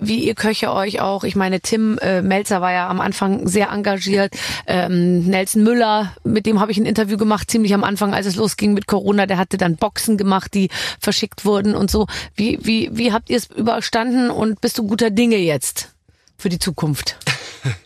wie 0.00 0.24
ihr 0.24 0.34
Köche 0.34 0.72
euch 0.72 1.00
auch. 1.00 1.22
Ich 1.22 1.36
meine, 1.36 1.60
Tim 1.60 1.98
äh, 1.98 2.22
Melzer 2.22 2.60
war 2.60 2.72
ja 2.72 2.88
am 2.88 3.00
Anfang 3.00 3.46
sehr 3.46 3.70
engagiert. 3.70 4.34
Ähm, 4.66 5.26
Nelson 5.26 5.62
Müller, 5.62 6.12
mit 6.24 6.46
dem 6.46 6.58
habe 6.58 6.72
ich 6.72 6.78
ein 6.78 6.86
Interview 6.86 7.16
gemacht, 7.16 7.48
ziemlich 7.48 7.72
am 7.72 7.84
Anfang, 7.84 8.14
als 8.14 8.26
es 8.26 8.34
losging 8.34 8.74
mit 8.74 8.88
Corona. 8.88 9.26
Der 9.26 9.38
hatte 9.38 9.58
dann 9.58 9.76
Boxen 9.76 10.16
gemacht, 10.16 10.54
die 10.54 10.70
verschickt 10.98 11.44
wurden 11.44 11.76
und 11.76 11.88
so. 11.88 12.08
Wie, 12.34 12.58
wie, 12.62 12.90
wie 12.92 13.12
habt 13.12 13.30
ihr 13.30 13.36
es 13.36 13.46
überstanden 13.46 14.30
und 14.30 14.60
bist 14.60 14.76
du 14.78 14.86
guter 14.86 15.10
Dinge 15.10 15.36
jetzt 15.36 15.94
für 16.36 16.48
die 16.48 16.58
Zukunft? 16.58 17.16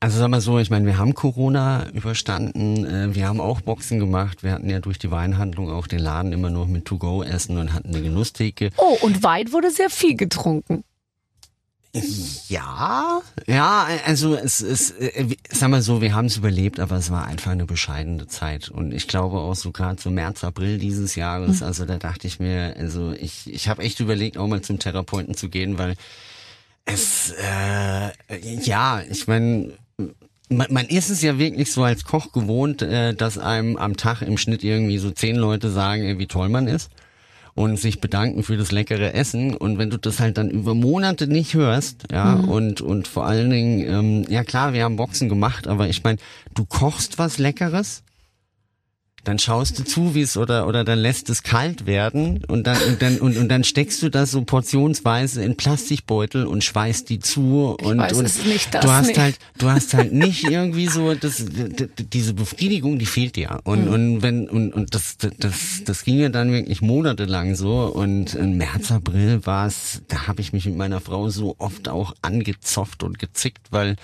Also 0.00 0.18
sag 0.18 0.28
mal 0.28 0.40
so, 0.40 0.58
ich 0.58 0.70
meine, 0.70 0.86
wir 0.86 0.98
haben 0.98 1.14
Corona 1.14 1.88
überstanden, 1.90 2.84
äh, 2.84 3.14
wir 3.14 3.26
haben 3.26 3.40
auch 3.40 3.60
Boxen 3.60 3.98
gemacht, 3.98 4.42
wir 4.42 4.52
hatten 4.52 4.68
ja 4.68 4.80
durch 4.80 4.98
die 4.98 5.10
Weinhandlung 5.10 5.70
auch 5.70 5.86
den 5.86 6.00
Laden 6.00 6.32
immer 6.32 6.50
noch 6.50 6.66
mit 6.66 6.84
To-Go 6.84 7.22
essen 7.22 7.58
und 7.58 7.72
hatten 7.72 7.88
eine 7.88 8.02
Genusstheke. 8.02 8.70
Oh, 8.76 8.98
und 9.02 9.22
Wein 9.22 9.52
wurde 9.52 9.70
sehr 9.70 9.90
viel 9.90 10.16
getrunken. 10.16 10.84
Ja, 12.48 13.22
ja, 13.46 13.86
also 14.04 14.34
es 14.34 14.60
ist, 14.60 14.90
äh, 15.00 15.28
sag 15.50 15.70
mal 15.70 15.80
so, 15.80 16.02
wir 16.02 16.14
haben 16.14 16.26
es 16.26 16.36
überlebt, 16.36 16.78
aber 16.78 16.96
es 16.96 17.10
war 17.10 17.24
einfach 17.24 17.52
eine 17.52 17.64
bescheidene 17.64 18.26
Zeit. 18.26 18.68
Und 18.68 18.92
ich 18.92 19.08
glaube 19.08 19.38
auch 19.38 19.54
so 19.54 19.72
gerade 19.72 20.00
so 20.00 20.10
März, 20.10 20.44
April 20.44 20.78
dieses 20.78 21.14
Jahres, 21.14 21.62
also 21.62 21.86
da 21.86 21.96
dachte 21.96 22.26
ich 22.26 22.38
mir, 22.38 22.74
also 22.76 23.12
ich, 23.12 23.52
ich 23.52 23.68
habe 23.68 23.82
echt 23.82 24.00
überlegt, 24.00 24.36
auch 24.36 24.46
mal 24.46 24.60
zum 24.60 24.78
Therapeuten 24.78 25.34
zu 25.34 25.48
gehen, 25.48 25.78
weil 25.78 25.94
es, 26.84 27.32
äh, 27.32 28.10
ja, 28.62 29.00
ich 29.08 29.26
meine, 29.26 29.72
man, 30.48 30.66
man 30.70 30.86
ist 30.86 31.10
es 31.10 31.22
ja 31.22 31.38
wirklich 31.38 31.72
so 31.72 31.82
als 31.82 32.04
Koch 32.04 32.32
gewohnt, 32.32 32.82
äh, 32.82 33.14
dass 33.14 33.38
einem 33.38 33.76
am 33.76 33.96
Tag 33.96 34.22
im 34.22 34.38
Schnitt 34.38 34.64
irgendwie 34.64 34.98
so 34.98 35.10
zehn 35.10 35.36
Leute 35.36 35.70
sagen, 35.70 36.02
äh, 36.04 36.18
wie 36.18 36.26
toll 36.26 36.48
man 36.48 36.68
ist 36.68 36.90
und 37.54 37.78
sich 37.78 38.00
bedanken 38.00 38.42
für 38.42 38.56
das 38.56 38.70
leckere 38.70 39.14
Essen. 39.14 39.56
Und 39.56 39.78
wenn 39.78 39.90
du 39.90 39.96
das 39.96 40.20
halt 40.20 40.36
dann 40.38 40.50
über 40.50 40.74
Monate 40.74 41.26
nicht 41.26 41.54
hörst, 41.54 42.04
ja, 42.12 42.36
mhm. 42.36 42.48
und, 42.48 42.80
und 42.80 43.08
vor 43.08 43.26
allen 43.26 43.50
Dingen, 43.50 43.88
ähm, 43.88 44.24
ja 44.28 44.44
klar, 44.44 44.72
wir 44.72 44.84
haben 44.84 44.96
Boxen 44.96 45.28
gemacht, 45.28 45.66
aber 45.66 45.88
ich 45.88 46.04
meine, 46.04 46.18
du 46.54 46.64
kochst 46.64 47.18
was 47.18 47.38
Leckeres 47.38 48.02
dann 49.26 49.40
schaust 49.40 49.76
du 49.78 49.84
zu, 49.84 50.14
wie 50.14 50.22
es 50.22 50.36
oder 50.36 50.68
oder 50.68 50.84
dann 50.84 51.00
lässt 51.00 51.28
es 51.30 51.42
kalt 51.42 51.84
werden 51.84 52.44
und 52.46 52.66
dann 52.66 52.80
und 52.82 53.02
dann 53.02 53.18
und, 53.18 53.36
und 53.36 53.48
dann 53.48 53.64
steckst 53.64 54.00
du 54.02 54.08
das 54.08 54.30
so 54.30 54.42
portionsweise 54.42 55.42
in 55.42 55.56
Plastikbeutel 55.56 56.46
und 56.46 56.62
schweißt 56.62 57.08
die 57.08 57.18
zu 57.18 57.76
und, 57.82 57.98
weiß, 57.98 58.12
und 58.12 58.46
nicht, 58.46 58.72
du 58.72 58.88
hast 58.88 59.08
nicht. 59.08 59.18
halt 59.18 59.38
du 59.58 59.68
hast 59.68 59.94
halt 59.94 60.12
nicht 60.12 60.44
irgendwie 60.44 60.86
so 60.86 61.14
das 61.14 61.44
diese 62.12 62.34
Befriedigung, 62.34 63.00
die 63.00 63.06
fehlt 63.06 63.34
dir 63.34 63.58
und 63.64 63.86
mhm. 63.86 63.92
und 63.92 64.22
wenn 64.22 64.48
und 64.48 64.72
und 64.72 64.94
das 64.94 65.16
das 65.18 65.82
das 65.84 66.04
ging 66.04 66.20
ja 66.20 66.28
dann 66.28 66.52
wirklich 66.52 66.80
monatelang 66.80 67.56
so 67.56 67.86
und 67.86 68.34
im 68.34 68.56
März 68.56 68.92
April 68.92 69.44
war 69.44 69.66
es, 69.66 70.02
da 70.06 70.28
habe 70.28 70.40
ich 70.40 70.52
mich 70.52 70.66
mit 70.66 70.76
meiner 70.76 71.00
Frau 71.00 71.30
so 71.30 71.56
oft 71.58 71.88
auch 71.88 72.14
angezofft 72.22 73.02
und 73.02 73.18
gezickt, 73.18 73.66
weil 73.70 73.96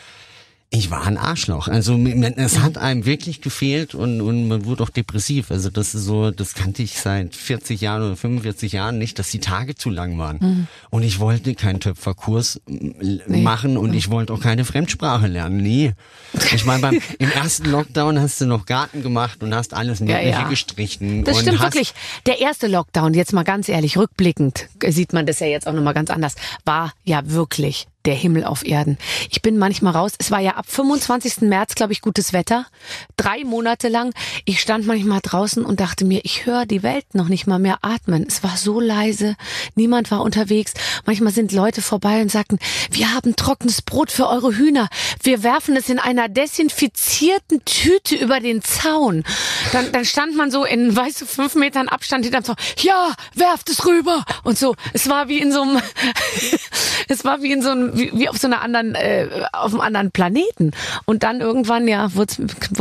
ich 0.74 0.90
war 0.90 1.06
ein 1.06 1.18
Arschloch. 1.18 1.68
Also 1.68 1.98
es 1.98 2.60
hat 2.60 2.78
einem 2.78 3.04
wirklich 3.04 3.42
gefehlt 3.42 3.94
und, 3.94 4.22
und 4.22 4.48
man 4.48 4.64
wurde 4.64 4.82
auch 4.82 4.88
depressiv. 4.88 5.50
Also 5.50 5.68
das 5.68 5.94
ist 5.94 6.04
so, 6.04 6.30
das 6.30 6.54
kannte 6.54 6.82
ich 6.82 6.98
seit 6.98 7.36
40 7.36 7.82
Jahren 7.82 8.02
oder 8.02 8.16
45 8.16 8.72
Jahren 8.72 8.96
nicht, 8.96 9.18
dass 9.18 9.30
die 9.30 9.38
Tage 9.38 9.74
zu 9.74 9.90
lang 9.90 10.16
waren. 10.16 10.38
Mhm. 10.40 10.66
Und 10.88 11.02
ich 11.02 11.20
wollte 11.20 11.54
keinen 11.54 11.80
Töpferkurs 11.80 12.62
nee. 12.66 13.42
machen 13.42 13.76
und 13.76 13.92
ich 13.92 14.08
wollte 14.08 14.32
auch 14.32 14.40
keine 14.40 14.64
Fremdsprache 14.64 15.26
lernen. 15.26 15.58
Nee. 15.58 15.92
Ich 16.54 16.64
meine, 16.64 16.80
beim 16.80 16.98
im 17.18 17.30
ersten 17.30 17.70
Lockdown 17.70 18.18
hast 18.18 18.40
du 18.40 18.46
noch 18.46 18.64
Garten 18.64 19.02
gemacht 19.02 19.42
und 19.42 19.54
hast 19.54 19.74
alles 19.74 20.00
Mögliche 20.00 20.30
ja, 20.30 20.40
ja. 20.40 20.48
gestrichen. 20.48 21.24
Das 21.24 21.40
stimmt 21.40 21.60
wirklich. 21.60 21.92
Der 22.24 22.40
erste 22.40 22.66
Lockdown, 22.66 23.12
jetzt 23.12 23.34
mal 23.34 23.44
ganz 23.44 23.68
ehrlich, 23.68 23.98
rückblickend 23.98 24.68
sieht 24.88 25.12
man 25.12 25.26
das 25.26 25.38
ja 25.40 25.48
jetzt 25.48 25.66
auch 25.66 25.74
nochmal 25.74 25.92
ganz 25.92 26.08
anders, 26.08 26.34
war 26.64 26.94
ja 27.04 27.20
wirklich 27.26 27.88
der 28.04 28.14
Himmel 28.14 28.44
auf 28.44 28.64
Erden. 28.64 28.98
Ich 29.30 29.42
bin 29.42 29.58
manchmal 29.58 29.94
raus. 29.94 30.12
Es 30.18 30.30
war 30.30 30.40
ja 30.40 30.52
ab 30.52 30.66
25. 30.68 31.42
März, 31.42 31.74
glaube 31.74 31.92
ich, 31.92 32.00
gutes 32.00 32.32
Wetter. 32.32 32.66
Drei 33.16 33.44
Monate 33.44 33.88
lang. 33.88 34.12
Ich 34.44 34.60
stand 34.60 34.86
manchmal 34.86 35.20
draußen 35.22 35.64
und 35.64 35.80
dachte 35.80 36.04
mir, 36.04 36.20
ich 36.24 36.46
höre 36.46 36.66
die 36.66 36.82
Welt 36.82 37.14
noch 37.14 37.28
nicht 37.28 37.46
mal 37.46 37.58
mehr 37.58 37.78
atmen. 37.82 38.24
Es 38.26 38.42
war 38.42 38.56
so 38.56 38.80
leise. 38.80 39.36
Niemand 39.74 40.10
war 40.10 40.22
unterwegs. 40.22 40.74
Manchmal 41.06 41.32
sind 41.32 41.52
Leute 41.52 41.82
vorbei 41.82 42.22
und 42.22 42.30
sagten, 42.30 42.58
wir 42.90 43.14
haben 43.14 43.36
trockenes 43.36 43.82
Brot 43.82 44.10
für 44.10 44.28
eure 44.28 44.56
Hühner. 44.56 44.88
Wir 45.22 45.42
werfen 45.42 45.76
es 45.76 45.88
in 45.88 45.98
einer 45.98 46.28
desinfizierten 46.28 47.64
Tüte 47.64 48.16
über 48.16 48.40
den 48.40 48.62
Zaun. 48.62 49.24
Dann, 49.72 49.92
dann 49.92 50.04
stand 50.04 50.36
man 50.36 50.50
so 50.50 50.64
in, 50.64 50.94
weißt 50.94 51.22
du, 51.22 51.26
fünf 51.26 51.54
Metern 51.54 51.88
Abstand 51.88 52.24
hinterm 52.24 52.44
Zaun. 52.44 52.56
Ja, 52.78 53.14
werft 53.34 53.68
es 53.68 53.86
rüber. 53.86 54.24
Und 54.44 54.58
so. 54.58 54.74
Es 54.92 55.08
war 55.08 55.28
wie 55.28 55.38
in 55.38 55.52
so 55.52 55.62
einem, 55.62 55.80
es 57.08 57.24
war 57.24 57.42
wie 57.42 57.52
in 57.52 57.62
so 57.62 57.70
einem 57.70 57.96
wie, 57.96 58.10
wie 58.14 58.28
auf 58.28 58.38
so 58.38 58.46
einer 58.46 58.62
anderen, 58.62 58.94
äh, 58.94 59.28
auf 59.52 59.72
einem 59.72 59.80
anderen 59.80 60.10
Planeten. 60.10 60.72
Und 61.04 61.22
dann 61.22 61.40
irgendwann, 61.40 61.88
ja, 61.88 62.14
wurde 62.14 62.32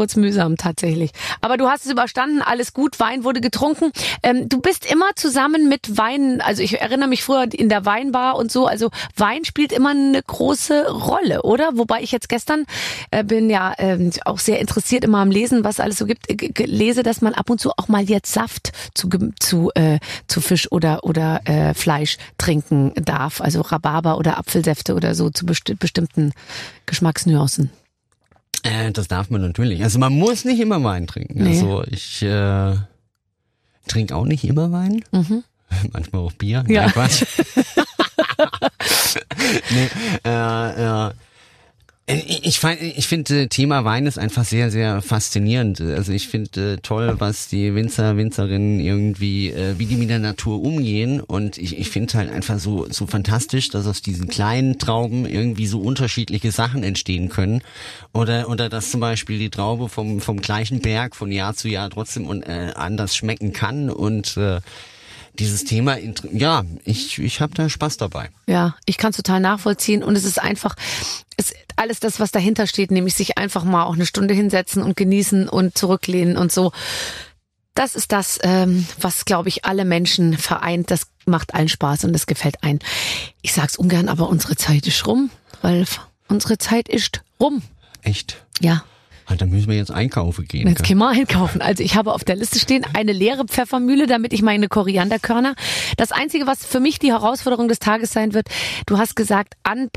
es 0.03 0.15
mühsam 0.15 0.57
tatsächlich. 0.57 1.11
Aber 1.41 1.57
du 1.57 1.67
hast 1.67 1.86
es 1.86 1.91
überstanden, 1.91 2.41
alles 2.41 2.73
gut, 2.73 2.99
Wein 2.99 3.23
wurde 3.23 3.41
getrunken. 3.41 3.91
Ähm, 4.23 4.49
du 4.49 4.61
bist 4.61 4.91
immer 4.91 5.15
zusammen 5.15 5.69
mit 5.69 5.97
Wein, 5.97 6.41
also 6.41 6.61
ich 6.61 6.79
erinnere 6.79 7.09
mich 7.09 7.23
früher 7.23 7.47
in 7.51 7.69
der 7.69 7.86
Weinbar 7.86 8.36
und 8.36 8.51
so, 8.51 8.67
also 8.67 8.89
Wein 9.15 9.45
spielt 9.45 9.71
immer 9.71 9.89
eine 9.89 10.21
große 10.21 10.89
Rolle, 10.89 11.43
oder? 11.43 11.77
Wobei 11.77 12.01
ich 12.01 12.11
jetzt 12.11 12.29
gestern 12.29 12.65
äh, 13.11 13.23
bin 13.23 13.49
ja 13.49 13.73
äh, 13.77 14.09
auch 14.25 14.39
sehr 14.39 14.59
interessiert 14.59 15.03
immer 15.03 15.19
am 15.19 15.32
Lesen, 15.32 15.63
was 15.63 15.79
alles 15.79 15.97
so 15.97 16.05
gibt, 16.05 16.29
äh, 16.29 16.36
lese, 16.72 17.03
dass 17.03 17.22
man 17.22 17.34
ab 17.34 17.49
und 17.49 17.59
zu 17.59 17.72
auch 17.72 17.88
mal 17.88 18.03
jetzt 18.03 18.34
Saft 18.34 18.72
zu, 18.93 19.09
zu, 19.39 19.72
äh, 19.76 19.99
zu 20.28 20.41
Fisch 20.41 20.72
oder, 20.72 21.03
oder 21.03 21.41
äh, 21.45 21.74
Fleisch 21.74 22.17
trinken 22.38 22.93
darf, 22.95 23.41
also 23.41 23.61
Rhabarber 23.61 24.17
oder 24.17 24.38
Apfelsäfte 24.38 24.95
oder 24.95 25.13
so 25.13 25.30
zu 25.30 25.45
besti 25.45 25.76
bestimmten 25.76 26.34
Geschmacksnuancen? 26.86 27.69
Äh, 28.63 28.91
das 28.91 29.07
darf 29.07 29.30
man 29.30 29.41
natürlich. 29.41 29.84
Also 29.84 29.99
man 29.99 30.13
muss 30.13 30.45
nicht 30.45 30.59
immer 30.59 30.84
Wein 30.84 31.07
trinken. 31.07 31.43
Nee. 31.43 31.49
Also 31.49 31.84
ich 31.89 32.22
äh, 32.24 32.76
trinke 33.88 34.15
auch 34.15 34.26
nicht 34.26 34.43
immer 34.43 34.72
Wein. 34.72 35.03
Mhm. 35.11 35.43
Manchmal 35.91 36.22
auch 36.22 36.34
Bier. 36.34 36.63
Ja. 36.67 36.82
Nein, 36.84 36.91
Quatsch. 36.91 37.24
nee, 39.72 39.89
äh, 40.26 41.07
äh, 41.07 41.11
ich, 42.14 42.64
ich 42.64 43.07
finde, 43.07 43.47
Thema 43.49 43.86
Wein 43.86 44.05
ist 44.05 44.18
einfach 44.18 44.43
sehr, 44.45 44.72
sehr 44.72 45.01
faszinierend. 45.01 45.82
Also 45.82 46.12
ich 46.12 46.28
finde 46.28 46.74
äh, 46.74 46.78
toll, 46.78 47.16
was 47.20 47.47
die 47.47 47.74
Winzer, 47.76 48.18
Winzerinnen 48.18 48.80
irgendwie, 48.80 49.49
äh, 49.49 49.78
wie 49.78 49.86
die 49.86 49.95
mit 49.95 50.09
der 50.09 50.20
Natur 50.20 50.62
umgehen. 50.62 51.22
Und 51.22 51.57
ich, 51.57 51.78
ich 51.78 51.89
finde 51.89 52.14
halt 52.16 52.32
einfach 52.32 52.59
so, 52.59 52.88
so 52.89 53.07
fantastisch, 53.07 53.70
dass 53.70 53.88
aus 53.88 54.01
diesen 54.01 54.28
kleinen 54.28 54.80
Trauben 54.80 55.26
irgendwie 55.26 55.68
so 55.68 55.80
unterschiedliche 55.80 56.51
Sachen 56.51 56.84
entstehen 56.84 57.30
können. 57.30 57.62
Oder, 58.14 58.49
oder 58.49 58.70
dass 58.70 58.91
zum 58.91 58.99
Beispiel 58.99 59.39
die 59.39 59.49
Traube 59.49 59.89
vom, 59.89 60.22
vom 60.22 60.41
gleichen 60.41 60.80
Berg 60.80 61.16
von 61.16 61.32
Jahr 61.32 61.55
zu 61.55 61.68
Jahr 61.68 61.89
trotzdem 61.89 62.30
äh, 62.43 62.72
anders 62.76 63.16
schmecken 63.16 63.53
kann. 63.53 63.89
Und 63.89 64.38
äh, 64.38 64.59
dieses 65.42 65.64
Thema, 65.64 65.98
ja, 66.32 66.64
ich, 66.86 67.18
ich 67.18 67.42
habe 67.42 67.56
da 67.56 67.68
Spaß 67.68 67.98
dabei. 67.98 68.30
Ja, 68.46 68.76
ich 68.86 68.98
kann 68.98 69.12
total 69.12 69.39
nachvollziehen 69.39 70.04
und 70.04 70.16
es 70.16 70.24
ist 70.24 70.39
einfach, 70.39 70.76
es, 71.36 71.54
alles 71.76 72.00
das, 72.00 72.20
was 72.20 72.30
dahinter 72.30 72.68
steht, 72.68 72.92
nämlich 72.92 73.16
sich 73.16 73.39
einfach 73.39 73.64
mal 73.64 73.86
auch 73.86 73.96
eine 73.96 74.06
Stunde 74.06 74.36
hinsetzen 74.36 74.84
und 74.84 74.96
genießen 74.96 75.50
und 75.50 75.76
zurücklehnen 75.76 76.38
und 76.38 76.52
so. 76.52 76.72
Das 77.74 77.96
ist 77.96 78.12
das, 78.12 78.38
ähm, 78.44 78.86
was, 79.00 79.26
glaube 79.26 79.50
ich, 79.50 79.66
alle 79.66 79.84
Menschen 79.84 80.38
vereint. 80.38 80.92
Das 80.92 81.08
macht 81.26 81.56
allen 81.56 81.70
Spaß 81.70 82.04
und 82.04 82.14
das 82.14 82.28
gefällt 82.28 82.64
ein. 82.64 82.78
Ich 83.42 83.54
sag's 83.54 83.78
ungern, 83.78 84.10
aber 84.10 84.30
unsere 84.30 84.56
Zeit 84.56 84.86
ist 84.86 85.08
rum, 85.08 85.32
Ralf. 85.64 86.02
Unsere 86.28 86.60
Zeit 86.60 86.88
ist 86.88 87.24
rum. 87.39 87.64
Echt? 88.04 88.44
Ja. 88.60 88.84
Dann 89.38 89.49
müssen 89.49 89.69
wir 89.69 89.77
jetzt 89.77 89.91
einkaufen 89.91 90.45
gehen. 90.45 90.67
Jetzt 90.67 90.79
gell? 90.79 90.88
gehen 90.89 90.97
wir 90.99 91.09
einkaufen. 91.09 91.61
Also 91.61 91.84
ich 91.84 91.95
habe 91.95 92.13
auf 92.13 92.23
der 92.23 92.36
Liste 92.36 92.59
stehen 92.59 92.86
eine 92.93 93.11
leere 93.13 93.45
Pfeffermühle, 93.45 94.07
damit 94.07 94.34
ich 94.34 94.41
meine 94.41 94.67
Korianderkörner. 94.67 95.55
Das 95.97 96.11
Einzige, 96.11 96.47
was 96.47 96.65
für 96.65 96.79
mich 96.79 96.99
die 96.99 97.11
Herausforderung 97.11 97.67
des 97.67 97.79
Tages 97.79 98.11
sein 98.11 98.34
wird, 98.34 98.47
du 98.86 98.97
hast 98.97 99.15
gesagt, 99.15 99.53
an, 99.63 99.89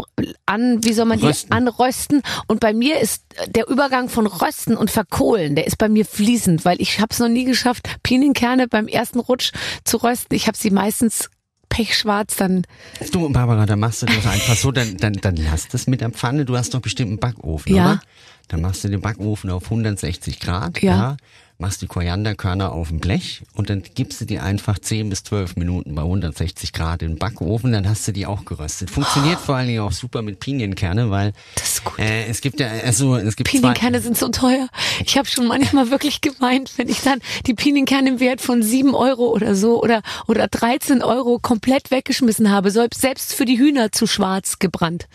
an 0.46 0.82
wie 0.84 0.92
soll 0.92 1.04
man 1.06 1.18
Rösten. 1.18 1.50
die 1.50 1.56
anrösten? 1.56 2.22
Und 2.46 2.60
bei 2.60 2.72
mir 2.74 3.00
ist 3.00 3.24
der 3.48 3.68
Übergang 3.68 4.08
von 4.08 4.26
Rösten 4.26 4.76
und 4.76 4.90
Verkohlen, 4.90 5.54
der 5.56 5.66
ist 5.66 5.78
bei 5.78 5.88
mir 5.88 6.04
fließend, 6.04 6.64
weil 6.64 6.80
ich 6.80 7.00
habe 7.00 7.08
es 7.10 7.18
noch 7.18 7.28
nie 7.28 7.44
geschafft, 7.44 7.88
Pinienkerne 8.02 8.68
beim 8.68 8.88
ersten 8.88 9.18
Rutsch 9.20 9.52
zu 9.84 9.98
rösten. 9.98 10.34
Ich 10.34 10.46
habe 10.46 10.56
sie 10.56 10.70
meistens 10.70 11.30
pechschwarz 11.68 12.36
dann. 12.36 12.62
Du, 13.10 13.28
Barbara, 13.30 13.66
dann 13.66 13.80
machst 13.80 14.02
du 14.02 14.06
das 14.06 14.26
einfach 14.26 14.54
so, 14.54 14.70
dann, 14.70 14.96
dann, 14.98 15.14
dann 15.14 15.36
lass 15.36 15.66
das 15.68 15.86
mit 15.88 16.00
der 16.00 16.10
Pfanne. 16.10 16.44
Du 16.44 16.56
hast 16.56 16.72
doch 16.74 16.80
bestimmt 16.80 17.08
einen 17.10 17.18
Backofen, 17.18 17.74
Ja. 17.74 17.84
oder? 17.84 18.00
Dann 18.48 18.60
machst 18.60 18.84
du 18.84 18.88
den 18.88 19.00
Backofen 19.00 19.50
auf 19.50 19.64
160 19.64 20.40
Grad, 20.40 20.82
Ja. 20.82 21.16
Machst 21.58 21.82
die 21.82 21.86
Korianderkörner 21.86 22.72
auf 22.72 22.88
dem 22.88 22.98
Blech 22.98 23.42
und 23.54 23.70
dann 23.70 23.82
gibst 23.94 24.20
du 24.20 24.24
die 24.24 24.40
einfach 24.40 24.78
10 24.78 25.08
bis 25.08 25.22
12 25.24 25.56
Minuten 25.56 25.94
bei 25.94 26.02
160 26.02 26.72
Grad 26.72 27.02
in 27.02 27.12
den 27.12 27.18
Backofen, 27.18 27.72
dann 27.72 27.88
hast 27.88 28.06
du 28.08 28.12
die 28.12 28.26
auch 28.26 28.44
geröstet. 28.44 28.90
Funktioniert 28.90 29.38
vor 29.38 29.54
allen 29.56 29.68
Dingen 29.68 29.80
auch 29.80 29.92
super 29.92 30.22
mit 30.22 30.40
Pinienkerne, 30.40 31.10
weil 31.10 31.32
Das 31.54 31.74
ist 31.74 31.84
gut. 31.84 31.98
äh, 31.98 32.26
es 32.26 32.40
gibt 32.40 32.58
ja, 32.60 32.68
also 32.68 33.16
es 33.16 33.36
gibt 33.36 33.48
Pinienkerne 33.50 34.00
sind 34.00 34.18
so 34.18 34.28
teuer. 34.28 34.68
Ich 35.04 35.16
habe 35.16 35.28
schon 35.28 35.46
manchmal 35.46 35.90
wirklich 35.90 36.20
geweint, 36.20 36.72
wenn 36.76 36.88
ich 36.88 37.02
dann 37.02 37.20
die 37.46 37.54
Pinienkerne 37.54 38.10
im 38.10 38.20
Wert 38.20 38.40
von 38.40 38.62
7 38.62 38.94
Euro 38.94 39.28
oder 39.28 39.54
so 39.54 39.80
oder, 39.82 40.02
oder 40.26 40.48
13 40.48 41.02
Euro 41.02 41.38
komplett 41.38 41.90
weggeschmissen 41.90 42.50
habe. 42.50 42.70
Selbst 42.70 43.34
für 43.34 43.44
die 43.44 43.58
Hühner 43.58 43.92
zu 43.92 44.06
schwarz 44.06 44.58
gebrannt. 44.58 45.06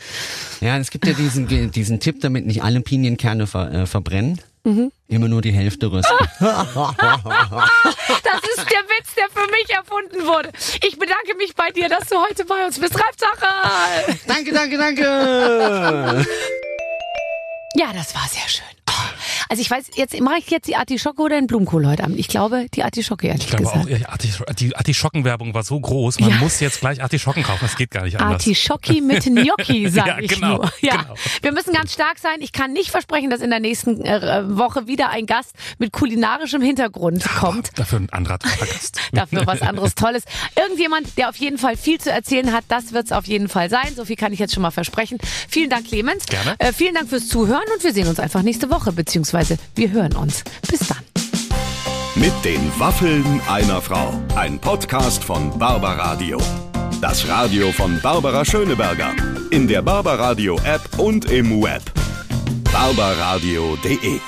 ja, 0.61 0.77
es 0.77 0.89
gibt 0.89 1.05
ja 1.05 1.13
diesen, 1.13 1.71
diesen 1.71 1.99
Tipp, 1.99 2.21
damit 2.21 2.45
nicht 2.45 2.63
alle 2.63 2.79
Pinienkerne 2.81 3.45
ver, 3.45 3.71
äh, 3.73 3.85
verbrennen. 3.85 4.39
Mhm. 4.63 4.91
Immer 5.07 5.27
nur 5.27 5.41
die 5.41 5.51
Hälfte 5.51 5.91
rösten. 5.91 6.15
Das 6.39 8.41
ist 8.43 8.69
der 8.69 8.83
Witz, 8.89 9.15
der 9.15 9.29
für 9.33 9.47
mich 9.51 9.69
erfunden 9.69 10.25
wurde. 10.25 10.51
Ich 10.83 10.97
bedanke 10.99 11.35
mich 11.37 11.55
bei 11.55 11.69
dir, 11.71 11.87
dass 11.89 12.07
du 12.09 12.15
heute 12.17 12.45
bei 12.45 12.65
uns 12.65 12.79
bist. 12.79 12.95
Ralf 12.95 13.15
Zacherl! 13.17 14.19
danke, 14.27 14.51
danke, 14.53 14.77
danke! 14.77 16.25
Ja, 17.75 17.93
das 17.93 18.13
war 18.15 18.27
sehr 18.27 18.47
schön. 18.47 18.65
Also 19.51 19.61
ich 19.61 19.71
weiß, 19.71 19.85
jetzt 19.95 20.19
mache 20.21 20.37
ich 20.37 20.49
jetzt 20.51 20.67
die 20.67 20.75
Artischocke 20.75 21.21
oder 21.23 21.35
den 21.35 21.47
Blumenkohl 21.47 21.87
heute 21.87 22.03
Abend. 22.03 22.19
Ich 22.19 22.27
glaube, 22.27 22.67
die 22.71 22.83
Artischocke, 22.83 23.25
ehrlich 23.27 23.45
Ich 23.45 23.49
glaube 23.49 23.63
gesagt. 23.63 23.85
auch, 23.85 23.89
ja, 24.47 24.53
die 24.53 24.75
Artischockenwerbung 24.75 25.55
war 25.55 25.63
so 25.63 25.79
groß, 25.79 26.19
man 26.19 26.29
Ja. 26.29 26.35
muss 26.37 26.59
jetzt 26.59 26.81
gleich 26.81 27.01
Artischocken 27.01 27.41
kaufen, 27.41 27.59
das 27.63 27.75
geht 27.75 27.89
gar 27.89 28.03
nicht 28.03 28.19
anders. 28.19 28.33
Artischocki 28.33 29.01
mit 29.01 29.23
Gnocchi, 29.23 29.89
sage 29.89 30.07
Ja, 30.09 30.19
ich 30.19 30.29
genau, 30.29 30.57
nur. 30.57 30.71
Ja. 30.81 30.97
genau. 30.97 31.15
Wir 31.41 31.51
müssen 31.51 31.73
ganz 31.73 31.93
stark 31.93 32.19
sein. 32.19 32.37
Ich 32.41 32.51
kann 32.51 32.73
nicht 32.73 32.91
versprechen, 32.91 33.31
dass 33.31 33.41
in 33.41 33.49
der 33.49 33.59
nächsten 33.59 34.01
äh, 34.05 34.43
Woche 34.55 34.85
wieder 34.85 35.09
ein 35.09 35.25
Gast 35.25 35.53
mit 35.79 35.91
kulinarischem 35.91 36.61
Hintergrund 36.61 37.23
kommt. 37.39 37.71
Dafür 37.79 38.01
ein 38.01 38.09
anderer 38.11 38.37
Gast. 38.37 38.99
Dafür 39.13 39.47
was 39.47 39.63
anderes 39.63 39.95
Tolles. 39.95 40.23
Irgendjemand, 40.55 41.17
der 41.17 41.29
auf 41.29 41.35
jeden 41.37 41.57
Fall 41.57 41.75
viel 41.75 41.99
zu 41.99 42.11
erzählen 42.11 42.53
hat, 42.53 42.65
das 42.67 42.93
wird's 42.93 43.11
auf 43.11 43.25
jeden 43.25 43.49
Fall 43.49 43.71
sein. 43.71 43.93
So 43.95 44.05
viel 44.05 44.15
kann 44.15 44.31
ich 44.31 44.37
jetzt 44.37 44.53
schon 44.53 44.61
mal 44.61 44.69
versprechen. 44.71 45.17
Vielen 45.47 45.71
Dank, 45.71 45.87
Clemens. 45.87 46.25
Gerne. 46.27 46.55
Äh, 46.59 46.71
vielen 46.71 46.93
Dank 46.93 47.09
fürs 47.09 47.27
Zuhören 47.27 47.63
und 47.75 47.83
wir 47.83 47.93
sehen 47.93 48.07
uns 48.07 48.19
einfach 48.19 48.43
nächste 48.43 48.69
Woche, 48.69 48.91
beziehungsweise 49.39 49.57
wir 49.75 49.91
hören 49.91 50.15
uns. 50.15 50.43
Bis 50.69 50.79
dann. 50.87 50.97
Mit 52.15 52.33
den 52.43 52.59
Waffeln 52.77 53.41
einer 53.49 53.81
Frau. 53.81 54.13
Ein 54.35 54.59
Podcast 54.59 55.23
von 55.23 55.57
Barbaradio. 55.57 56.37
Das 57.01 57.27
Radio 57.27 57.71
von 57.71 57.99
Barbara 58.01 58.43
Schöneberger. 58.43 59.13
In 59.51 59.67
der 59.67 59.81
Barbaradio 59.81 60.59
App 60.65 60.81
und 60.97 61.31
im 61.31 61.61
Web. 61.61 61.83
barbaradio.de 62.71 64.19